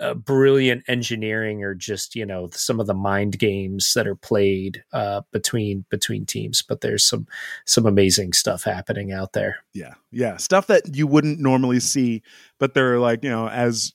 uh, 0.00 0.14
brilliant 0.14 0.84
engineering 0.88 1.62
or 1.62 1.74
just 1.74 2.14
you 2.14 2.24
know 2.24 2.48
some 2.52 2.80
of 2.80 2.86
the 2.86 2.94
mind 2.94 3.38
games 3.38 3.92
that 3.94 4.06
are 4.06 4.14
played 4.14 4.82
uh, 4.92 5.22
between 5.32 5.84
between 5.90 6.24
teams 6.24 6.62
but 6.62 6.80
there's 6.80 7.04
some 7.04 7.26
some 7.64 7.86
amazing 7.86 8.32
stuff 8.32 8.64
happening 8.64 9.12
out 9.12 9.32
there. 9.32 9.56
Yeah. 9.74 9.94
Yeah. 10.10 10.36
Stuff 10.36 10.66
that 10.68 10.96
you 10.96 11.06
wouldn't 11.06 11.40
normally 11.40 11.80
see 11.80 12.22
but 12.58 12.74
they're 12.74 12.98
like 12.98 13.24
you 13.24 13.30
know 13.30 13.48
as 13.48 13.92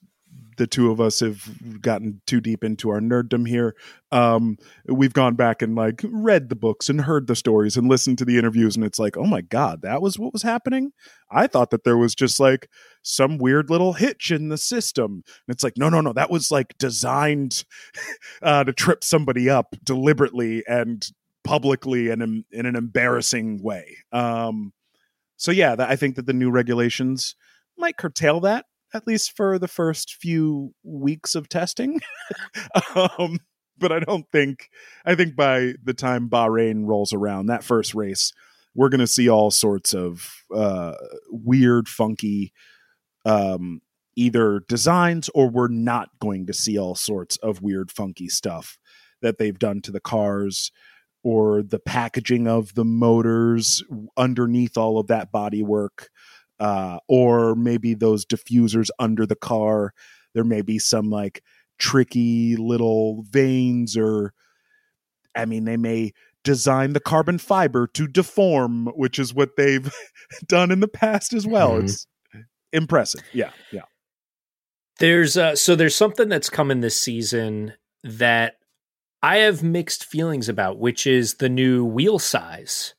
the 0.58 0.68
two 0.68 0.91
of 0.91 0.99
us 0.99 1.20
have 1.20 1.82
gotten 1.82 2.22
too 2.26 2.41
deep 2.41 2.64
into 2.64 2.89
our 2.89 2.99
nerddom 2.99 3.47
here. 3.47 3.76
Um, 4.12 4.58
we've 4.88 5.14
gone 5.14 5.36
back 5.36 5.62
and 5.62 5.76
like 5.76 6.01
read 6.04 6.49
the 6.49 6.56
books 6.56 6.89
and 6.89 7.01
heard 7.01 7.28
the 7.28 7.36
stories 7.36 7.78
and 7.78 7.88
listened 7.88 8.18
to 8.20 8.26
the 8.26 8.38
interviews, 8.38 8.76
and 8.76 8.86
it's 8.86 8.99
like, 8.99 9.18
oh 9.18 9.26
my 9.26 9.41
god, 9.41 9.82
that 9.82 10.01
was 10.01 10.20
what 10.20 10.34
was 10.34 10.43
happening. 10.43 10.91
I 11.32 11.47
thought 11.47 11.72
that 11.72 11.84
there 11.84 11.97
was 11.97 12.16
just 12.16 12.39
like 12.39 12.70
some 13.01 13.38
weird 13.38 13.70
little 13.70 13.93
hitch 13.93 14.32
in 14.32 14.49
the 14.49 14.58
system, 14.58 15.24
and 15.26 15.54
it's 15.54 15.64
like, 15.64 15.78
no, 15.78 15.89
no, 15.89 16.01
no, 16.01 16.14
that 16.14 16.32
was 16.32 16.51
like 16.51 16.78
designed 16.78 17.64
uh, 18.41 18.64
to 18.64 18.74
trip 18.74 19.04
somebody 19.04 19.49
up 19.49 19.76
deliberately 19.84 20.64
and 20.68 21.08
publicly 21.43 22.10
and 22.10 22.22
in, 22.22 22.45
in 22.51 22.66
an 22.66 22.76
embarrassing 22.76 23.62
way. 23.62 23.97
Um, 24.12 24.74
so 25.38 25.51
yeah, 25.51 25.76
I 25.78 25.95
think 25.95 26.16
that 26.16 26.26
the 26.26 26.34
new 26.34 26.49
regulations 26.51 27.36
might 27.78 27.97
curtail 27.97 28.39
that 28.41 28.66
at 28.94 29.08
least 29.08 29.36
for 29.36 29.58
the 29.58 29.68
first 29.68 30.16
few 30.16 30.74
weeks 30.84 31.36
of 31.36 31.50
testing. 31.50 32.00
um, 32.96 33.39
but 33.78 33.91
I 33.91 34.00
don't 34.00 34.26
think 34.32 34.70
I 35.06 35.16
think 35.16 35.36
by 35.36 35.74
the 35.84 35.94
time 35.94 36.30
Bahrain 36.30 36.86
rolls 36.86 37.14
around, 37.14 37.48
that 37.48 37.64
first 37.64 37.94
race, 37.96 38.32
we're 38.76 38.89
going 38.89 39.00
to 39.00 39.08
see 39.08 39.30
all 39.30 39.52
sorts 39.52 39.94
of 39.94 40.34
uh, 40.54 40.94
weird, 41.30 41.88
funky, 41.88 42.54
um, 43.26 43.82
either 44.16 44.62
designs 44.68 45.30
or 45.34 45.50
we're 45.50 45.68
not 45.68 46.10
going 46.20 46.46
to 46.48 46.54
see 46.54 46.78
all 46.78 46.96
sorts 46.96 47.38
of 47.38 47.62
weird, 47.62 47.91
funky 47.91 48.30
stuff 48.30 48.78
that 49.22 49.38
they've 49.38 49.60
done 49.60 49.82
to 49.82 49.91
the 49.91 50.00
cars 50.00 50.72
or 51.24 51.64
the 51.64 51.80
packaging 51.80 52.48
of 52.48 52.76
the 52.76 52.84
motors 52.84 53.82
underneath 54.18 54.78
all 54.78 55.00
of 55.00 55.08
that 55.08 55.32
body 55.32 55.64
work 55.64 56.10
uh, 56.64 56.97
or 57.09 57.55
maybe 57.55 57.93
those 57.93 58.26
diffusers 58.26 58.88
under 58.97 59.26
the 59.26 59.36
car. 59.36 59.93
There 60.34 60.45
may 60.45 60.61
be 60.61 60.80
some 60.80 61.09
like 61.09 61.43
tricky 61.78 62.55
little 62.55 63.24
vanes, 63.30 63.97
or 63.97 64.34
I 65.36 65.43
mean, 65.43 65.66
they 65.66 65.76
may 65.76 66.14
design 66.45 66.93
the 66.93 67.01
carbon 67.01 67.38
fiber 67.38 67.88
to 67.88 68.07
deform, 68.07 68.88
which 68.95 69.20
is 69.20 69.34
what 69.34 69.57
they've 69.57 69.93
done 70.47 70.72
in 70.72 70.80
the 70.80 70.88
past 70.88 71.34
as 71.34 71.45
well. 71.45 71.74
Mm-hmm. 71.74 71.86
It's 71.86 72.07
impressive. 72.72 73.24
Yeah, 73.34 73.51
yeah. 73.74 73.84
There's 74.99 75.36
uh, 75.36 75.57
so 75.57 75.76
there's 75.76 75.95
something 75.95 76.30
that's 76.30 76.49
coming 76.49 76.80
this 76.80 76.97
season 76.97 77.74
that 78.05 78.55
I 79.22 79.39
have 79.39 79.64
mixed 79.64 80.05
feelings 80.05 80.47
about, 80.47 80.80
which 80.80 81.05
is 81.05 81.36
the 81.36 81.49
new 81.49 81.84
wheel 81.84 82.20
size 82.20 82.93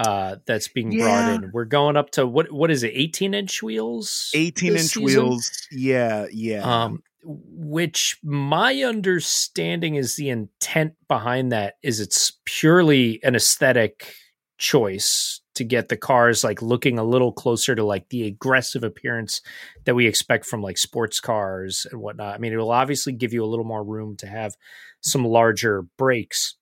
uh, 0.00 0.36
that's 0.46 0.68
being 0.68 0.92
yeah. 0.92 1.04
brought 1.04 1.44
in. 1.44 1.50
We're 1.52 1.66
going 1.66 1.96
up 1.96 2.10
to 2.12 2.26
what 2.26 2.50
what 2.50 2.70
is 2.70 2.82
it? 2.82 2.92
18 2.94 3.34
inch 3.34 3.62
wheels? 3.62 4.30
18 4.34 4.72
inch 4.72 4.80
season? 4.80 5.04
wheels. 5.04 5.68
Yeah, 5.70 6.26
yeah. 6.32 6.62
Um, 6.62 7.02
which 7.22 8.18
my 8.22 8.82
understanding 8.82 9.96
is 9.96 10.16
the 10.16 10.30
intent 10.30 10.94
behind 11.06 11.52
that 11.52 11.74
is 11.82 12.00
it's 12.00 12.32
purely 12.46 13.20
an 13.22 13.34
aesthetic 13.34 14.14
choice 14.56 15.42
to 15.54 15.64
get 15.64 15.90
the 15.90 15.96
cars 15.98 16.42
like 16.42 16.62
looking 16.62 16.98
a 16.98 17.04
little 17.04 17.32
closer 17.32 17.74
to 17.74 17.84
like 17.84 18.08
the 18.08 18.26
aggressive 18.26 18.82
appearance 18.82 19.42
that 19.84 19.94
we 19.94 20.06
expect 20.06 20.46
from 20.46 20.62
like 20.62 20.78
sports 20.78 21.20
cars 21.20 21.86
and 21.90 22.00
whatnot. 22.00 22.34
I 22.34 22.38
mean, 22.38 22.54
it 22.54 22.56
will 22.56 22.70
obviously 22.70 23.12
give 23.12 23.34
you 23.34 23.44
a 23.44 23.46
little 23.46 23.66
more 23.66 23.84
room 23.84 24.16
to 24.18 24.26
have 24.26 24.56
some 25.02 25.26
larger 25.26 25.82
brakes 25.98 26.54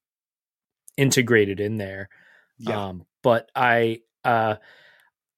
integrated 0.97 1.61
in 1.61 1.76
there. 1.76 2.09
Yeah. 2.59 2.86
Um, 2.86 3.05
but 3.22 3.50
I 3.54 4.00
uh 4.24 4.56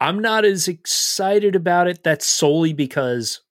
I'm 0.01 0.21
not 0.21 0.45
as 0.45 0.67
excited 0.67 1.55
about 1.55 1.87
it. 1.87 2.03
That's 2.03 2.27
solely 2.27 2.73
because 2.73 3.43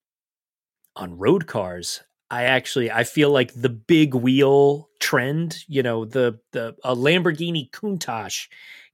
on 0.96 1.18
road 1.18 1.46
cars, 1.46 2.02
I 2.32 2.44
actually 2.44 2.92
I 2.92 3.04
feel 3.04 3.32
like 3.32 3.54
the 3.54 3.70
big 3.70 4.16
wheel 4.16 4.90
trend, 5.00 5.64
you 5.68 5.84
know, 5.84 6.06
the 6.06 6.40
the 6.52 6.76
a 6.84 6.96
Lamborghini 6.96 7.70
Countach 7.72 8.48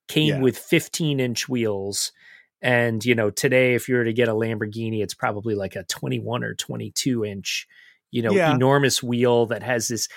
came 0.08 0.36
yeah. 0.36 0.42
with 0.42 0.58
15 0.58 1.20
inch 1.20 1.50
wheels. 1.50 2.12
And, 2.62 3.04
you 3.04 3.16
know, 3.16 3.30
today 3.30 3.76
if 3.76 3.88
you 3.88 3.96
were 3.96 4.04
to 4.04 4.14
get 4.14 4.28
a 4.28 4.34
Lamborghini, 4.34 5.02
it's 5.02 5.14
probably 5.14 5.56
like 5.56 5.76
a 5.76 5.84
21 5.84 6.44
or 6.44 6.54
22 6.56 7.26
inch, 7.26 7.68
you 8.12 8.22
know, 8.22 8.32
yeah. 8.32 8.54
enormous 8.54 9.04
wheel 9.04 9.46
that 9.48 9.64
has 9.64 9.88
this 9.88 10.08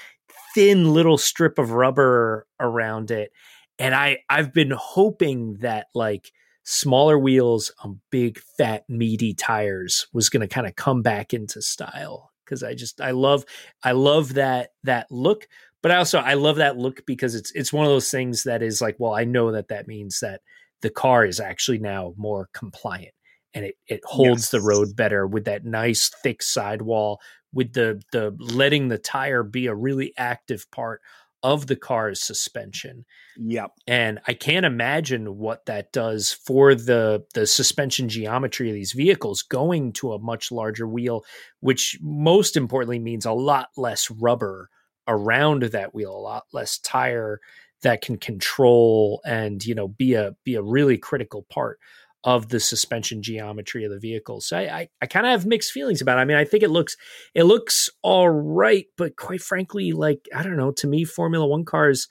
thin 0.54 0.92
little 0.92 1.18
strip 1.18 1.58
of 1.58 1.72
rubber 1.72 2.46
around 2.60 3.10
it 3.10 3.32
and 3.78 3.94
I 3.94 4.18
I've 4.28 4.52
been 4.52 4.72
hoping 4.72 5.54
that 5.58 5.86
like 5.94 6.32
smaller 6.64 7.18
wheels 7.18 7.72
on 7.82 8.00
big 8.10 8.38
fat 8.58 8.84
meaty 8.88 9.34
tires 9.34 10.06
was 10.12 10.28
going 10.28 10.42
to 10.46 10.52
kind 10.52 10.66
of 10.66 10.76
come 10.76 11.02
back 11.02 11.32
into 11.32 11.62
style 11.62 12.30
because 12.44 12.62
I 12.62 12.74
just 12.74 13.00
I 13.00 13.12
love 13.12 13.44
I 13.82 13.92
love 13.92 14.34
that 14.34 14.72
that 14.84 15.10
look 15.10 15.48
but 15.82 15.92
I 15.92 15.96
also 15.96 16.18
I 16.18 16.34
love 16.34 16.56
that 16.56 16.76
look 16.76 17.06
because 17.06 17.34
it's 17.34 17.50
it's 17.52 17.72
one 17.72 17.86
of 17.86 17.90
those 17.90 18.10
things 18.10 18.42
that 18.42 18.62
is 18.62 18.80
like 18.82 18.96
well 18.98 19.14
I 19.14 19.24
know 19.24 19.52
that 19.52 19.68
that 19.68 19.88
means 19.88 20.20
that 20.20 20.42
the 20.82 20.90
car 20.90 21.24
is 21.24 21.40
actually 21.40 21.78
now 21.78 22.14
more 22.16 22.48
compliant 22.52 23.14
and 23.54 23.64
it 23.64 23.76
it 23.86 24.00
holds 24.04 24.42
yes. 24.42 24.50
the 24.50 24.60
road 24.60 24.94
better 24.94 25.26
with 25.26 25.44
that 25.44 25.64
nice 25.64 26.10
thick 26.22 26.42
sidewall 26.42 27.20
with 27.52 27.72
the 27.72 28.00
the 28.12 28.36
letting 28.38 28.88
the 28.88 28.98
tire 28.98 29.42
be 29.42 29.66
a 29.66 29.74
really 29.74 30.12
active 30.16 30.70
part 30.70 31.00
of 31.42 31.66
the 31.66 31.76
car's 31.76 32.20
suspension. 32.20 33.04
Yep. 33.36 33.70
And 33.86 34.20
I 34.26 34.34
can't 34.34 34.66
imagine 34.66 35.38
what 35.38 35.66
that 35.66 35.92
does 35.92 36.32
for 36.32 36.74
the 36.74 37.24
the 37.34 37.46
suspension 37.46 38.08
geometry 38.08 38.68
of 38.68 38.74
these 38.74 38.92
vehicles 38.92 39.42
going 39.42 39.92
to 39.94 40.12
a 40.12 40.18
much 40.18 40.50
larger 40.50 40.88
wheel, 40.88 41.24
which 41.60 41.98
most 42.02 42.56
importantly 42.56 42.98
means 42.98 43.24
a 43.24 43.32
lot 43.32 43.68
less 43.76 44.10
rubber 44.10 44.68
around 45.06 45.62
that 45.62 45.94
wheel, 45.94 46.14
a 46.14 46.18
lot 46.18 46.44
less 46.52 46.78
tire 46.78 47.40
that 47.82 48.02
can 48.02 48.16
control 48.16 49.20
and, 49.24 49.64
you 49.64 49.74
know, 49.74 49.88
be 49.88 50.14
a 50.14 50.34
be 50.44 50.56
a 50.56 50.62
really 50.62 50.98
critical 50.98 51.46
part 51.48 51.78
of 52.24 52.48
the 52.48 52.60
suspension 52.60 53.22
geometry 53.22 53.84
of 53.84 53.90
the 53.90 53.98
vehicle. 53.98 54.40
So 54.40 54.58
I, 54.58 54.62
I, 54.62 54.88
I 55.02 55.06
kind 55.06 55.26
of 55.26 55.30
have 55.30 55.46
mixed 55.46 55.72
feelings 55.72 56.00
about 56.00 56.18
it. 56.18 56.22
I 56.22 56.24
mean, 56.24 56.36
I 56.36 56.44
think 56.44 56.62
it 56.62 56.70
looks 56.70 56.96
it 57.34 57.44
looks 57.44 57.88
all 58.02 58.28
right, 58.28 58.86
but 58.96 59.16
quite 59.16 59.40
frankly, 59.40 59.92
like 59.92 60.28
I 60.34 60.42
don't 60.42 60.56
know, 60.56 60.72
to 60.72 60.86
me, 60.86 61.04
Formula 61.04 61.46
One 61.46 61.64
cars, 61.64 62.08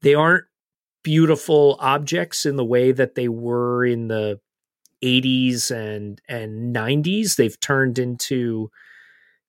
they 0.00 0.14
aren't 0.14 0.44
beautiful 1.02 1.76
objects 1.80 2.46
in 2.46 2.56
the 2.56 2.64
way 2.64 2.92
that 2.92 3.14
they 3.14 3.28
were 3.28 3.84
in 3.84 4.08
the 4.08 4.40
80s 5.04 5.70
and 5.70 6.20
and 6.28 6.74
90s. 6.74 7.36
They've 7.36 7.58
turned 7.60 7.98
into 7.98 8.70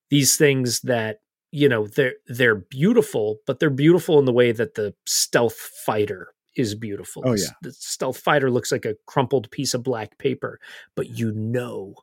these 0.10 0.36
things 0.36 0.82
that 0.82 1.20
you 1.52 1.70
know 1.70 1.88
they're 1.88 2.16
they're 2.28 2.56
beautiful, 2.56 3.38
but 3.48 3.60
they're 3.60 3.70
beautiful 3.70 4.20
in 4.20 4.26
the 4.26 4.34
way 4.34 4.52
that 4.52 4.76
the 4.76 4.94
stealth 5.06 5.56
fighter 5.56 6.34
is 6.56 6.76
beautiful. 6.76 7.24
Oh 7.26 7.34
yeah, 7.34 7.48
the 7.62 7.72
stealth 7.72 8.18
fighter 8.18 8.52
looks 8.52 8.72
like 8.72 8.86
a 8.86 8.96
crumpled 9.06 9.50
piece 9.52 9.74
of 9.74 9.84
black 9.84 10.18
paper, 10.18 10.60
but 10.96 11.18
you 11.18 11.32
know 11.32 11.96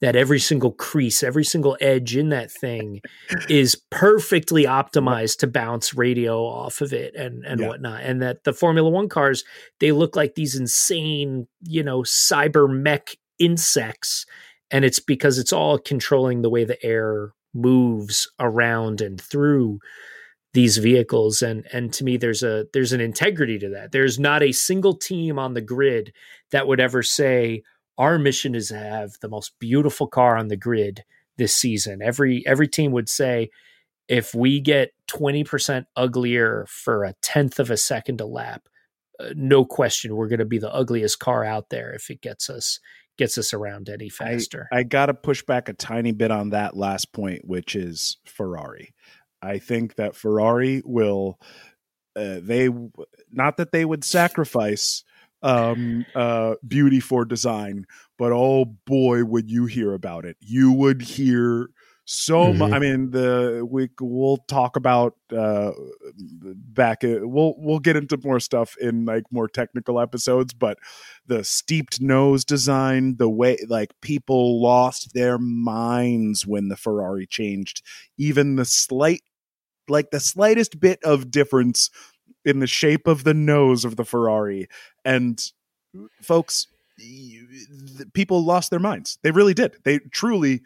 that 0.00 0.16
every 0.16 0.38
single 0.38 0.72
crease, 0.72 1.22
every 1.22 1.44
single 1.44 1.76
edge 1.80 2.16
in 2.16 2.28
that 2.28 2.50
thing 2.50 3.00
is 3.48 3.80
perfectly 3.90 4.64
optimized 4.64 5.38
to 5.38 5.46
bounce 5.46 5.94
radio 5.94 6.44
off 6.44 6.80
of 6.80 6.92
it 6.92 7.14
and 7.14 7.44
and 7.44 7.60
yeah. 7.60 7.68
whatnot. 7.68 8.02
And 8.02 8.20
that 8.22 8.44
the 8.44 8.52
Formula 8.52 8.88
One 8.88 9.08
cars 9.08 9.44
they 9.80 9.92
look 9.92 10.14
like 10.16 10.34
these 10.34 10.54
insane, 10.54 11.48
you 11.62 11.82
know, 11.82 12.02
cyber 12.02 12.68
mech 12.68 13.16
insects, 13.38 14.26
and 14.70 14.84
it's 14.84 15.00
because 15.00 15.38
it's 15.38 15.52
all 15.52 15.78
controlling 15.78 16.42
the 16.42 16.50
way 16.50 16.64
the 16.64 16.82
air 16.84 17.32
moves 17.54 18.30
around 18.38 19.00
and 19.00 19.18
through 19.20 19.80
these 20.56 20.78
vehicles. 20.78 21.42
And 21.42 21.66
and 21.70 21.92
to 21.92 22.02
me 22.02 22.16
there's 22.16 22.42
a 22.42 22.66
there's 22.72 22.94
an 22.94 23.00
integrity 23.00 23.58
to 23.58 23.68
that. 23.68 23.92
There's 23.92 24.18
not 24.18 24.42
a 24.42 24.52
single 24.52 24.94
team 24.94 25.38
on 25.38 25.52
the 25.52 25.60
grid 25.60 26.14
that 26.50 26.66
would 26.66 26.80
ever 26.80 27.02
say 27.02 27.62
our 27.98 28.18
mission 28.18 28.54
is 28.54 28.68
to 28.68 28.78
have 28.78 29.12
the 29.20 29.28
most 29.28 29.52
beautiful 29.60 30.06
car 30.06 30.36
on 30.36 30.48
the 30.48 30.56
grid 30.56 31.04
this 31.36 31.54
season. 31.54 32.00
Every 32.00 32.42
every 32.46 32.68
team 32.68 32.92
would 32.92 33.10
say 33.10 33.50
if 34.08 34.34
we 34.34 34.60
get 34.60 34.92
20% 35.10 35.84
uglier 35.94 36.64
for 36.68 37.04
a 37.04 37.14
tenth 37.20 37.58
of 37.58 37.70
a 37.70 37.76
second 37.76 38.20
a 38.20 38.26
lap 38.26 38.66
uh, 39.20 39.30
no 39.34 39.64
question 39.64 40.16
we're 40.16 40.28
going 40.28 40.38
to 40.38 40.44
be 40.46 40.58
the 40.58 40.72
ugliest 40.72 41.18
car 41.18 41.44
out 41.44 41.68
there 41.68 41.92
if 41.92 42.08
it 42.08 42.22
gets 42.22 42.48
us 42.48 42.80
gets 43.18 43.36
us 43.36 43.52
around 43.52 43.88
any 43.88 44.08
faster. 44.08 44.68
I, 44.72 44.78
I 44.78 44.82
got 44.84 45.06
to 45.06 45.14
push 45.14 45.42
back 45.42 45.68
a 45.68 45.72
tiny 45.72 46.12
bit 46.12 46.30
on 46.30 46.50
that 46.50 46.76
last 46.76 47.12
point 47.12 47.44
which 47.44 47.74
is 47.74 48.16
ferrari 48.24 48.94
I 49.46 49.58
think 49.58 49.96
that 49.96 50.16
Ferrari 50.16 50.82
will 50.84 51.38
uh, 52.16 52.40
they 52.42 52.68
not 53.30 53.56
that 53.58 53.72
they 53.72 53.84
would 53.84 54.04
sacrifice 54.04 55.04
um, 55.42 56.06
uh, 56.14 56.54
beauty 56.66 57.00
for 57.00 57.24
design, 57.24 57.86
but 58.18 58.32
oh 58.32 58.64
boy, 58.64 59.24
would 59.24 59.50
you 59.50 59.66
hear 59.66 59.92
about 59.92 60.24
it? 60.24 60.36
You 60.40 60.72
would 60.72 61.02
hear 61.02 61.68
so 62.08 62.52
mm-hmm. 62.52 62.72
I 62.72 62.78
mean, 62.78 63.10
the 63.10 63.66
we 63.68 63.90
we'll 64.00 64.36
talk 64.48 64.76
about 64.76 65.16
uh, 65.36 65.72
back. 66.14 67.02
Uh, 67.02 67.18
we'll 67.22 67.54
we'll 67.58 67.80
get 67.80 67.96
into 67.96 68.16
more 68.22 68.38
stuff 68.38 68.76
in 68.80 69.04
like 69.04 69.24
more 69.32 69.48
technical 69.48 69.98
episodes, 69.98 70.54
but 70.54 70.78
the 71.26 71.42
steeped 71.42 72.00
nose 72.00 72.44
design, 72.44 73.16
the 73.16 73.28
way 73.28 73.58
like 73.68 73.90
people 74.02 74.62
lost 74.62 75.14
their 75.14 75.36
minds 75.36 76.46
when 76.46 76.68
the 76.68 76.76
Ferrari 76.76 77.26
changed, 77.26 77.82
even 78.16 78.54
the 78.54 78.64
slight, 78.64 79.22
like 79.88 80.10
the 80.10 80.20
slightest 80.20 80.80
bit 80.80 80.98
of 81.04 81.30
difference 81.30 81.90
in 82.44 82.60
the 82.60 82.66
shape 82.66 83.06
of 83.06 83.24
the 83.24 83.34
nose 83.34 83.84
of 83.84 83.96
the 83.96 84.04
Ferrari, 84.04 84.68
and 85.04 85.40
folks, 86.22 86.66
people 88.12 88.44
lost 88.44 88.70
their 88.70 88.80
minds. 88.80 89.18
They 89.22 89.30
really 89.30 89.54
did. 89.54 89.76
They 89.84 89.98
truly 89.98 90.62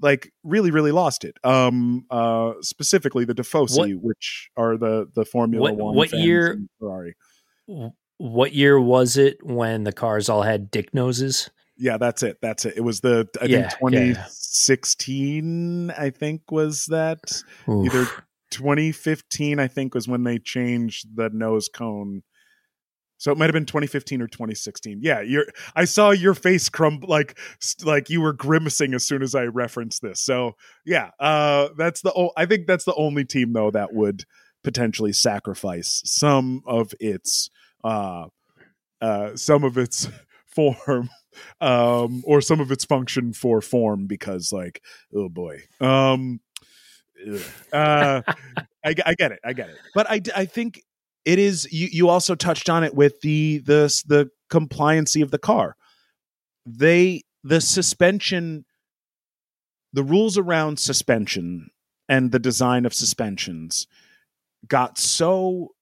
like 0.00 0.32
really 0.44 0.70
really 0.70 0.92
lost 0.92 1.24
it 1.24 1.36
um 1.44 2.04
uh 2.10 2.52
specifically 2.60 3.24
the 3.24 3.34
what, 3.52 3.90
which 4.02 4.50
are 4.56 4.76
the 4.76 5.08
the 5.14 5.24
formula 5.24 5.72
what, 5.72 5.76
1 5.76 5.94
what 5.94 6.12
year 6.12 6.58
ferrari 6.78 7.14
what 8.18 8.52
year 8.52 8.80
was 8.80 9.16
it 9.16 9.38
when 9.42 9.84
the 9.84 9.92
cars 9.92 10.28
all 10.28 10.42
had 10.42 10.70
dick 10.70 10.92
noses 10.94 11.50
yeah 11.76 11.96
that's 11.96 12.22
it 12.22 12.38
that's 12.42 12.64
it 12.64 12.74
it 12.76 12.80
was 12.80 13.00
the 13.00 13.28
i 13.40 13.44
yeah, 13.44 13.68
think 13.68 13.92
2016 13.92 15.86
yeah. 15.88 15.94
i 15.96 16.10
think 16.10 16.42
was 16.50 16.86
that 16.86 17.42
Oof. 17.68 17.86
either 17.86 18.06
2015 18.50 19.58
i 19.58 19.66
think 19.68 19.94
was 19.94 20.08
when 20.08 20.24
they 20.24 20.38
changed 20.38 21.16
the 21.16 21.30
nose 21.30 21.68
cone 21.68 22.22
so 23.18 23.32
it 23.32 23.38
might 23.38 23.46
have 23.46 23.52
been 23.52 23.66
2015 23.66 24.22
or 24.22 24.28
2016. 24.28 25.00
Yeah, 25.02 25.20
you're. 25.20 25.46
I 25.74 25.84
saw 25.84 26.10
your 26.10 26.34
face 26.34 26.68
crumble 26.68 27.08
like 27.08 27.36
like 27.82 28.08
you 28.08 28.20
were 28.20 28.32
grimacing 28.32 28.94
as 28.94 29.04
soon 29.04 29.22
as 29.22 29.34
I 29.34 29.44
referenced 29.44 30.02
this. 30.02 30.20
So 30.20 30.52
yeah, 30.86 31.10
uh, 31.18 31.68
that's 31.76 32.00
the. 32.00 32.30
I 32.36 32.46
think 32.46 32.66
that's 32.66 32.84
the 32.84 32.94
only 32.94 33.24
team 33.24 33.52
though 33.52 33.72
that 33.72 33.92
would 33.92 34.24
potentially 34.62 35.12
sacrifice 35.12 36.02
some 36.04 36.62
of 36.64 36.92
its 37.00 37.50
uh, 37.82 38.26
uh, 39.00 39.36
some 39.36 39.64
of 39.64 39.76
its 39.76 40.08
form 40.46 41.10
um, 41.60 42.22
or 42.24 42.40
some 42.40 42.60
of 42.60 42.70
its 42.70 42.84
function 42.84 43.32
for 43.32 43.60
form 43.60 44.06
because 44.06 44.52
like 44.52 44.82
oh 45.14 45.28
boy 45.28 45.60
um, 45.80 46.40
uh, 47.72 48.22
I, 48.84 48.94
I 49.06 49.14
get 49.14 49.32
it, 49.32 49.40
I 49.44 49.52
get 49.52 49.70
it, 49.70 49.76
but 49.94 50.08
I 50.10 50.20
I 50.34 50.44
think 50.44 50.82
it 51.24 51.38
is 51.38 51.68
you, 51.70 51.88
you 51.90 52.08
also 52.08 52.34
touched 52.34 52.68
on 52.68 52.84
it 52.84 52.94
with 52.94 53.20
the 53.20 53.58
the 53.58 54.02
the 54.06 54.30
compliancy 54.50 55.22
of 55.22 55.30
the 55.30 55.38
car. 55.38 55.76
They 56.66 57.22
the 57.42 57.60
suspension 57.60 58.64
the 59.92 60.02
rules 60.02 60.36
around 60.36 60.78
suspension 60.78 61.70
and 62.08 62.30
the 62.30 62.38
design 62.38 62.86
of 62.86 62.94
suspensions 62.94 63.86
got 64.66 64.98
so 64.98 65.74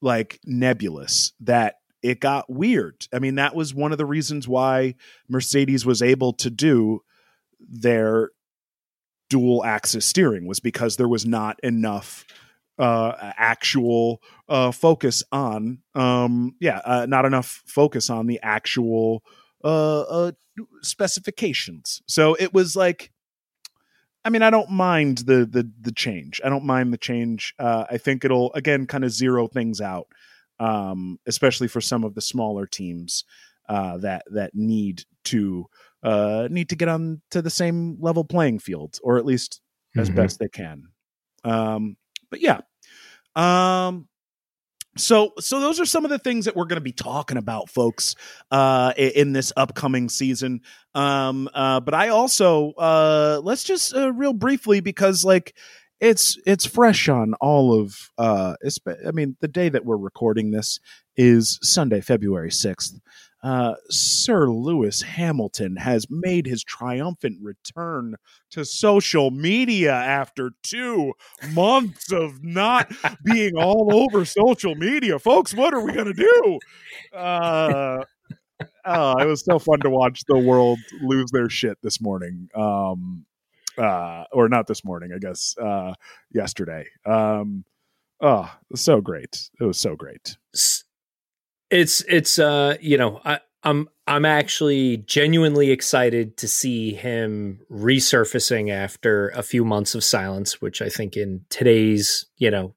like 0.00 0.40
nebulous 0.44 1.32
that 1.40 1.76
it 2.02 2.20
got 2.20 2.50
weird. 2.50 3.06
I 3.12 3.20
mean, 3.20 3.36
that 3.36 3.54
was 3.54 3.74
one 3.74 3.92
of 3.92 3.98
the 3.98 4.06
reasons 4.06 4.48
why 4.48 4.96
Mercedes 5.28 5.86
was 5.86 6.02
able 6.02 6.32
to 6.34 6.50
do 6.50 7.02
their 7.60 8.30
dual 9.32 9.64
axis 9.64 10.04
steering 10.04 10.46
was 10.46 10.60
because 10.60 10.96
there 10.98 11.08
was 11.08 11.24
not 11.24 11.58
enough 11.62 12.26
uh, 12.78 13.32
actual 13.38 14.20
uh, 14.50 14.70
focus 14.70 15.22
on 15.32 15.78
um, 15.94 16.54
yeah 16.60 16.82
uh, 16.84 17.06
not 17.06 17.24
enough 17.24 17.62
focus 17.66 18.10
on 18.10 18.26
the 18.26 18.38
actual 18.42 19.22
uh, 19.64 20.00
uh, 20.02 20.32
specifications. 20.82 22.02
So 22.06 22.34
it 22.34 22.52
was 22.52 22.76
like 22.76 23.10
i 24.24 24.30
mean 24.30 24.42
i 24.42 24.50
don't 24.50 24.70
mind 24.70 25.18
the 25.18 25.46
the 25.46 25.70
the 25.80 25.92
change. 25.92 26.40
I 26.44 26.50
don't 26.50 26.66
mind 26.66 26.92
the 26.92 26.98
change. 26.98 27.54
Uh, 27.58 27.84
i 27.90 27.96
think 27.96 28.24
it'll 28.24 28.52
again 28.52 28.86
kind 28.86 29.04
of 29.04 29.10
zero 29.12 29.48
things 29.48 29.80
out 29.80 30.08
um, 30.60 31.18
especially 31.26 31.68
for 31.68 31.80
some 31.80 32.04
of 32.04 32.14
the 32.14 32.20
smaller 32.20 32.66
teams 32.66 33.24
uh, 33.68 33.96
that 33.98 34.24
that 34.30 34.54
need 34.54 35.04
to 35.24 35.66
uh, 36.02 36.48
need 36.50 36.68
to 36.70 36.76
get 36.76 36.88
on 36.88 37.20
to 37.30 37.42
the 37.42 37.50
same 37.50 37.96
level 38.00 38.24
playing 38.24 38.58
field 38.58 38.98
or 39.02 39.18
at 39.18 39.24
least 39.24 39.60
as 39.96 40.08
mm-hmm. 40.08 40.16
best 40.16 40.38
they 40.38 40.48
can. 40.48 40.88
Um, 41.44 41.96
but 42.30 42.40
yeah. 42.40 42.60
Um, 43.36 44.08
so 44.96 45.32
so 45.38 45.60
those 45.60 45.80
are 45.80 45.86
some 45.86 46.04
of 46.04 46.10
the 46.10 46.18
things 46.18 46.44
that 46.44 46.54
we're 46.54 46.66
going 46.66 46.76
to 46.76 46.82
be 46.82 46.92
talking 46.92 47.38
about 47.38 47.70
folks 47.70 48.14
uh 48.50 48.92
in 48.96 49.32
this 49.32 49.52
upcoming 49.56 50.08
season. 50.08 50.60
Um 50.94 51.48
uh 51.54 51.80
but 51.80 51.94
i 51.94 52.08
also 52.08 52.72
uh 52.72 53.40
let's 53.42 53.64
just 53.64 53.94
uh, 53.94 54.12
real 54.12 54.34
briefly 54.34 54.80
because 54.80 55.24
like 55.24 55.54
it's 56.00 56.36
it's 56.44 56.66
fresh 56.66 57.08
on 57.08 57.32
all 57.40 57.80
of 57.80 58.10
uh 58.18 58.54
i 59.06 59.10
mean 59.12 59.36
the 59.40 59.48
day 59.48 59.68
that 59.68 59.84
we're 59.84 59.96
recording 59.96 60.50
this 60.50 60.80
is 61.16 61.58
sunday 61.62 62.00
february 62.00 62.50
6th 62.50 63.00
uh, 63.42 63.74
Sir 63.90 64.48
Lewis 64.48 65.02
Hamilton 65.02 65.76
has 65.76 66.06
made 66.08 66.46
his 66.46 66.62
triumphant 66.62 67.38
return 67.42 68.14
to 68.50 68.64
social 68.64 69.30
media 69.30 69.92
after 69.92 70.50
two 70.62 71.12
months 71.52 72.12
of 72.12 72.42
not 72.44 72.92
being 73.24 73.56
all 73.56 73.94
over 73.94 74.24
social 74.24 74.74
media. 74.74 75.18
Folks, 75.18 75.54
what 75.54 75.74
are 75.74 75.84
we 75.84 75.92
going 75.92 76.12
to 76.12 76.14
do? 76.14 76.58
Uh, 77.16 78.04
uh, 78.84 79.14
it 79.20 79.26
was 79.26 79.44
so 79.44 79.58
fun 79.58 79.80
to 79.80 79.90
watch 79.90 80.22
the 80.28 80.38
world 80.38 80.78
lose 81.00 81.30
their 81.32 81.48
shit 81.48 81.78
this 81.82 82.00
morning. 82.00 82.48
Um, 82.54 83.26
uh, 83.78 84.24
or 84.32 84.48
not 84.48 84.66
this 84.66 84.84
morning, 84.84 85.12
I 85.14 85.18
guess, 85.18 85.56
uh, 85.58 85.94
yesterday. 86.30 86.84
Um, 87.06 87.64
oh, 88.20 88.52
so 88.74 89.00
great. 89.00 89.48
It 89.60 89.64
was 89.64 89.78
so 89.78 89.96
great. 89.96 90.36
It's 91.72 92.02
it's 92.02 92.38
uh 92.38 92.76
you 92.80 92.98
know 92.98 93.20
I 93.24 93.40
I'm 93.62 93.88
I'm 94.06 94.26
actually 94.26 94.98
genuinely 94.98 95.70
excited 95.70 96.36
to 96.36 96.48
see 96.48 96.92
him 96.92 97.60
resurfacing 97.70 98.70
after 98.70 99.30
a 99.30 99.42
few 99.42 99.64
months 99.64 99.94
of 99.94 100.04
silence, 100.04 100.60
which 100.60 100.82
I 100.82 100.90
think 100.90 101.16
in 101.16 101.46
today's 101.48 102.26
you 102.36 102.50
know 102.50 102.74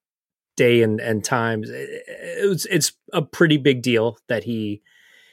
day 0.55 0.81
and 0.81 1.01
and 1.01 1.25
times 1.25 1.69
it 1.69 2.47
was, 2.47 2.65
it's 2.67 2.93
a 3.11 3.21
pretty 3.21 3.57
big 3.57 3.81
deal 3.81 4.17
that 4.29 4.45
he 4.45 4.81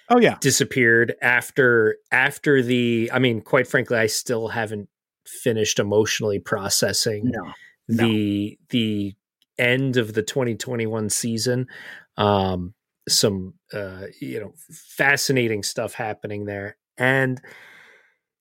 oh 0.09 0.19
yeah 0.19 0.39
disappeared 0.41 1.15
after 1.23 1.99
after 2.11 2.63
the 2.63 3.11
I 3.13 3.21
mean 3.21 3.43
quite 3.43 3.69
frankly 3.69 3.97
I 3.97 4.09
still 4.09 4.49
haven't 4.49 4.89
finished 5.25 5.79
emotionally 5.79 6.41
processing 6.41 7.27
no, 7.27 7.53
the 7.87 8.59
no. 8.61 8.67
the 8.71 9.15
end 9.57 9.97
of 9.97 10.15
the 10.15 10.23
2021 10.23 11.11
season 11.11 11.69
um 12.17 12.75
some 13.09 13.55
uh, 13.73 14.07
you 14.21 14.41
know 14.41 14.53
fascinating 14.71 15.63
stuff 15.63 15.95
happening 15.95 16.45
there, 16.45 16.77
and 16.97 17.41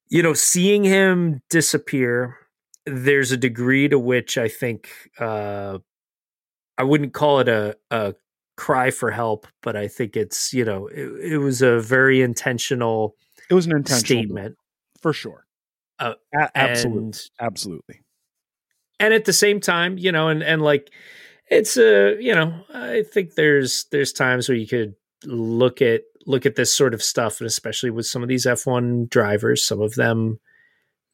you 0.09 0.23
know 0.23 0.33
seeing 0.33 0.83
him 0.83 1.41
disappear. 1.49 2.37
There's 2.85 3.31
a 3.31 3.37
degree 3.37 3.87
to 3.89 3.99
which 3.99 4.37
I 4.37 4.47
think 4.47 4.89
uh, 5.19 5.79
I 6.77 6.83
wouldn't 6.83 7.13
call 7.13 7.39
it 7.39 7.47
a, 7.47 7.77
a 7.91 8.15
cry 8.57 8.91
for 8.91 9.11
help, 9.11 9.47
but 9.61 9.75
I 9.75 9.87
think 9.87 10.15
it's 10.15 10.53
you 10.53 10.65
know 10.65 10.87
it, 10.87 11.33
it 11.33 11.37
was 11.37 11.61
a 11.61 11.79
very 11.79 12.21
intentional. 12.21 13.15
It 13.49 13.53
was 13.53 13.65
an 13.65 13.75
intentional 13.75 14.23
statement 14.23 14.57
for 15.01 15.13
sure. 15.13 15.45
Uh, 15.99 16.13
a- 16.33 16.57
absolutely, 16.57 17.03
and, 17.03 17.29
absolutely. 17.39 18.01
And 18.99 19.13
at 19.13 19.25
the 19.25 19.33
same 19.33 19.59
time, 19.59 19.97
you 19.97 20.11
know, 20.11 20.27
and 20.29 20.41
and 20.43 20.61
like 20.61 20.91
it's 21.51 21.77
a 21.77 22.15
you 22.19 22.33
know 22.33 22.53
i 22.73 23.03
think 23.03 23.35
there's 23.35 23.85
there's 23.91 24.13
times 24.13 24.49
where 24.49 24.57
you 24.57 24.67
could 24.67 24.95
look 25.25 25.81
at 25.81 26.01
look 26.25 26.45
at 26.45 26.55
this 26.55 26.73
sort 26.73 26.93
of 26.93 27.03
stuff 27.03 27.39
and 27.39 27.47
especially 27.47 27.91
with 27.91 28.07
some 28.07 28.23
of 28.23 28.29
these 28.29 28.45
f1 28.45 29.09
drivers 29.09 29.63
some 29.63 29.81
of 29.81 29.93
them 29.95 30.39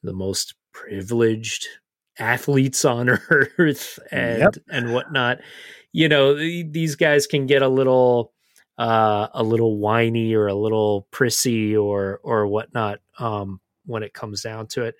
the 0.03 0.13
most 0.13 0.53
privileged 0.71 1.67
athletes 2.19 2.85
on 2.85 3.09
earth 3.29 3.99
and 4.11 4.39
yep. 4.39 4.55
and 4.69 4.93
whatnot 4.93 5.39
you 5.91 6.07
know 6.07 6.35
these 6.35 6.95
guys 6.95 7.27
can 7.27 7.45
get 7.47 7.61
a 7.61 7.67
little 7.67 8.31
uh, 8.77 9.27
a 9.33 9.41
little 9.41 9.79
whiny 9.79 10.35
or 10.35 10.45
a 10.45 10.53
little 10.53 11.07
prissy 11.09 11.75
or 11.75 12.19
or 12.23 12.45
whatnot 12.45 12.99
um, 13.17 13.59
when 13.85 14.03
it 14.03 14.13
comes 14.13 14.43
down 14.43 14.67
to 14.67 14.83
it 14.83 14.95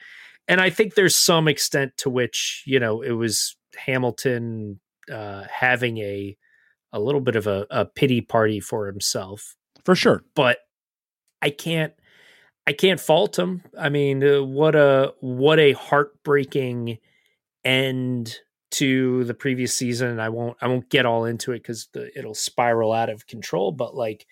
and 0.48 0.60
i 0.60 0.70
think 0.70 0.96
there's 0.96 1.16
some 1.16 1.48
extent 1.48 1.92
to 1.98 2.10
which 2.10 2.64
you 2.66 2.80
know 2.80 3.02
it 3.02 3.12
was 3.12 3.56
hamilton 3.76 4.80
uh, 5.12 5.44
having 5.52 5.98
a 6.00 6.38
a 6.94 7.00
little 7.00 7.22
bit 7.22 7.36
of 7.36 7.48
a, 7.48 7.68
a 7.70 7.86
pity 7.86 8.22
party 8.22 8.60
for 8.60 8.88
himself, 8.88 9.56
for 9.84 9.96
sure. 9.96 10.24
But 10.36 10.60
I 11.42 11.50
can't 11.50 11.94
I 12.66 12.74
can't 12.74 13.00
fault 13.00 13.40
him. 13.40 13.64
I 13.80 13.90
mean, 13.90 14.24
uh, 14.24 14.44
what 14.44 14.76
a 14.76 15.14
what 15.22 15.60
a 15.60 15.72
heartbreaking 15.72 16.98
end 17.64 18.38
to 18.72 19.24
the 19.24 19.34
previous 19.34 19.74
season. 19.74 20.20
I 20.20 20.30
won't 20.30 20.58
I 20.62 20.68
won't 20.68 20.90
get 20.90 21.06
all 21.06 21.26
into 21.26 21.54
it 21.54 21.60
because 21.60 21.88
it'll 22.16 22.34
spiral 22.34 22.92
out 22.92 23.10
of 23.10 23.26
control. 23.28 23.72
But 23.72 23.96
like, 23.96 24.26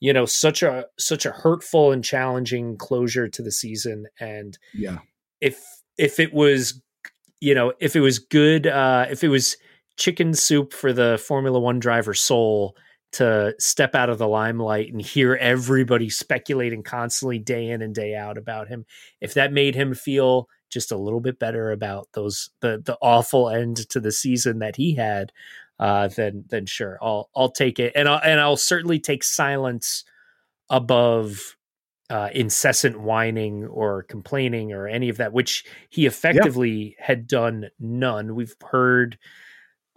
you 0.00 0.12
know, 0.12 0.26
such 0.26 0.62
a 0.62 0.86
such 0.98 1.24
a 1.24 1.30
hurtful 1.30 1.92
and 1.92 2.04
challenging 2.04 2.76
closure 2.76 3.28
to 3.28 3.42
the 3.42 3.52
season. 3.52 4.06
And 4.20 4.58
yeah, 4.74 4.98
if 5.40 5.64
if 5.96 6.20
it 6.20 6.34
was, 6.34 6.82
you 7.40 7.54
know, 7.54 7.72
if 7.80 7.96
it 7.96 8.00
was 8.00 8.18
good, 8.18 8.66
uh, 8.66 9.06
if 9.10 9.24
it 9.24 9.28
was 9.28 9.56
chicken 9.98 10.32
soup 10.32 10.72
for 10.72 10.92
the 10.92 11.22
Formula 11.26 11.60
One 11.60 11.78
driver 11.78 12.14
soul 12.14 12.76
to 13.12 13.54
step 13.58 13.94
out 13.94 14.10
of 14.10 14.18
the 14.18 14.28
limelight 14.28 14.92
and 14.92 15.00
hear 15.00 15.34
everybody 15.34 16.10
speculating 16.10 16.82
constantly 16.82 17.38
day 17.38 17.68
in 17.68 17.82
and 17.82 17.94
day 17.94 18.14
out 18.14 18.36
about 18.38 18.68
him, 18.68 18.84
if 19.20 19.34
that 19.34 19.52
made 19.52 19.74
him 19.74 19.94
feel 19.94 20.48
just 20.70 20.92
a 20.92 20.96
little 20.98 21.20
bit 21.20 21.38
better 21.38 21.72
about 21.72 22.08
those 22.12 22.50
the 22.60 22.82
the 22.84 22.96
awful 23.00 23.48
end 23.48 23.88
to 23.88 24.00
the 24.00 24.12
season 24.12 24.58
that 24.58 24.76
he 24.76 24.94
had, 24.94 25.32
uh, 25.78 26.08
then 26.08 26.44
then 26.48 26.66
sure, 26.66 26.98
I'll 27.02 27.30
I'll 27.34 27.50
take 27.50 27.78
it, 27.78 27.92
and 27.96 28.08
I'll 28.08 28.20
and 28.22 28.40
I'll 28.40 28.56
certainly 28.56 29.00
take 29.00 29.24
silence 29.24 30.04
above 30.70 31.56
uh, 32.10 32.28
incessant 32.32 33.00
whining 33.00 33.64
or 33.66 34.02
complaining 34.04 34.72
or 34.72 34.86
any 34.86 35.08
of 35.08 35.16
that, 35.18 35.32
which 35.32 35.64
he 35.88 36.06
effectively 36.06 36.96
yeah. 36.98 37.06
had 37.06 37.26
done 37.26 37.68
none. 37.78 38.34
We've 38.34 38.54
heard 38.70 39.18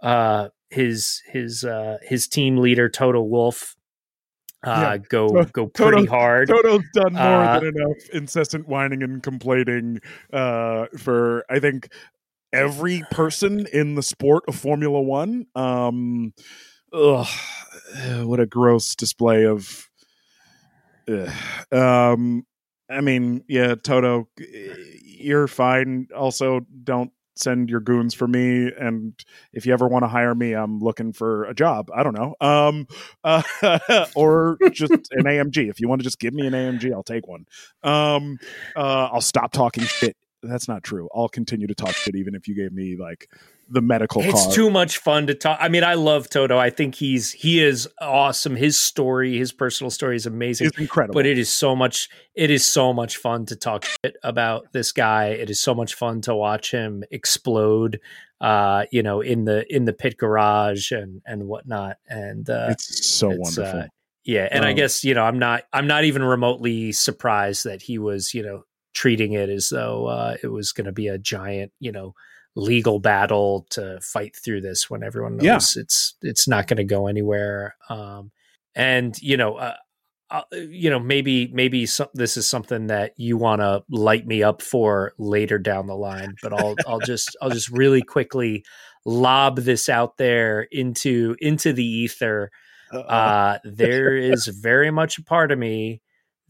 uh, 0.02 0.48
his 0.70 1.22
his 1.26 1.64
uh, 1.64 1.98
his 2.02 2.28
team 2.28 2.58
leader 2.58 2.88
Toto 2.88 3.22
Wolff 3.22 3.76
uh, 4.64 4.90
yeah. 4.92 4.98
go 5.08 5.44
go 5.46 5.66
pretty 5.66 6.06
Toto, 6.06 6.10
hard. 6.10 6.48
Toto's 6.48 6.84
done 6.92 7.14
more 7.14 7.22
uh, 7.22 7.58
than 7.58 7.76
enough 7.76 8.08
incessant 8.12 8.68
whining 8.68 9.02
and 9.02 9.22
complaining 9.22 10.00
uh, 10.32 10.86
for 10.98 11.44
I 11.50 11.58
think 11.58 11.88
every 12.52 13.02
person 13.10 13.66
in 13.72 13.96
the 13.96 14.02
sport 14.02 14.44
of 14.46 14.54
Formula 14.54 15.00
One. 15.00 15.46
Um, 15.56 16.32
ugh, 16.92 17.26
what 18.22 18.38
a 18.38 18.46
gross 18.46 18.94
display 18.94 19.46
of. 19.46 19.88
Ugh. 21.08 21.28
Um, 21.72 22.46
I 22.88 23.00
mean, 23.00 23.42
yeah, 23.48 23.74
Toto, 23.74 24.28
you're 24.38 25.48
fine. 25.48 26.06
Also, 26.14 26.60
don't 26.84 27.10
send 27.34 27.70
your 27.70 27.80
goons 27.80 28.14
for 28.14 28.28
me 28.28 28.70
and 28.78 29.14
if 29.52 29.66
you 29.66 29.72
ever 29.72 29.88
want 29.88 30.02
to 30.02 30.08
hire 30.08 30.34
me 30.34 30.52
i'm 30.52 30.78
looking 30.80 31.12
for 31.12 31.44
a 31.44 31.54
job. 31.54 31.90
I 31.94 32.02
don't 32.02 32.16
know. 32.16 32.34
Um 32.40 32.86
uh, 33.24 33.42
or 34.14 34.58
just 34.72 34.92
an 34.92 35.24
amg 35.24 35.56
if 35.68 35.80
you 35.80 35.88
want 35.88 36.00
to 36.00 36.04
just 36.04 36.18
give 36.18 36.34
me 36.34 36.46
an 36.46 36.52
amg 36.52 36.92
i'll 36.92 37.02
take 37.02 37.26
one. 37.26 37.46
Um 37.82 38.38
uh 38.76 39.08
i'll 39.12 39.20
stop 39.20 39.52
talking 39.52 39.84
shit 39.84 40.16
that's 40.42 40.68
not 40.68 40.82
true. 40.82 41.08
I'll 41.14 41.28
continue 41.28 41.66
to 41.66 41.74
talk 41.74 41.94
shit 41.94 42.16
even 42.16 42.34
if 42.34 42.48
you 42.48 42.54
gave 42.54 42.72
me 42.72 42.96
like 42.96 43.28
the 43.68 43.80
medical 43.80 44.22
it's 44.22 44.44
car. 44.44 44.52
too 44.52 44.70
much 44.70 44.98
fun 44.98 45.26
to 45.28 45.34
talk 45.34 45.56
i 45.60 45.68
mean 45.68 45.82
i 45.82 45.94
love 45.94 46.28
toto. 46.28 46.58
I 46.58 46.68
think 46.68 46.94
he's 46.94 47.32
he 47.32 47.62
is 47.62 47.88
awesome. 48.00 48.54
His 48.56 48.78
story 48.78 49.38
his 49.38 49.52
personal 49.52 49.90
story 49.90 50.16
is 50.16 50.26
amazing 50.26 50.66
it's 50.66 50.78
incredible. 50.78 51.14
but 51.14 51.26
it 51.26 51.38
is 51.38 51.50
so 51.50 51.74
much 51.74 52.08
it 52.34 52.50
is 52.50 52.66
so 52.66 52.92
much 52.92 53.16
fun 53.16 53.46
to 53.46 53.56
talk 53.56 53.84
shit 53.84 54.16
about 54.22 54.72
this 54.72 54.92
guy. 54.92 55.28
It 55.28 55.48
is 55.48 55.60
so 55.60 55.74
much 55.74 55.94
fun 55.94 56.20
to 56.22 56.34
watch 56.34 56.70
him 56.70 57.04
explode 57.10 58.00
uh 58.40 58.84
you 58.90 59.02
know 59.02 59.20
in 59.20 59.44
the 59.44 59.64
in 59.74 59.84
the 59.84 59.92
pit 59.92 60.18
garage 60.18 60.90
and 60.90 61.22
and 61.24 61.46
whatnot. 61.46 61.96
And 62.08 62.48
uh 62.50 62.68
it's 62.70 63.06
so 63.08 63.30
it's, 63.30 63.56
wonderful. 63.56 63.80
uh, 63.80 63.86
yeah 64.24 64.48
and 64.50 64.64
um, 64.64 64.70
i 64.70 64.72
guess 64.72 65.02
you 65.02 65.14
know 65.14 65.24
i'm 65.24 65.38
not 65.38 65.64
i'm 65.72 65.86
not 65.86 66.04
even 66.04 66.22
remotely 66.22 66.92
surprised 66.92 67.64
that 67.64 67.82
he 67.82 67.98
was 67.98 68.34
you 68.34 68.42
know 68.42 68.64
treating 68.94 69.32
it 69.32 69.48
as 69.48 69.68
though 69.70 70.06
uh 70.06 70.36
it 70.42 70.48
was 70.48 70.72
going 70.72 70.84
to 70.84 70.92
be 70.92 71.08
a 71.08 71.18
giant 71.18 71.72
you 71.80 71.92
know 71.92 72.14
legal 72.54 72.98
battle 72.98 73.66
to 73.70 73.98
fight 74.00 74.36
through 74.36 74.60
this 74.60 74.90
when 74.90 75.02
everyone 75.02 75.36
knows 75.36 75.76
yeah. 75.76 75.82
it's 75.82 76.14
it's 76.22 76.46
not 76.46 76.66
going 76.66 76.76
to 76.76 76.84
go 76.84 77.06
anywhere. 77.06 77.76
Um, 77.88 78.30
and 78.74 79.16
you 79.20 79.36
know, 79.36 79.56
uh, 79.56 79.76
uh, 80.30 80.42
you 80.52 80.90
know, 80.90 80.98
maybe 80.98 81.50
maybe 81.52 81.86
some, 81.86 82.08
this 82.14 82.36
is 82.36 82.46
something 82.46 82.86
that 82.88 83.12
you 83.16 83.36
want 83.36 83.60
to 83.60 83.82
light 83.90 84.26
me 84.26 84.42
up 84.42 84.62
for 84.62 85.12
later 85.18 85.58
down 85.58 85.86
the 85.86 85.96
line. 85.96 86.34
But 86.42 86.52
I'll 86.52 86.74
I'll 86.86 87.00
just 87.00 87.36
I'll 87.40 87.50
just 87.50 87.70
really 87.70 88.02
quickly 88.02 88.64
lob 89.04 89.56
this 89.56 89.88
out 89.88 90.16
there 90.16 90.66
into 90.70 91.36
into 91.40 91.72
the 91.72 91.84
ether. 91.84 92.50
Uh, 92.92 93.58
there 93.64 94.14
is 94.16 94.46
very 94.46 94.90
much 94.90 95.18
a 95.18 95.24
part 95.24 95.52
of 95.52 95.58
me 95.58 96.02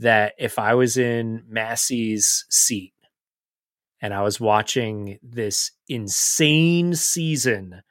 that 0.02 0.34
if 0.38 0.58
I 0.58 0.74
was 0.74 0.96
in 0.96 1.44
Masi's 1.50 2.44
seat 2.50 2.94
and 4.00 4.12
I 4.12 4.22
was 4.22 4.40
watching 4.40 5.18
this 5.22 5.70
insane 5.88 6.94
season 6.94 7.82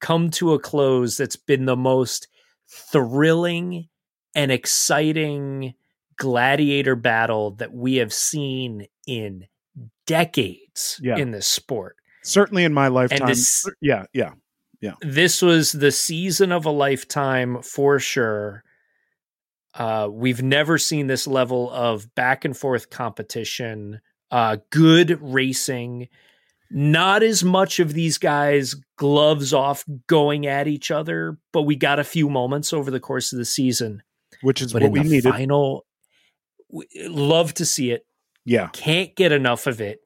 come 0.00 0.30
to 0.30 0.54
a 0.54 0.58
close 0.58 1.16
that's 1.16 1.36
been 1.36 1.66
the 1.66 1.76
most 1.76 2.28
thrilling 2.68 3.88
and 4.34 4.52
exciting 4.52 5.74
gladiator 6.16 6.96
battle 6.96 7.52
that 7.52 7.72
we 7.72 7.96
have 7.96 8.12
seen 8.12 8.86
in 9.06 9.46
decades 10.06 11.00
yeah. 11.02 11.16
in 11.16 11.30
this 11.30 11.46
sport. 11.46 11.96
Certainly 12.22 12.64
in 12.64 12.72
my 12.72 12.88
lifetime. 12.88 13.28
This, 13.28 13.68
yeah, 13.80 14.04
yeah, 14.12 14.32
yeah. 14.80 14.94
This 15.00 15.42
was 15.42 15.72
the 15.72 15.92
season 15.92 16.52
of 16.52 16.64
a 16.64 16.70
lifetime 16.70 17.62
for 17.62 17.98
sure. 17.98 18.64
Uh, 19.76 20.08
we've 20.10 20.42
never 20.42 20.78
seen 20.78 21.06
this 21.06 21.26
level 21.26 21.70
of 21.70 22.14
back 22.14 22.44
and 22.44 22.56
forth 22.56 22.88
competition 22.88 24.00
uh, 24.30 24.56
good 24.70 25.18
racing. 25.20 26.08
Not 26.70 27.22
as 27.22 27.44
much 27.44 27.78
of 27.78 27.92
these 27.94 28.18
guys 28.18 28.74
gloves 28.96 29.52
off 29.52 29.84
going 30.08 30.46
at 30.46 30.66
each 30.66 30.90
other, 30.90 31.38
but 31.52 31.62
we 31.62 31.76
got 31.76 31.98
a 31.98 32.04
few 32.04 32.28
moments 32.28 32.72
over 32.72 32.90
the 32.90 32.98
course 32.98 33.32
of 33.32 33.38
the 33.38 33.44
season, 33.44 34.02
which 34.42 34.60
is 34.60 34.72
but 34.72 34.82
what 34.82 34.90
we 34.90 35.00
needed. 35.00 35.30
Final, 35.30 35.86
love 37.08 37.54
to 37.54 37.64
see 37.64 37.92
it. 37.92 38.04
Yeah, 38.44 38.68
can't 38.72 39.14
get 39.14 39.30
enough 39.30 39.68
of 39.68 39.80
it. 39.80 40.00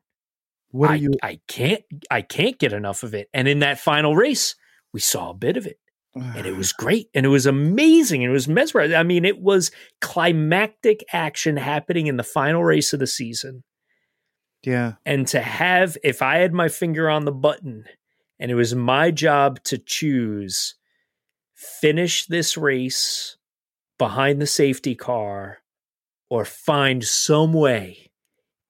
What 0.70 0.90
are 0.90 0.92
I, 0.92 0.96
you? 0.96 1.12
I 1.22 1.40
can't. 1.48 1.82
I 2.10 2.20
can't 2.20 2.58
get 2.58 2.74
enough 2.74 3.02
of 3.02 3.14
it. 3.14 3.28
And 3.32 3.48
in 3.48 3.60
that 3.60 3.78
final 3.80 4.14
race, 4.14 4.54
we 4.92 5.00
saw 5.00 5.30
a 5.30 5.34
bit 5.34 5.56
of 5.56 5.66
it 5.66 5.78
and 6.14 6.46
it 6.46 6.56
was 6.56 6.72
great 6.78 7.08
and 7.14 7.24
it 7.24 7.30
was 7.30 7.46
amazing 7.46 8.22
and 8.22 8.30
it 8.30 8.34
was 8.34 8.48
mesmerizing. 8.48 8.96
I 8.96 9.02
mean, 9.02 9.24
it 9.24 9.40
was 9.40 9.70
climactic 10.00 11.04
action 11.12 11.56
happening 11.56 12.06
in 12.06 12.16
the 12.16 12.22
final 12.22 12.64
race 12.64 12.92
of 12.92 13.00
the 13.00 13.06
season. 13.06 13.62
Yeah. 14.64 14.94
And 15.06 15.26
to 15.28 15.40
have, 15.40 15.96
if 16.04 16.22
I 16.22 16.38
had 16.38 16.52
my 16.52 16.68
finger 16.68 17.08
on 17.08 17.24
the 17.24 17.32
button 17.32 17.84
and 18.38 18.50
it 18.50 18.54
was 18.54 18.74
my 18.74 19.10
job 19.10 19.62
to 19.64 19.78
choose 19.78 20.74
finish 21.54 22.24
this 22.26 22.56
race 22.56 23.36
behind 23.98 24.40
the 24.40 24.46
safety 24.46 24.94
car 24.94 25.58
or 26.30 26.44
find 26.44 27.04
some 27.04 27.52
way, 27.52 28.10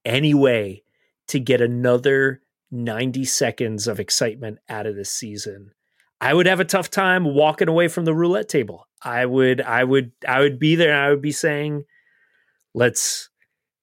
any 0.05 0.35
way 0.35 0.83
to 1.29 1.39
get 1.39 1.61
another 1.61 2.43
90 2.73 3.25
seconds 3.25 3.87
of 3.87 4.01
excitement 4.01 4.59
out 4.69 4.87
of 4.87 4.97
this 4.97 5.11
season. 5.11 5.71
I 6.21 6.35
would 6.35 6.47
have 6.47 6.61
a 6.61 6.65
tough 6.65 6.91
time 6.91 7.25
walking 7.25 7.69
away 7.69 7.89
from 7.89 8.05
the 8.05 8.15
roulette 8.15 8.49
table. 8.49 8.87
I 9.03 9.25
would, 9.25 9.61
I 9.61 9.85
would, 9.85 10.13
I 10.27 10.41
would 10.41 10.59
be 10.59 10.75
there 10.75 10.91
and 10.93 11.01
I 11.01 11.11
would 11.11 11.23
be 11.23 11.33
saying, 11.33 11.85
let's, 12.75 13.31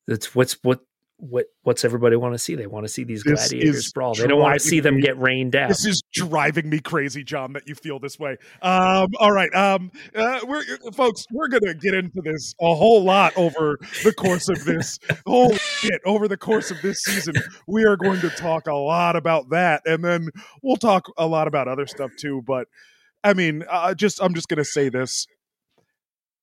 that's 0.08 0.36
what's 0.36 0.58
what 0.62 0.82
what 1.20 1.47
what's 1.63 1.84
everybody 1.84 2.15
want 2.15 2.36
to 2.36 2.39
see? 2.39 2.55
They 2.55 2.68
want 2.68 2.86
to 2.86 2.91
see 2.91 3.03
these 3.03 3.24
this 3.24 3.49
gladiators 3.49 3.91
brawl. 3.91 4.13
They 4.13 4.28
don't 4.28 4.39
want 4.39 4.53
to 4.53 4.59
see 4.59 4.80
them 4.80 4.99
get 4.99 5.18
rained 5.20 5.51
down. 5.51 5.68
This 5.68 5.86
is 5.86 6.03
driving 6.13 6.70
me 6.70 6.80
crazy, 6.80 7.24
John, 7.24 7.53
that 7.53 7.68
you 7.68 7.74
feel 7.74 7.99
this 7.99 8.20
way. 8.20 8.38
Um, 8.61 9.07
all 9.20 9.32
right, 9.32 9.53
um, 9.55 9.91
uh, 10.15 10.41
we're 10.47 10.63
folks, 10.93 11.26
we're 11.32 11.47
gonna 11.47 11.74
get 11.74 11.95
into 11.95 12.22
this 12.22 12.53
a 12.61 12.76
whole 12.76 13.03
lot 13.03 13.34
over 13.36 13.80
the 14.03 14.13
course 14.13 14.47
of 14.47 14.63
this 14.63 14.99
whole 15.26 15.53
shit 15.55 16.01
over 16.05 16.28
the 16.28 16.38
course 16.38 16.70
of 16.70 16.82
this 16.84 16.99
season. 16.99 17.36
We 17.68 17.84
are 17.86 17.97
going 17.97 18.22
to 18.22 18.30
talk 18.30 18.68
a 18.68 18.76
lot 18.76 19.15
about 19.15 19.49
that, 19.49 19.82
and 19.86 20.05
then 20.05 20.30
we'll 20.61 20.78
talk 20.78 21.05
a 21.18 21.26
lot 21.26 21.47
about 21.47 21.68
other 21.68 21.88
stuff 21.88 22.11
too. 22.15 22.43
But 22.45 22.68
I 23.24 23.34
mean, 23.34 23.63
uh, 23.68 23.95
just 23.95 24.22
I'm 24.22 24.36
just 24.36 24.49
gonna 24.49 24.63
say 24.63 24.89
this: 24.89 25.26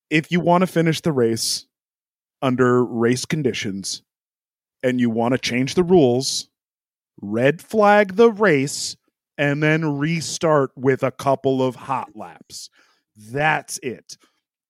if 0.09 0.33
you 0.33 0.41
want 0.41 0.63
to 0.63 0.67
finish 0.67 0.99
the 0.99 1.13
race 1.13 1.65
under 2.41 2.83
race 2.83 3.23
conditions 3.23 4.03
and 4.85 4.99
you 4.99 5.09
want 5.09 5.31
to 5.31 5.39
change 5.39 5.73
the 5.73 5.83
rules, 5.83 6.47
red 7.19 7.59
flag 7.59 8.17
the 8.17 8.31
race 8.31 8.95
and 9.35 9.63
then 9.63 9.97
restart 9.97 10.69
with 10.75 11.01
a 11.01 11.11
couple 11.11 11.63
of 11.63 11.75
hot 11.75 12.09
laps. 12.15 12.69
That's 13.17 13.79
it. 13.79 14.15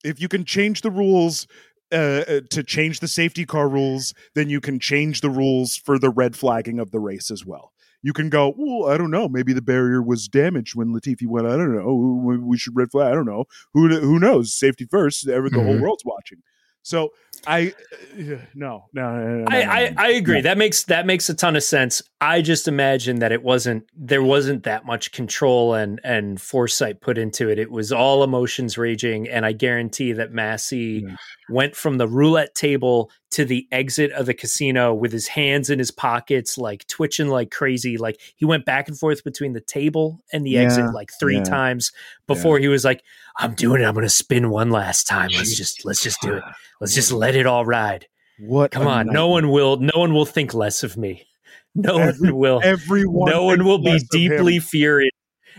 If 0.05 0.21
you 0.21 0.29
can 0.29 0.45
change 0.45 0.81
the 0.81 0.89
rules 0.89 1.47
uh, 1.91 2.23
uh, 2.27 2.41
to 2.49 2.63
change 2.63 3.01
the 3.01 3.09
safety 3.09 3.45
car 3.45 3.67
rules, 3.67 4.13
then 4.35 4.49
you 4.49 4.61
can 4.61 4.79
change 4.79 5.19
the 5.19 5.29
rules 5.29 5.75
for 5.75 5.99
the 5.99 6.09
red 6.09 6.37
flagging 6.37 6.79
of 6.79 6.91
the 6.91 6.99
race 6.99 7.29
as 7.29 7.45
well. 7.45 7.73
You 8.01 8.13
can 8.13 8.29
go, 8.29 8.53
well, 8.57 8.89
I 8.89 8.97
don't 8.97 9.11
know. 9.11 9.27
Maybe 9.27 9.51
the 9.51 9.61
barrier 9.61 10.01
was 10.01 10.29
damaged 10.29 10.75
when 10.75 10.93
Latifi 10.93 11.27
went. 11.27 11.47
I 11.47 11.57
don't 11.57 11.75
know. 11.75 11.93
We 12.41 12.57
should 12.57 12.75
red 12.75 12.91
flag. 12.91 13.11
I 13.11 13.15
don't 13.15 13.25
know. 13.25 13.45
Who 13.73 13.89
who 13.99 14.19
knows? 14.19 14.55
Safety 14.55 14.85
first. 14.89 15.27
Ever 15.27 15.49
the 15.49 15.57
mm-hmm. 15.57 15.65
whole 15.65 15.79
world's 15.79 16.05
watching. 16.05 16.41
So 16.85 17.09
I 17.47 17.73
uh, 18.17 18.37
no 18.53 18.85
no, 18.93 19.15
no, 19.17 19.37
no, 19.37 19.45
I, 19.47 19.61
I, 19.61 19.93
I 19.97 20.07
agree. 20.11 20.41
That 20.41 20.57
makes 20.57 20.83
that 20.83 21.05
makes 21.05 21.29
a 21.29 21.33
ton 21.33 21.55
of 21.55 21.63
sense. 21.63 22.01
I 22.21 22.41
just 22.41 22.67
imagine 22.67 23.19
that 23.19 23.31
it 23.31 23.43
wasn't 23.43 23.83
there 23.95 24.23
wasn't 24.23 24.63
that 24.63 24.85
much 24.85 25.11
control 25.11 25.73
and 25.73 25.99
and 26.03 26.41
foresight 26.41 27.01
put 27.01 27.17
into 27.17 27.49
it. 27.49 27.59
It 27.59 27.71
was 27.71 27.91
all 27.91 28.23
emotions 28.23 28.77
raging, 28.77 29.27
and 29.27 29.45
I 29.45 29.51
guarantee 29.51 30.13
that 30.13 30.31
Masi 30.31 31.01
yeah. 31.01 31.15
went 31.49 31.75
from 31.75 31.97
the 31.97 32.07
roulette 32.07 32.55
table 32.55 33.11
to 33.31 33.43
the 33.43 33.67
exit 33.71 34.11
of 34.11 34.27
the 34.27 34.33
casino 34.33 34.93
with 34.93 35.11
his 35.11 35.27
hands 35.27 35.69
in 35.69 35.79
his 35.79 35.91
pockets, 35.91 36.57
like 36.57 36.87
twitching 36.87 37.27
like 37.27 37.51
crazy. 37.51 37.97
Like 37.97 38.21
he 38.35 38.45
went 38.45 38.65
back 38.65 38.87
and 38.87 38.97
forth 38.97 39.23
between 39.23 39.53
the 39.53 39.61
table 39.61 40.19
and 40.31 40.45
the 40.45 40.51
yeah. 40.51 40.61
exit 40.61 40.93
like 40.93 41.11
three 41.19 41.37
yeah. 41.37 41.43
times 41.43 41.91
before 42.27 42.59
he 42.59 42.67
was 42.67 42.85
like, 42.85 43.03
"I'm 43.37 43.53
doing 43.55 43.81
it. 43.81 43.85
I'm 43.85 43.93
going 43.93 44.05
to 44.05 44.09
spin 44.09 44.49
one 44.49 44.69
last 44.69 45.05
time. 45.05 45.31
Let's 45.35 45.55
just 45.55 45.85
let's 45.85 46.03
just 46.03 46.21
do 46.21 46.35
it. 46.35 46.43
Let's 46.79 46.93
just 46.93 47.11
let 47.11 47.24
it 47.33 47.47
all 47.47 47.65
ride." 47.65 48.05
What? 48.37 48.71
Come 48.71 48.85
on, 48.85 49.07
nightmare. 49.07 49.13
no 49.13 49.27
one 49.29 49.49
will 49.49 49.77
no 49.77 49.93
one 49.95 50.13
will 50.13 50.25
think 50.25 50.53
less 50.53 50.83
of 50.83 50.97
me. 50.97 51.25
No 51.77 51.97
Every, 51.97 52.31
one 52.31 52.39
will. 52.39 52.61
Everyone. 52.63 53.29
No 53.29 53.43
one 53.43 53.65
will 53.65 53.79
be 53.79 53.99
deeply 54.09 54.59
furious. 54.59 55.11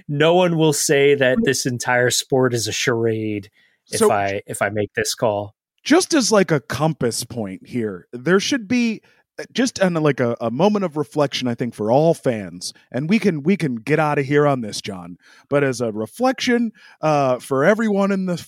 No 0.08 0.34
one 0.34 0.56
will 0.56 0.72
say 0.72 1.14
that 1.14 1.36
this 1.42 1.66
entire 1.66 2.08
sport 2.08 2.54
is 2.54 2.66
a 2.66 2.72
charade 2.72 3.50
if 3.90 3.98
so, 3.98 4.10
I 4.10 4.40
if 4.46 4.62
I 4.62 4.70
make 4.70 4.94
this 4.94 5.14
call. 5.14 5.54
Just 5.84 6.14
as 6.14 6.32
like 6.32 6.50
a 6.50 6.60
compass 6.60 7.22
point 7.24 7.66
here, 7.66 8.08
there 8.14 8.40
should 8.40 8.66
be 8.66 9.02
uh, 9.38 9.44
just 9.52 9.78
an, 9.78 9.92
like 9.94 10.20
a, 10.20 10.36
a 10.40 10.50
moment 10.50 10.86
of 10.86 10.96
reflection 10.96 11.46
i 11.46 11.54
think 11.54 11.74
for 11.74 11.92
all 11.92 12.14
fans 12.14 12.72
and 12.90 13.10
we 13.10 13.18
can 13.18 13.42
we 13.42 13.54
can 13.54 13.74
get 13.74 13.98
out 13.98 14.18
of 14.18 14.24
here 14.24 14.46
on 14.46 14.62
this 14.62 14.80
john 14.80 15.18
but 15.50 15.62
as 15.62 15.82
a 15.82 15.92
reflection 15.92 16.72
uh, 17.02 17.38
for 17.38 17.62
everyone 17.62 18.10
in 18.10 18.24
the 18.24 18.42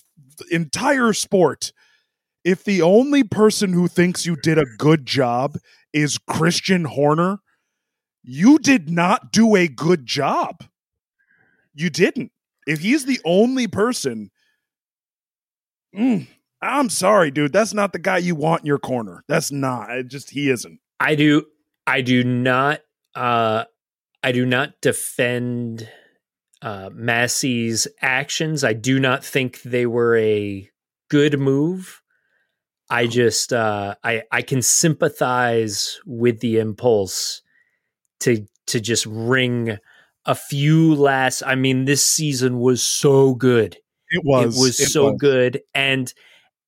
entire 0.51 1.13
sport 1.13 1.73
if 2.49 2.65
the 2.65 2.83
only 2.83 3.23
person 3.23 3.73
who 3.73 3.87
thinks 3.89 4.27
you 4.27 4.37
did 4.37 4.59
a 4.59 4.65
good 4.79 5.05
job 5.05 5.59
is 5.93 6.19
christian 6.19 6.85
horner 6.85 7.41
you 8.31 8.59
did 8.59 8.91
not 8.91 9.33
do 9.33 9.57
a 9.57 9.69
good 9.69 10.05
job. 10.05 10.65
You 11.75 11.89
didn't. 11.89 12.31
If 12.67 12.81
he's 12.81 13.07
the 13.07 13.21
only 13.25 13.67
person, 13.67 14.31
mm, 15.97 16.27
I'm 16.61 16.91
sorry, 16.91 17.31
dude. 17.31 17.55
That's 17.55 17.73
not 17.73 17.95
the 17.95 17.99
guy 17.99 18.19
you 18.19 18.35
want 18.35 18.61
in 18.61 18.67
your 18.67 18.79
corner. 18.79 19.25
That's 19.29 19.51
not. 19.51 19.91
It 19.91 20.09
just 20.09 20.29
he 20.29 20.51
isn't. 20.51 20.79
I 21.01 21.15
do. 21.15 21.47
I 21.87 22.03
do 22.03 22.23
not. 22.23 22.81
Uh, 23.15 23.65
I 24.23 24.33
do 24.33 24.45
not 24.45 24.81
defend 24.83 25.89
uh, 26.61 26.91
Masi's 26.91 27.89
actions. 28.03 28.63
I 28.63 28.75
do 28.75 29.01
not 29.01 29.25
think 29.25 29.63
they 29.63 29.87
were 29.87 30.19
a 30.19 30.69
good 31.09 31.41
move. 31.41 32.03
I 32.91 33.07
just 33.07 33.53
uh, 33.53 33.95
I 34.03 34.23
I 34.31 34.43
can 34.43 34.63
sympathize 34.63 36.01
with 36.07 36.41
the 36.41 36.59
impulse 36.59 37.43
to 38.21 38.47
to 38.69 38.81
just 38.81 39.07
ring 39.07 39.79
a 40.25 40.35
few 40.35 40.95
last 40.95 41.43
I 41.47 41.55
mean 41.55 41.85
this 41.85 42.05
season 42.05 42.59
was 42.59 42.83
so 42.83 43.35
good. 43.35 43.77
It 44.11 44.23
was. 44.25 44.57
It 44.57 44.61
was 44.61 44.81
it 44.81 44.89
so 44.89 45.11
was. 45.11 45.21
good 45.21 45.61
and 45.75 46.13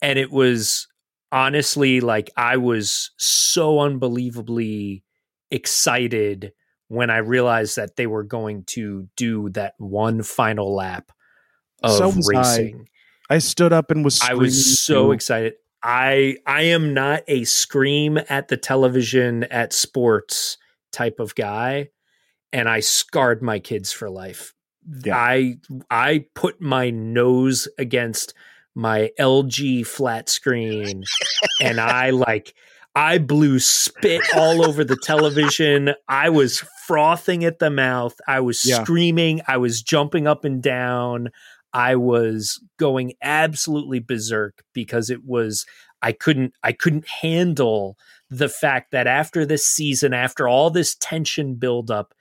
and 0.03 0.19
it 0.19 0.31
was 0.31 0.89
honestly 1.33 2.01
like 2.01 2.31
I 2.37 2.57
was 2.57 3.11
so 3.19 3.81
unbelievably 3.81 5.05
excited 5.51 6.53
when 6.89 7.09
I 7.09 7.19
realized 7.19 7.77
that 7.77 7.97
they 7.97 8.07
were 8.07 8.25
going 8.25 8.65
to 8.65 9.09
do 9.17 9.49
that 9.51 9.75
one 9.79 10.23
final 10.23 10.75
lap 10.75 11.13
of 11.83 11.93
so 11.93 12.13
racing. 12.27 12.87
I. 13.31 13.37
I. 13.37 13.39
stood 13.39 13.73
up 13.73 13.91
and 13.91 14.05
was 14.05 14.21
I 14.21 14.35
was 14.35 14.81
so 14.81 15.07
too. 15.07 15.13
excited. 15.13 15.55
I 15.83 16.37
I 16.47 16.63
am 16.63 16.95
not 16.95 17.23
a 17.29 17.45
scream 17.45 18.19
at 18.29 18.49
the 18.49 18.57
television 18.57 19.45
at 19.45 19.73
sports 19.73 20.59
type 20.93 21.21
of 21.21 21.35
guy 21.35 21.89
and 22.53 22.69
I 22.69 22.81
scarred 22.81 23.43
my 23.43 23.59
kids 23.59 23.93
for 23.93 24.11
life. 24.11 24.55
Yeah. 25.05 25.17
I 25.17 25.59
I 25.91 26.27
put 26.35 26.61
my 26.61 26.91
nose 26.91 27.69
against 27.79 28.35
my 28.75 29.11
LG 29.19 29.87
flat 29.87 30.29
screen 30.29 31.05
and 31.61 31.81
I 31.81 32.11
like 32.11 32.55
I 32.95 33.19
blew 33.19 33.59
spit 33.61 34.23
all 34.35 34.67
over 34.67 34.85
the 34.85 34.97
television. 34.97 35.95
I 36.09 36.29
was 36.31 36.65
frothing 36.87 37.45
at 37.45 37.61
the 37.61 37.71
mouth. 37.71 38.15
I 38.27 38.41
was 38.41 38.65
yeah. 38.65 38.83
screaming. 38.83 39.43
I 39.47 39.59
was 39.59 39.83
jumping 39.83 40.27
up 40.27 40.45
and 40.45 40.63
down. 40.63 41.31
I 41.73 41.97
was 41.97 42.63
going 42.79 43.15
absolutely 43.23 44.01
berserk 44.01 44.65
because 44.73 45.11
it 45.11 45.25
was 45.25 45.67
I 46.03 46.13
couldn't 46.13 46.55
I 46.63 46.73
couldn't 46.73 47.09
handle 47.09 47.97
the 48.29 48.49
fact 48.49 48.93
that 48.93 49.07
after 49.07 49.45
this 49.45 49.67
season, 49.67 50.13
after 50.15 50.49
all 50.49 50.71
this 50.71 50.97
tension 50.97 51.55
buildup, 51.55 52.15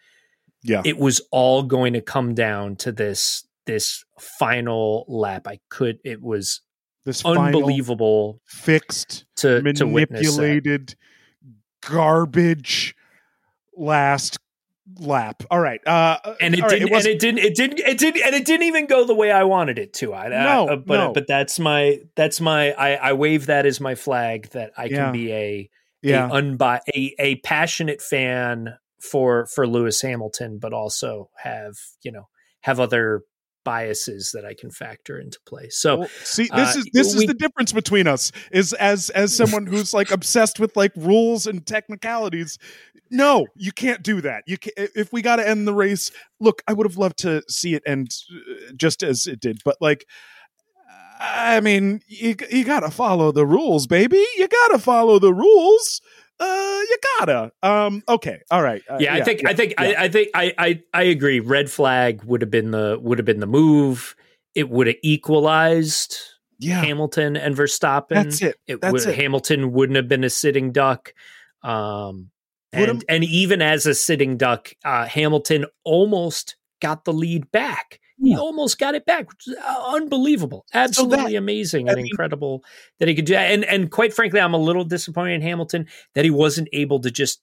yeah, 0.61 0.81
it 0.85 0.97
was 0.97 1.21
all 1.31 1.63
going 1.63 1.93
to 1.93 2.01
come 2.01 2.33
down 2.33 2.75
to 2.77 2.91
this 2.91 3.47
this 3.65 4.03
final 4.19 5.05
lap. 5.07 5.47
I 5.47 5.59
could 5.69 5.99
it 6.03 6.21
was 6.21 6.61
this 7.05 7.23
unbelievable 7.25 8.41
fixed 8.45 9.25
to 9.37 9.61
manipulated 9.61 10.89
to 10.89 10.95
garbage 11.81 12.95
last 13.75 14.37
lap. 14.97 15.43
All 15.49 15.59
right. 15.59 15.85
Uh, 15.85 16.19
and 16.41 16.53
it 16.53 16.57
didn't. 16.57 16.63
Right, 16.63 16.81
it 16.81 16.91
and 16.91 17.07
it 17.07 17.19
didn't. 17.19 17.39
It 17.39 17.55
didn't. 17.55 17.79
It 17.79 17.97
didn't. 17.97 18.21
And 18.23 18.35
it 18.35 18.45
didn't 18.45 18.67
even 18.67 18.87
go 18.87 19.05
the 19.05 19.15
way 19.15 19.31
I 19.31 19.43
wanted 19.43 19.79
it 19.79 19.93
to. 19.95 20.13
I 20.13 20.29
no. 20.29 20.67
Uh, 20.67 20.75
but 20.75 20.97
no. 20.97 21.13
but 21.13 21.27
that's 21.27 21.59
my 21.59 21.99
that's 22.15 22.41
my 22.41 22.71
I 22.71 22.93
I 22.95 23.13
wave 23.13 23.47
that 23.47 23.65
as 23.65 23.79
my 23.79 23.95
flag 23.95 24.49
that 24.49 24.71
I 24.77 24.85
yeah. 24.85 24.95
can 24.95 25.13
be 25.13 25.31
a 25.31 25.69
yeah. 26.01 26.27
a, 26.27 26.29
unbi- 26.29 26.81
a 26.95 27.15
a 27.19 27.35
passionate 27.37 28.01
fan 28.01 28.75
for 28.99 29.45
for 29.47 29.67
Lewis 29.67 30.01
Hamilton, 30.01 30.59
but 30.59 30.73
also 30.73 31.29
have 31.37 31.75
you 32.03 32.11
know 32.11 32.27
have 32.61 32.79
other 32.79 33.23
biases 33.63 34.31
that 34.33 34.45
I 34.45 34.53
can 34.53 34.71
factor 34.71 35.19
into 35.19 35.39
play. 35.45 35.69
So 35.69 35.99
well, 35.99 36.09
see, 36.23 36.49
this 36.55 36.75
uh, 36.75 36.79
is 36.79 36.89
this 36.93 37.15
we, 37.15 37.21
is 37.21 37.27
the 37.27 37.33
difference 37.33 37.71
between 37.71 38.07
us. 38.07 38.31
Is 38.51 38.73
as 38.73 39.09
as 39.11 39.35
someone 39.35 39.65
who's 39.65 39.93
like 39.93 40.11
obsessed 40.11 40.59
with 40.59 40.75
like 40.75 40.91
rules 40.95 41.47
and 41.47 41.65
technicalities. 41.65 42.57
No, 43.11 43.47
you 43.55 43.71
can't 43.71 44.03
do 44.03 44.21
that. 44.21 44.43
You 44.45 44.57
can, 44.57 44.73
if 44.77 45.11
we 45.11 45.21
got 45.21 45.37
to 45.37 45.47
end 45.47 45.67
the 45.67 45.73
race. 45.73 46.11
Look, 46.39 46.61
I 46.67 46.73
would 46.73 46.85
have 46.85 46.97
loved 46.97 47.17
to 47.19 47.41
see 47.49 47.73
it 47.73 47.83
end 47.85 48.11
uh, 48.31 48.73
just 48.75 49.03
as 49.03 49.25
it 49.25 49.39
did, 49.39 49.61
but 49.65 49.77
like 49.81 50.05
I 51.19 51.59
mean, 51.59 52.01
you 52.07 52.35
you 52.49 52.63
gotta 52.63 52.89
follow 52.89 53.31
the 53.31 53.45
rules, 53.45 53.87
baby. 53.87 54.23
You 54.37 54.47
gotta 54.47 54.79
follow 54.79 55.19
the 55.19 55.33
rules. 55.33 56.01
Uh, 56.39 56.79
you 56.89 56.97
gotta. 57.19 57.51
Um, 57.61 58.03
okay, 58.07 58.41
all 58.49 58.61
right. 58.61 58.81
Uh, 58.89 58.97
yeah, 58.99 59.15
I 59.15 59.23
think 59.23 59.41
yeah, 59.41 59.49
I 59.49 59.53
think 59.53 59.73
yeah. 59.77 59.81
I, 59.81 60.03
I 60.03 60.09
think 60.09 60.29
I, 60.33 60.53
I 60.57 60.83
I 60.93 61.03
agree. 61.03 61.39
Red 61.39 61.69
flag 61.69 62.23
would 62.23 62.41
have 62.41 62.51
been 62.51 62.71
the 62.71 62.97
would 63.01 63.17
have 63.17 63.25
been 63.25 63.39
the 63.39 63.47
move. 63.47 64.15
It 64.55 64.69
would 64.69 64.87
have 64.87 64.97
equalized. 65.03 66.17
Yeah. 66.61 66.81
Hamilton 66.81 67.37
and 67.37 67.55
Verstappen. 67.55 68.09
That's 68.09 68.41
it. 68.41 68.57
it 68.67 68.81
That's 68.81 68.91
would, 68.91 69.07
it. 69.07 69.15
Hamilton 69.15 69.71
wouldn't 69.71 69.95
have 69.95 70.09
been 70.09 70.25
a 70.25 70.29
sitting 70.29 70.73
duck. 70.73 71.13
Um, 71.63 72.31
and, 72.73 73.03
and 73.07 73.23
even 73.23 73.61
as 73.61 73.85
a 73.85 73.95
sitting 73.95 74.35
duck, 74.35 74.73
uh, 74.83 75.05
Hamilton 75.05 75.65
almost 75.85 76.57
got 76.81 77.05
the 77.05 77.13
lead 77.13 77.49
back 77.51 78.01
he 78.21 78.35
almost 78.35 78.77
got 78.79 78.95
it 78.95 79.05
back. 79.05 79.27
Uh, 79.47 79.83
unbelievable, 79.95 80.65
absolutely 80.73 81.17
so 81.17 81.23
that, 81.29 81.35
amazing 81.35 81.89
and 81.89 81.97
I 81.97 82.01
mean, 82.01 82.07
incredible 82.11 82.63
that 82.99 83.07
he 83.07 83.15
could 83.15 83.25
do 83.25 83.33
that. 83.33 83.51
And 83.51 83.63
and 83.65 83.89
quite 83.91 84.13
frankly, 84.13 84.39
I'm 84.39 84.53
a 84.53 84.59
little 84.59 84.83
disappointed 84.83 85.35
in 85.35 85.41
Hamilton 85.41 85.87
that 86.15 86.25
he 86.25 86.31
wasn't 86.31 86.69
able 86.73 86.99
to 87.01 87.11
just 87.11 87.41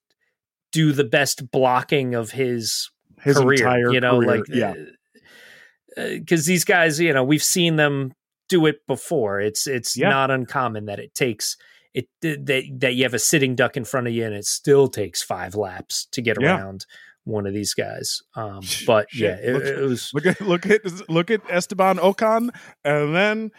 do 0.72 0.92
the 0.92 1.04
best 1.04 1.50
blocking 1.50 2.14
of 2.14 2.32
his 2.32 2.90
his 3.22 3.38
career. 3.38 3.58
entire 3.58 3.92
you 3.92 4.00
know, 4.00 4.20
career. 4.20 4.36
like 4.36 4.44
yeah, 4.48 4.74
because 5.96 6.40
uh, 6.40 6.44
uh, 6.44 6.52
these 6.52 6.64
guys, 6.64 7.00
you 7.00 7.12
know, 7.12 7.24
we've 7.24 7.42
seen 7.42 7.76
them 7.76 8.12
do 8.48 8.66
it 8.66 8.86
before. 8.86 9.40
It's 9.40 9.66
it's 9.66 9.96
yeah. 9.96 10.08
not 10.08 10.30
uncommon 10.30 10.86
that 10.86 10.98
it 10.98 11.14
takes 11.14 11.56
it 11.94 12.08
that 12.20 12.66
that 12.80 12.94
you 12.94 13.04
have 13.04 13.14
a 13.14 13.18
sitting 13.18 13.54
duck 13.54 13.76
in 13.76 13.84
front 13.84 14.06
of 14.06 14.12
you 14.12 14.24
and 14.24 14.34
it 14.34 14.44
still 14.44 14.88
takes 14.88 15.22
five 15.22 15.54
laps 15.54 16.06
to 16.12 16.20
get 16.20 16.36
yeah. 16.40 16.56
around 16.56 16.86
one 17.26 17.46
of 17.46 17.52
these 17.52 17.74
guys. 17.74 18.22
Um, 18.34 18.60
but 18.86 19.08
yeah, 19.12 19.36
it, 19.42 19.52
look, 19.52 19.64
it, 19.64 19.80
was 19.80 20.10
look 20.14 20.26
at 20.26 20.40
look 20.40 20.66
at 20.66 21.10
look 21.10 21.30
at 21.30 21.42
Esteban 21.50 21.98
Ocon 21.98 22.50
and 22.84 23.14
then 23.14 23.50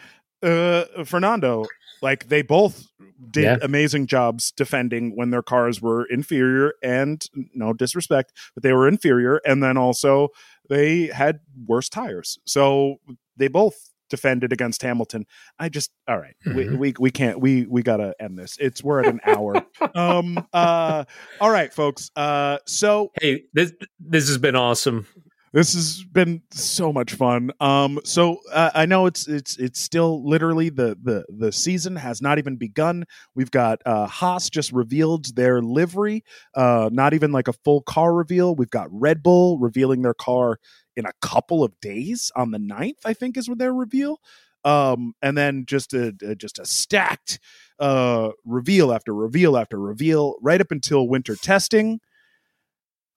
uh, 0.42 1.04
Fernando. 1.04 1.66
Like 2.00 2.28
they 2.28 2.42
both 2.42 2.86
did 3.30 3.42
yeah. 3.42 3.56
amazing 3.60 4.06
jobs 4.06 4.52
defending 4.52 5.16
when 5.16 5.30
their 5.30 5.42
cars 5.42 5.82
were 5.82 6.04
inferior 6.04 6.74
and 6.82 7.26
no 7.54 7.72
disrespect, 7.72 8.32
but 8.54 8.62
they 8.62 8.72
were 8.72 8.86
inferior, 8.86 9.40
and 9.44 9.62
then 9.62 9.76
also 9.76 10.28
they 10.68 11.06
had 11.06 11.40
worse 11.66 11.88
tires. 11.88 12.38
So 12.46 12.96
they 13.36 13.48
both 13.48 13.87
defended 14.08 14.52
against 14.52 14.82
Hamilton. 14.82 15.26
I 15.58 15.68
just 15.68 15.90
all 16.08 16.18
right, 16.18 16.34
mm-hmm. 16.46 16.56
we, 16.56 16.76
we 16.76 16.94
we 16.98 17.10
can't 17.10 17.40
we 17.40 17.66
we 17.66 17.82
gotta 17.82 18.14
end 18.20 18.38
this. 18.38 18.56
It's 18.60 18.82
we're 18.82 19.00
at 19.00 19.06
an 19.06 19.20
hour. 19.24 19.64
um 19.94 20.46
uh 20.52 21.04
all 21.40 21.50
right, 21.50 21.72
folks. 21.72 22.10
Uh 22.16 22.58
so 22.66 23.12
hey, 23.20 23.44
this 23.52 23.72
this 24.00 24.28
has 24.28 24.38
been 24.38 24.56
awesome. 24.56 25.06
This 25.52 25.74
has 25.74 26.04
been 26.04 26.42
so 26.50 26.92
much 26.92 27.14
fun. 27.14 27.50
Um, 27.60 28.00
so 28.04 28.38
uh, 28.52 28.70
I 28.74 28.86
know 28.86 29.06
it's 29.06 29.26
it's 29.26 29.56
it's 29.56 29.80
still 29.80 30.26
literally 30.28 30.68
the 30.68 30.96
the 31.02 31.24
the 31.28 31.52
season 31.52 31.96
has 31.96 32.20
not 32.20 32.38
even 32.38 32.56
begun. 32.56 33.04
We've 33.34 33.50
got 33.50 33.80
uh, 33.86 34.06
Haas 34.06 34.50
just 34.50 34.72
revealed 34.72 35.34
their 35.36 35.62
livery, 35.62 36.22
uh, 36.54 36.90
not 36.92 37.14
even 37.14 37.32
like 37.32 37.48
a 37.48 37.52
full 37.52 37.82
car 37.82 38.14
reveal. 38.14 38.54
We've 38.54 38.70
got 38.70 38.88
Red 38.90 39.22
Bull 39.22 39.58
revealing 39.58 40.02
their 40.02 40.14
car 40.14 40.58
in 40.98 41.06
a 41.06 41.12
couple 41.22 41.62
of 41.62 41.78
days 41.80 42.32
on 42.36 42.50
the 42.50 42.58
9th, 42.58 42.98
I 43.04 43.14
think 43.14 43.36
is 43.36 43.48
their 43.56 43.72
reveal. 43.72 44.18
Um, 44.64 45.14
and 45.22 45.38
then 45.38 45.64
just 45.66 45.94
a, 45.94 46.12
a 46.22 46.34
just 46.34 46.58
a 46.58 46.66
stacked 46.66 47.38
uh, 47.78 48.30
reveal 48.44 48.92
after 48.92 49.14
reveal 49.14 49.56
after 49.56 49.78
reveal, 49.78 50.34
right 50.42 50.60
up 50.60 50.72
until 50.72 51.08
winter 51.08 51.36
testing. 51.36 52.00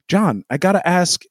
John, 0.08 0.44
I 0.52 0.58
gotta 0.58 0.88
ask, 0.88 1.24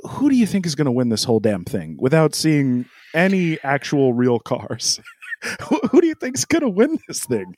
who 0.00 0.28
do 0.28 0.36
you 0.36 0.46
think 0.46 0.66
is 0.66 0.74
going 0.74 0.84
to 0.84 0.92
win 0.92 1.08
this 1.08 1.24
whole 1.24 1.40
damn 1.40 1.64
thing 1.64 1.96
without 1.98 2.34
seeing 2.34 2.84
any 3.14 3.58
actual 3.62 4.12
real 4.12 4.38
cars? 4.38 5.00
who, 5.62 5.80
who 5.90 6.00
do 6.02 6.06
you 6.06 6.14
think 6.14 6.36
is 6.36 6.44
going 6.44 6.62
to 6.62 6.68
win 6.68 6.98
this 7.08 7.24
thing? 7.24 7.54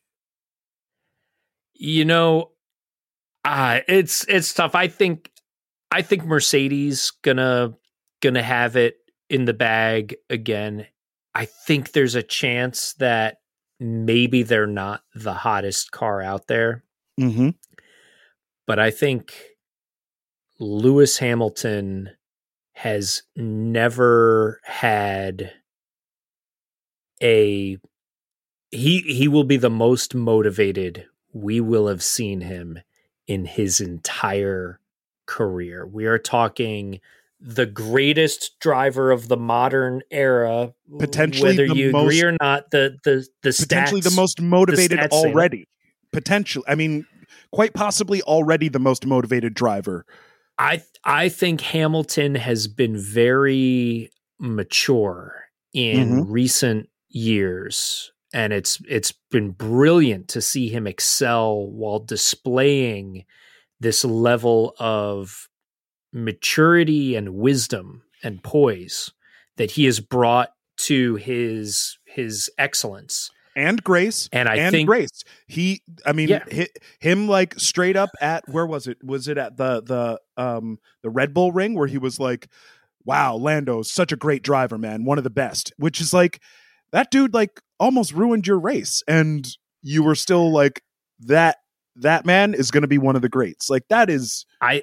You 1.75 2.05
know, 2.05 2.53
uh, 3.45 3.81
it's 3.89 4.25
it's 4.29 4.55
tough. 4.55 4.75
I 4.75 4.89
think 4.89 5.31
I 5.91 6.03
think 6.03 6.25
Mercedes 6.25 7.13
gonna 7.23 7.75
gonna 8.21 8.43
have 8.43 8.77
it 8.77 8.97
in 9.29 9.45
the 9.45 9.55
bag 9.55 10.17
again. 10.29 10.87
I 11.35 11.45
think 11.45 11.93
there's 11.93 12.15
a 12.15 12.23
chance 12.23 12.95
that 12.95 13.39
maybe 13.81 14.43
they're 14.43 14.67
not 14.67 15.03
the 15.15 15.35
hottest 15.35 15.91
car 15.91 16.21
out 16.21 16.47
there. 16.47 16.85
Mm-hmm. 17.21 17.51
But 18.67 18.79
I 18.79 18.91
think 18.91 19.35
Lewis 20.59 21.19
Hamilton 21.19 22.11
has 22.73 23.23
never 23.37 24.61
had 24.65 25.53
a 27.23 27.79
he 28.71 29.01
he 29.01 29.27
will 29.27 29.45
be 29.45 29.57
the 29.57 29.71
most 29.71 30.15
motivated 30.15 31.07
we 31.33 31.61
will 31.61 31.89
have 31.89 32.03
seen 32.03 32.43
him 32.43 32.79
in 33.27 33.45
his 33.45 33.81
entire 33.81 34.81
career. 35.29 35.87
We 35.87 36.07
are 36.07 36.19
talking 36.19 37.01
the 37.41 37.67
greatest 37.67 38.59
driver 38.59 39.13
of 39.13 39.29
the 39.29 39.37
modern 39.37 40.03
era 40.11 40.75
potentially 40.99 41.51
whether 41.51 41.65
you 41.67 41.93
most, 41.93 42.03
agree 42.03 42.23
or 42.23 42.37
not 42.41 42.73
the 42.73 42.99
the 43.05 43.25
the 43.43 43.53
potentially 43.53 44.01
stats, 44.01 44.11
the 44.11 44.17
most 44.17 44.41
motivated 44.41 44.99
the 44.99 45.09
already 45.13 45.69
potentially 46.13 46.65
i 46.67 46.75
mean 46.75 47.07
quite 47.53 47.75
possibly 47.75 48.21
already 48.23 48.69
the 48.69 48.81
most 48.81 49.07
motivated 49.07 49.55
driver 49.55 50.05
I 50.59 50.83
I 51.05 51.29
think 51.29 51.61
Hamilton 51.61 52.35
has 52.35 52.67
been 52.67 52.97
very 52.99 54.11
mature 54.41 55.45
in 55.73 56.25
Mhm. 56.25 56.25
recent 56.27 56.89
years 57.09 58.11
and 58.35 58.53
it's 58.53 58.83
it's 58.89 59.13
been 59.31 59.51
brilliant 59.53 60.27
to 60.29 60.41
see 60.41 60.69
him 60.69 60.89
excel 60.89 61.65
while 61.69 62.01
displaying 62.01 63.25
this 63.81 64.05
level 64.05 64.75
of 64.79 65.49
maturity 66.13 67.15
and 67.17 67.35
wisdom 67.35 68.03
and 68.23 68.43
poise 68.43 69.13
that 69.57 69.73
he 69.73 69.85
has 69.85 70.01
brought 70.01 70.51
to 70.79 71.17
his 71.17 71.99
his 72.07 72.51
excellence. 72.59 73.31
And 73.57 73.83
grace 73.83 74.29
and 74.33 74.49
I 74.49 74.57
and 74.57 74.73
think 74.73 74.87
grace. 74.87 75.23
He 75.49 75.83
i 76.07 76.13
mean 76.13 76.29
Yeah. 76.29 76.45
hi- 76.53 76.69
him 77.01 77.27
like 77.29 77.59
straight 77.59 77.97
up 77.97 78.11
at 78.21 78.49
where 78.49 78.67
was 78.67 78.87
it? 78.87 78.99
Was 79.03 79.27
it 79.29 79.37
at 79.37 79.57
the 79.57 79.83
the 79.83 80.43
um 80.43 80.79
the 81.03 81.11
red 81.11 81.35
bull 81.35 81.51
ring 81.53 81.75
where 81.75 81.89
he 81.89 81.99
was 81.99 82.21
like 82.21 82.49
wow 83.05 83.35
lando's 83.35 83.91
such 83.91 84.13
a 84.13 84.17
great 84.17 84.43
driver 84.43 84.79
man. 84.79 85.05
One 85.05 85.19
of 85.19 85.25
the 85.25 85.31
best. 85.31 85.73
Which 85.77 86.01
is 86.01 86.13
like 86.15 86.41
that 86.93 87.11
dude 87.11 87.35
like 87.35 87.61
almost 87.81 88.13
ruined 88.13 88.47
your 88.47 88.59
race. 88.61 89.03
And 89.09 89.47
you 89.83 90.03
were 90.05 90.15
still 90.15 90.53
like 90.53 90.83
that 91.21 91.57
that 92.01 92.25
man 92.27 92.55
is 92.55 92.71
going 92.71 92.83
to 92.83 92.89
be 92.89 92.99
one 92.99 93.17
of 93.17 93.23
the 93.23 93.29
greats 93.29 93.69
like 93.71 93.87
that 93.89 94.09
is 94.11 94.47
I 94.61 94.83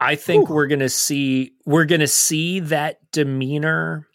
I 0.00 0.16
think 0.16 0.48
Whew. 0.48 0.56
we're 0.56 0.66
gonna 0.66 0.88
see 0.88 1.52
we're 1.64 1.84
gonna 1.84 2.06
see 2.06 2.60
that 2.60 2.98
demeanor 3.12 4.06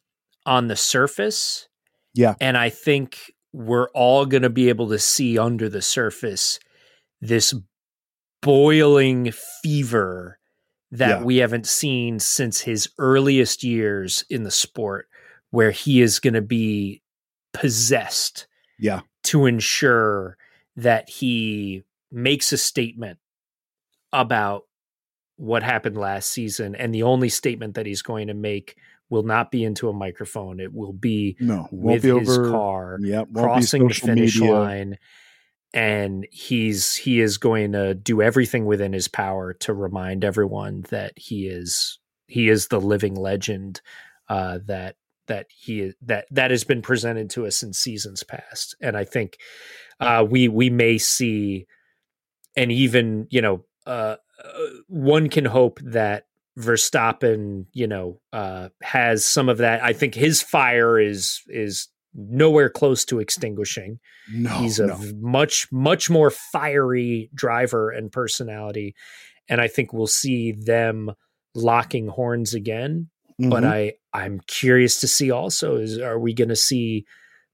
on 0.46 0.68
the 0.68 0.76
surface. 0.76 1.68
Yeah. 2.14 2.36
And 2.42 2.58
I 2.58 2.70
think 2.70 3.32
we're 3.54 3.90
all 3.92 4.26
gonna 4.26 4.50
be 4.50 4.70
able 4.70 4.90
to 4.90 5.00
see 5.00 5.38
under 5.40 5.70
the 5.70 5.82
surface 5.82 6.60
this 7.22 7.54
boiling 8.42 9.32
fever 9.64 10.40
that 10.92 11.20
Yeah. 11.20 11.24
we 11.24 11.38
haven't 11.38 11.68
seen 11.68 12.20
since 12.20 12.62
his 12.62 12.90
earliest 12.98 13.64
years 13.64 14.24
in 14.30 14.44
the 14.44 14.52
sport, 14.52 15.08
where 15.52 15.72
he 15.72 16.02
is 16.02 16.20
gonna 16.20 16.42
be 16.42 17.02
possessed 17.54 18.48
yeah 18.78 19.02
to 19.24 19.46
ensure 19.46 20.38
that 20.76 21.10
he 21.10 21.84
makes 22.12 22.52
a 22.52 22.58
statement 22.58 23.20
about 24.12 24.64
what 25.38 25.64
happened 25.64 25.98
last 25.98 26.30
season 26.30 26.76
and 26.76 26.94
the 26.94 27.04
only 27.04 27.30
statement 27.30 27.76
that 27.76 27.86
he's 27.86 28.02
going 28.02 28.28
to 28.28 28.34
make 28.34 28.76
will 29.10 29.24
not 29.24 29.52
be 29.52 29.64
into 29.64 29.88
a 29.88 29.94
microphone 29.94 30.60
it 30.60 30.74
will 30.74 30.92
be 30.92 31.38
no 31.40 31.68
with 31.72 32.02
be 32.04 32.10
his 32.10 32.30
over 32.30 32.52
car 32.52 32.98
yeah 33.02 33.24
crossing 33.34 33.88
the 33.88 33.94
finish 33.94 34.40
media. 34.40 34.54
line 34.54 34.98
and 35.74 36.28
he's 36.32 36.96
he 36.96 37.20
is 37.20 37.38
going 37.38 37.72
to 37.72 37.94
do 37.94 38.22
everything 38.22 38.66
within 38.66 38.92
his 38.92 39.08
power 39.08 39.54
to 39.54 39.74
remind 39.74 40.26
everyone 40.26 40.84
that 40.90 41.14
he 41.16 41.48
is 41.48 42.00
he 42.28 42.50
is 42.50 42.68
the 42.68 42.82
living 42.82 43.16
legend 43.16 43.82
uh, 44.28 44.60
that 44.66 44.96
that 45.28 45.46
he 45.50 45.94
that 46.02 46.26
that 46.32 46.52
has 46.52 46.64
been 46.64 46.82
presented 46.82 47.30
to 47.30 47.46
us 47.46 47.64
in 47.64 47.72
seasons 47.72 48.24
past 48.24 48.76
and 48.82 48.98
i 48.98 49.06
think 49.06 49.38
uh, 50.00 50.26
we 50.28 50.48
we 50.48 50.70
may 50.70 50.98
see 50.98 51.66
and 52.56 52.72
even 52.72 53.28
you 53.30 53.42
know 53.42 53.66
uh, 53.88 54.16
uh, 54.44 54.66
one 54.88 55.30
can 55.30 55.46
hope 55.46 55.80
that 55.84 56.26
Verstappen 56.58 57.66
you 57.74 57.88
know 57.88 58.20
uh, 58.34 58.70
has 58.82 59.26
some 59.26 59.50
of 59.50 59.58
that 59.60 59.84
I 59.84 59.94
think 59.94 60.14
his 60.16 60.42
fire 60.42 61.00
is 61.00 61.42
is 61.48 61.88
nowhere 62.14 62.70
close 62.70 63.06
to 63.06 63.20
extinguishing 63.20 64.00
no 64.34 64.50
he's 64.50 64.80
a 64.80 64.88
no. 64.88 65.00
much 65.22 65.68
much 65.72 66.10
more 66.10 66.32
fiery 66.32 67.30
driver 67.36 67.92
and 67.92 68.12
personality 68.12 68.96
and 69.48 69.62
i 69.62 69.68
think 69.68 69.94
we'll 69.94 70.08
see 70.08 70.52
them 70.52 71.12
locking 71.54 72.08
horns 72.08 72.56
again 72.56 73.10
but 73.38 73.62
Mhm. 73.64 73.68
i 73.68 73.94
i'm 74.12 74.42
curious 74.48 75.00
to 75.02 75.08
see 75.08 75.30
also 75.30 75.76
is 75.76 76.00
are 76.00 76.18
we 76.18 76.34
going 76.34 76.50
to 76.50 76.56
see 76.56 77.06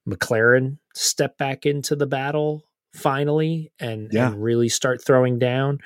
mclaren 0.08 0.78
step 0.96 1.38
back 1.38 1.66
into 1.66 1.93
the 1.93 2.08
battle 2.08 2.64
finally 2.96 3.72
and, 3.80 4.10
Yeah. 4.12 4.28
and 4.32 4.41
really 4.41 4.70
start 4.70 5.04
throwing 5.06 5.39
down 5.39 5.80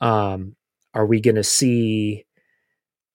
um 0.00 0.56
are 0.92 1.06
we 1.06 1.20
going 1.20 1.34
to 1.36 1.44
see 1.44 2.24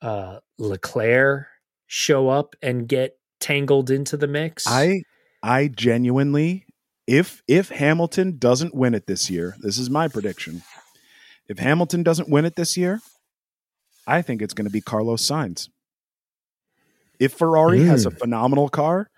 uh 0.01 0.39
leclerc 0.57 1.47
show 1.87 2.29
up 2.29 2.55
and 2.61 2.87
get 2.87 3.17
tangled 3.39 3.89
into 3.89 4.17
the 4.17 4.27
mix 4.27 4.65
I 4.67 5.01
I 5.41 5.67
genuinely 5.67 6.65
if 7.07 7.41
if 7.47 7.69
Hamilton 7.69 8.37
doesn't 8.37 8.75
win 8.75 8.93
it 8.93 9.07
this 9.07 9.31
year, 9.31 9.55
this 9.61 9.79
is 9.79 9.89
my 9.89 10.07
prediction. 10.07 10.61
If 11.47 11.57
Hamilton 11.57 12.03
doesn't 12.03 12.29
win 12.29 12.45
it 12.45 12.55
this 12.55 12.77
year, 12.77 13.01
I 14.05 14.21
think 14.21 14.43
it's 14.43 14.53
going 14.53 14.67
to 14.67 14.71
be 14.71 14.81
Carlos 14.81 15.25
Sainz. 15.27 15.69
If 17.19 17.33
Ferrari 17.33 17.81
has 17.85 18.05
a 18.05 18.11
phenomenal 18.11 18.69
car, 18.69 19.09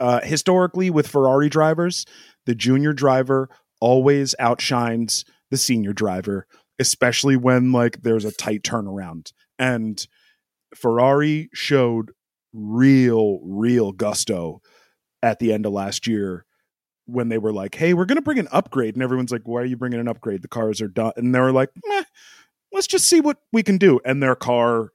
uh, 0.00 0.20
historically 0.22 0.90
with 0.90 1.06
Ferrari 1.06 1.48
drivers, 1.48 2.04
the 2.44 2.56
junior 2.56 2.92
driver 2.92 3.48
always 3.80 4.34
outshines 4.38 5.24
the 5.50 5.56
senior 5.56 5.92
driver, 5.92 6.46
especially 6.78 7.36
when 7.36 7.72
like 7.72 8.02
there's 8.02 8.24
a 8.24 8.32
tight 8.32 8.62
turnaround. 8.62 9.32
And 9.58 10.06
Ferrari 10.74 11.48
showed 11.52 12.12
real, 12.52 13.40
real 13.42 13.92
gusto 13.92 14.60
at 15.22 15.38
the 15.38 15.52
end 15.52 15.66
of 15.66 15.72
last 15.72 16.06
year 16.06 16.44
when 17.06 17.28
they 17.28 17.38
were 17.38 17.52
like, 17.52 17.74
"Hey, 17.74 17.94
we're 17.94 18.04
going 18.04 18.16
to 18.16 18.22
bring 18.22 18.38
an 18.38 18.48
upgrade," 18.52 18.94
and 18.94 19.02
everyone's 19.02 19.32
like, 19.32 19.46
"Why 19.46 19.62
are 19.62 19.66
you 19.66 19.76
bringing 19.76 20.00
an 20.00 20.08
upgrade? 20.08 20.42
The 20.42 20.48
cars 20.48 20.80
are 20.80 20.88
done." 20.88 21.12
And 21.16 21.34
they 21.34 21.40
were 21.40 21.52
like, 21.52 21.70
"Let's 22.72 22.86
just 22.86 23.06
see 23.08 23.20
what 23.20 23.38
we 23.52 23.62
can 23.62 23.78
do." 23.78 24.00
And 24.04 24.22
their 24.22 24.36
car 24.36 24.90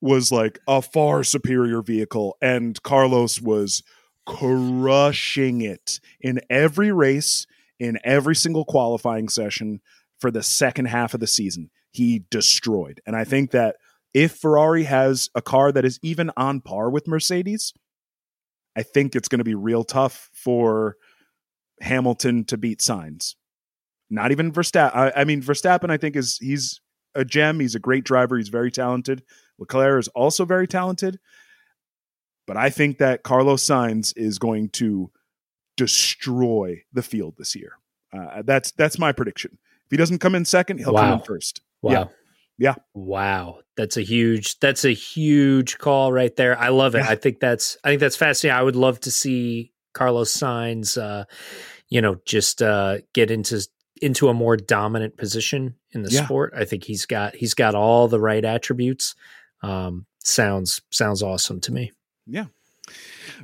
was 0.00 0.32
like 0.32 0.58
a 0.66 0.80
far 0.80 1.22
superior 1.22 1.82
vehicle, 1.82 2.36
and 2.40 2.82
Carlos 2.82 3.40
was 3.40 3.82
crushing 4.26 5.60
it 5.60 6.00
in 6.20 6.40
every 6.48 6.92
race, 6.92 7.46
in 7.80 7.98
every 8.04 8.36
single 8.36 8.64
qualifying 8.64 9.28
session 9.28 9.80
for 10.20 10.30
the 10.30 10.42
second 10.42 10.84
half 10.84 11.14
of 11.14 11.20
the 11.20 11.26
season. 11.26 11.70
He 11.90 12.24
destroyed, 12.30 13.00
and 13.04 13.16
I 13.16 13.24
think 13.24 13.50
that 13.50 13.76
if 14.14 14.32
Ferrari 14.32 14.84
has 14.84 15.28
a 15.34 15.42
car 15.42 15.72
that 15.72 15.84
is 15.84 15.98
even 16.02 16.30
on 16.36 16.60
par 16.60 16.90
with 16.90 17.08
Mercedes, 17.08 17.72
I 18.76 18.82
think 18.82 19.16
it's 19.16 19.28
going 19.28 19.38
to 19.38 19.44
be 19.44 19.54
real 19.54 19.82
tough 19.82 20.30
for 20.32 20.96
Hamilton 21.80 22.44
to 22.44 22.56
beat 22.56 22.80
Sainz. 22.80 23.34
Not 24.08 24.30
even 24.30 24.52
Verstappen. 24.52 24.94
I, 24.94 25.12
I 25.16 25.24
mean, 25.24 25.42
Verstappen, 25.42 25.90
I 25.90 25.96
think 25.96 26.16
is 26.16 26.38
he's 26.38 26.80
a 27.14 27.24
gem. 27.24 27.60
He's 27.60 27.74
a 27.74 27.80
great 27.80 28.04
driver. 28.04 28.36
He's 28.36 28.48
very 28.48 28.70
talented. 28.70 29.22
Leclerc 29.58 30.00
is 30.00 30.08
also 30.08 30.44
very 30.44 30.66
talented. 30.66 31.18
But 32.46 32.56
I 32.56 32.70
think 32.70 32.98
that 32.98 33.22
Carlos 33.22 33.64
Sainz 33.64 34.12
is 34.16 34.38
going 34.38 34.70
to 34.70 35.10
destroy 35.80 36.82
the 36.92 37.02
field 37.02 37.34
this 37.38 37.56
year. 37.56 37.78
Uh, 38.12 38.42
that's 38.44 38.70
that's 38.72 38.98
my 38.98 39.12
prediction. 39.12 39.56
If 39.86 39.90
he 39.90 39.96
doesn't 39.96 40.18
come 40.18 40.34
in 40.34 40.44
second, 40.44 40.78
he'll 40.78 40.92
wow. 40.92 41.00
come 41.00 41.12
in 41.14 41.24
first. 41.24 41.62
Wow. 41.80 41.92
Yeah. 41.92 42.04
Yeah. 42.58 42.74
Wow. 42.92 43.60
That's 43.76 43.96
a 43.96 44.02
huge 44.02 44.60
that's 44.60 44.84
a 44.84 44.92
huge 44.92 45.78
call 45.78 46.12
right 46.12 46.34
there. 46.36 46.58
I 46.58 46.68
love 46.68 46.94
it. 46.94 46.98
Yeah. 46.98 47.10
I 47.10 47.14
think 47.14 47.40
that's 47.40 47.78
I 47.82 47.88
think 47.88 48.00
that's 48.00 48.16
fascinating. 48.16 48.58
I 48.58 48.62
would 48.62 48.76
love 48.76 49.00
to 49.00 49.10
see 49.10 49.72
Carlos 49.94 50.36
Sainz 50.36 51.00
uh 51.00 51.24
you 51.88 52.02
know 52.02 52.20
just 52.26 52.60
uh 52.60 52.98
get 53.14 53.30
into 53.30 53.66
into 54.02 54.28
a 54.28 54.34
more 54.34 54.56
dominant 54.58 55.16
position 55.16 55.76
in 55.92 56.02
the 56.02 56.10
yeah. 56.10 56.24
sport. 56.24 56.52
I 56.54 56.66
think 56.66 56.84
he's 56.84 57.06
got 57.06 57.34
he's 57.34 57.54
got 57.54 57.74
all 57.74 58.06
the 58.06 58.20
right 58.20 58.44
attributes. 58.44 59.14
Um 59.62 60.04
sounds 60.18 60.82
sounds 60.90 61.22
awesome 61.22 61.60
to 61.62 61.72
me. 61.72 61.92
Yeah. 62.26 62.46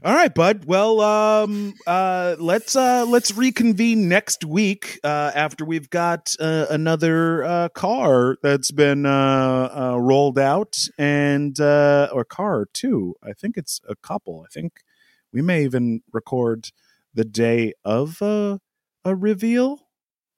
All 0.04 0.14
right, 0.14 0.34
bud. 0.34 0.66
Well, 0.66 1.00
um, 1.00 1.72
uh, 1.86 2.36
let's 2.38 2.76
uh, 2.76 3.06
let's 3.06 3.34
reconvene 3.34 4.08
next 4.08 4.44
week 4.44 5.00
uh, 5.02 5.32
after 5.34 5.64
we've 5.64 5.88
got 5.88 6.36
uh, 6.38 6.66
another 6.68 7.42
uh, 7.42 7.68
car 7.70 8.36
that's 8.42 8.70
been 8.70 9.06
uh, 9.06 9.92
uh, 9.94 9.98
rolled 9.98 10.38
out, 10.38 10.86
and 10.98 11.58
uh, 11.58 12.10
or 12.12 12.24
car 12.24 12.66
too. 12.74 13.14
I 13.22 13.32
think 13.32 13.56
it's 13.56 13.80
a 13.88 13.96
couple. 13.96 14.44
I 14.44 14.52
think 14.52 14.82
we 15.32 15.40
may 15.40 15.64
even 15.64 16.02
record 16.12 16.72
the 17.14 17.24
day 17.24 17.72
of 17.82 18.20
uh, 18.20 18.58
a 19.04 19.14
reveal. 19.14 19.80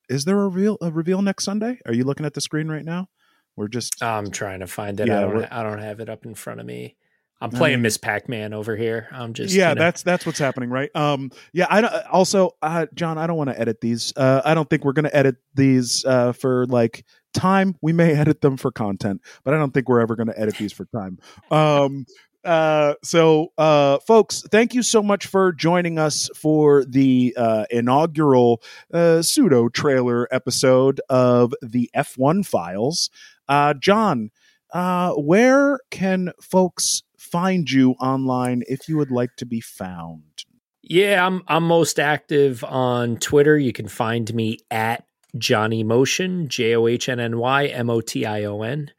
Is 0.08 0.24
there 0.24 0.38
a 0.40 0.48
reveal 0.48 0.78
a 0.80 0.92
reveal 0.92 1.20
next 1.20 1.44
Sunday? 1.44 1.80
Are 1.84 1.92
you 1.92 2.04
looking 2.04 2.26
at 2.26 2.34
the 2.34 2.40
screen 2.40 2.68
right 2.68 2.84
now? 2.84 3.08
We're 3.56 3.68
just. 3.68 4.00
I'm 4.00 4.30
trying 4.30 4.60
to 4.60 4.68
find 4.68 5.00
it. 5.00 5.08
Yeah, 5.08 5.18
I 5.18 5.20
don't. 5.22 5.52
I 5.52 5.62
don't 5.64 5.80
have 5.80 5.98
it 5.98 6.08
up 6.08 6.24
in 6.24 6.36
front 6.36 6.60
of 6.60 6.66
me. 6.66 6.96
I'm 7.40 7.50
playing 7.50 7.74
I 7.74 7.76
mean, 7.76 7.82
Miss 7.82 7.96
Pac-Man 7.96 8.52
over 8.52 8.76
here. 8.76 9.08
I'm 9.12 9.32
just 9.32 9.54
yeah, 9.54 9.74
that's 9.74 10.02
that's 10.02 10.26
what's 10.26 10.40
happening, 10.40 10.70
right? 10.70 10.90
Um, 10.94 11.30
yeah. 11.52 11.66
I 11.70 11.80
don't, 11.80 11.92
also, 12.06 12.56
uh, 12.62 12.86
John, 12.94 13.16
I 13.16 13.28
don't 13.28 13.36
want 13.36 13.50
to 13.50 13.60
edit 13.60 13.80
these. 13.80 14.12
Uh, 14.16 14.42
I 14.44 14.54
don't 14.54 14.68
think 14.68 14.84
we're 14.84 14.92
going 14.92 15.04
to 15.04 15.16
edit 15.16 15.36
these 15.54 16.04
uh, 16.04 16.32
for 16.32 16.66
like 16.66 17.04
time. 17.34 17.76
We 17.80 17.92
may 17.92 18.12
edit 18.12 18.40
them 18.40 18.56
for 18.56 18.72
content, 18.72 19.22
but 19.44 19.54
I 19.54 19.58
don't 19.58 19.72
think 19.72 19.88
we're 19.88 20.00
ever 20.00 20.16
going 20.16 20.28
to 20.28 20.38
edit 20.38 20.56
these 20.56 20.72
for 20.72 20.86
time. 20.86 21.18
Um, 21.50 22.06
uh, 22.44 22.94
so, 23.02 23.52
uh, 23.58 23.98
folks, 23.98 24.42
thank 24.50 24.74
you 24.74 24.82
so 24.82 25.02
much 25.02 25.26
for 25.26 25.52
joining 25.52 25.98
us 25.98 26.30
for 26.34 26.84
the 26.84 27.34
uh, 27.36 27.66
inaugural 27.70 28.62
uh, 28.92 29.22
pseudo 29.22 29.68
trailer 29.68 30.26
episode 30.30 31.00
of 31.08 31.52
the 31.62 31.90
F1 31.94 32.46
Files. 32.46 33.10
Uh, 33.48 33.74
John, 33.74 34.30
uh, 34.72 35.12
where 35.14 35.80
can 35.90 36.32
folks 36.40 37.02
find 37.18 37.70
you 37.70 37.92
online 38.00 38.62
if 38.68 38.88
you 38.88 38.96
would 38.96 39.10
like 39.10 39.36
to 39.36 39.46
be 39.46 39.60
found? 39.60 40.44
Yeah, 40.82 41.26
I'm 41.26 41.42
I'm 41.46 41.64
most 41.64 42.00
active 42.00 42.64
on 42.64 43.18
Twitter. 43.18 43.58
You 43.58 43.72
can 43.72 43.88
find 43.88 44.32
me 44.32 44.58
at 44.70 45.04
Johnny 45.36 45.84
Motion, 45.84 46.48
J 46.48 46.74
O 46.76 46.86
H 46.86 47.08
N 47.08 47.20
N 47.20 47.38
Y 47.38 47.66
M 47.66 47.90
O 47.90 48.00
T 48.00 48.24
I 48.24 48.44
O 48.44 48.62
N. 48.62 48.90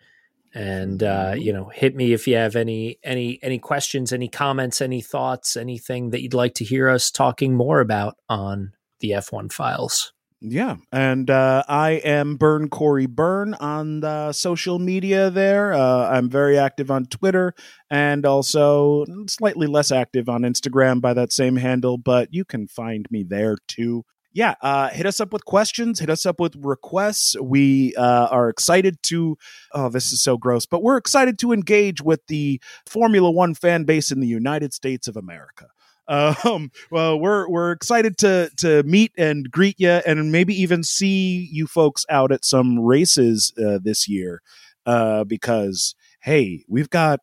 And 0.54 1.04
uh, 1.04 1.32
mm-hmm. 1.32 1.42
you 1.42 1.54
know, 1.54 1.66
hit 1.66 1.96
me 1.96 2.14
if 2.14 2.28
you 2.28 2.36
have 2.36 2.56
any 2.56 3.00
any 3.04 3.40
any 3.42 3.60
questions, 3.60 4.12
any 4.12 4.28
comments, 4.28 4.82
any 4.82 5.02
thoughts, 5.02 5.58
anything 5.58 6.12
that 6.12 6.22
you'd 6.22 6.34
like 6.34 6.54
to 6.56 6.66
hear 6.66 6.90
us 6.90 7.10
talking 7.10 7.56
more 7.56 7.80
about 7.80 8.18
on 8.28 8.74
the 9.00 9.12
F1 9.12 9.52
files. 9.52 10.12
Yeah, 10.42 10.78
and 10.94 11.30
uh, 11.30 11.64
I 11.68 11.92
am 11.92 12.38
Burn 12.38 12.70
Corey 12.70 13.08
Burn 13.08 13.56
on 13.56 14.00
the 14.00 14.32
social 14.32 14.80
media. 14.80 15.30
There, 15.30 15.74
uh, 15.74 16.10
I'm 16.10 16.30
very 16.30 16.58
active 16.58 16.90
on 16.90 17.08
Twitter 17.08 17.54
and 17.92 18.26
also 18.26 19.06
slightly 19.28 19.68
less 19.68 19.92
active 19.92 20.30
on 20.30 20.44
Instagram 20.44 21.02
by 21.02 21.14
that 21.14 21.34
same 21.34 21.58
handle. 21.58 21.98
But 21.98 22.34
you 22.34 22.46
can 22.46 22.68
find 22.68 23.06
me 23.12 23.24
there 23.28 23.58
too. 23.68 24.06
Yeah, 24.32 24.56
uh, 24.62 24.90
hit 24.90 25.06
us 25.06 25.20
up 25.20 25.34
with 25.34 25.44
questions. 25.44 26.00
Hit 26.00 26.10
us 26.10 26.26
up 26.26 26.40
with 26.40 26.56
requests. 26.58 27.36
We 27.42 27.94
uh, 27.96 28.28
are 28.32 28.48
excited 28.48 29.04
to. 29.04 29.38
Oh, 29.74 29.90
this 29.90 30.14
is 30.14 30.22
so 30.22 30.38
gross, 30.38 30.66
but 30.66 30.82
we're 30.82 30.98
excited 30.98 31.38
to 31.40 31.52
engage 31.52 32.02
with 32.02 32.26
the 32.28 32.62
Formula 32.88 33.30
One 33.30 33.56
fan 33.56 33.84
base 33.84 34.10
in 34.10 34.22
the 34.22 34.28
United 34.28 34.74
States 34.74 35.10
of 35.10 35.18
America. 35.18 35.68
Um, 36.10 36.72
well, 36.90 37.20
we're 37.20 37.48
we're 37.48 37.72
excited 37.72 38.18
to 38.18 38.50
to 38.58 38.84
meet 38.84 39.12
and 39.18 39.50
greet 39.50 39.80
you, 39.80 39.90
and 39.90 40.32
maybe 40.32 40.60
even 40.60 40.84
see 40.84 41.48
you 41.52 41.68
folks 41.68 42.06
out 42.10 42.32
at 42.32 42.44
some 42.44 42.80
races 42.80 43.54
uh, 43.64 43.80
this 43.82 44.08
year. 44.08 44.42
Uh, 44.86 45.24
because 45.24 45.94
hey, 46.22 46.66
we've 46.68 46.90
got 46.90 47.20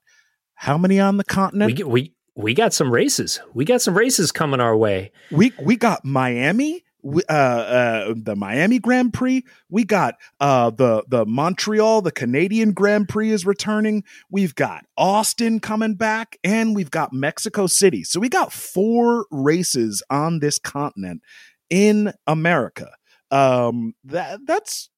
how 0.55 0.79
many 0.79 1.01
on 1.01 1.17
the 1.17 1.25
continent? 1.25 1.77
We 1.77 1.85
we 1.85 2.13
we 2.37 2.55
got 2.55 2.73
some 2.73 2.93
races. 2.93 3.41
We 3.55 3.65
got 3.65 3.83
some 3.83 3.97
races 3.97 4.31
coming 4.31 4.61
our 4.61 4.77
way. 4.77 5.11
We 5.33 5.53
we 5.61 5.77
got 5.77 6.05
Miami 6.05 6.85
uh, 7.29 7.33
uh, 7.33 8.15
the 8.17 8.35
Miami 8.37 8.79
Grand 8.79 9.13
Prix. 9.13 9.45
We 9.69 9.85
got 9.85 10.17
uh, 10.41 10.71
the 10.71 11.05
the 11.09 11.25
Montreal, 11.27 12.03
the 12.03 12.13
Canadian 12.13 12.73
Grand 12.73 13.09
Prix 13.09 13.31
is 13.31 13.47
returning. 13.47 14.05
We've 14.31 14.55
got 14.55 14.85
Austin 14.97 15.61
coming 15.61 15.95
back, 15.95 16.39
and 16.43 16.75
we've 16.75 16.91
got 16.91 17.13
Mexico 17.13 17.67
City. 17.67 18.05
So 18.05 18.21
we 18.21 18.29
got 18.29 18.53
four 18.53 19.27
races 19.31 20.03
on 20.11 20.41
this 20.41 20.59
continent 20.59 21.23
in 21.71 22.13
America. 22.27 22.91
Um, 23.31 23.95
that 24.05 24.41
that's 24.47 24.91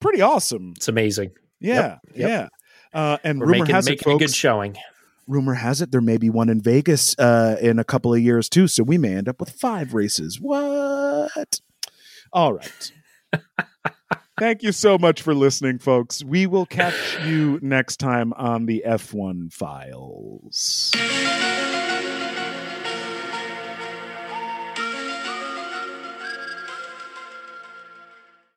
pretty 0.00 0.20
awesome. 0.20 0.74
It's 0.76 0.88
amazing. 0.88 1.32
Yeah, 1.60 1.74
yep, 1.74 1.98
yep. 2.14 2.28
yeah. 2.28 2.48
Uh, 2.94 3.16
and 3.24 3.40
We're 3.40 3.46
rumor 3.46 3.58
making, 3.60 3.74
has 3.74 3.88
it, 3.88 4.02
folks, 4.02 4.22
a 4.22 4.26
good 4.26 4.34
showing 4.34 4.76
rumor 5.26 5.54
has 5.54 5.80
it 5.80 5.90
there 5.90 6.00
may 6.00 6.16
be 6.16 6.30
one 6.30 6.48
in 6.48 6.60
Vegas 6.60 7.18
uh, 7.18 7.56
in 7.60 7.78
a 7.78 7.84
couple 7.84 8.12
of 8.12 8.20
years 8.20 8.48
too. 8.48 8.68
So 8.68 8.82
we 8.82 8.98
may 8.98 9.14
end 9.14 9.28
up 9.28 9.40
with 9.40 9.50
five 9.50 9.94
races. 9.94 10.40
What? 10.40 11.60
All 12.32 12.54
right. 12.54 12.92
Thank 14.38 14.62
you 14.62 14.72
so 14.72 14.98
much 14.98 15.22
for 15.22 15.34
listening, 15.34 15.78
folks. 15.78 16.24
We 16.24 16.46
will 16.46 16.66
catch 16.66 17.18
you 17.24 17.58
next 17.62 17.98
time 17.98 18.32
on 18.32 18.66
the 18.66 18.82
F1 18.86 19.52
Files. 19.52 20.90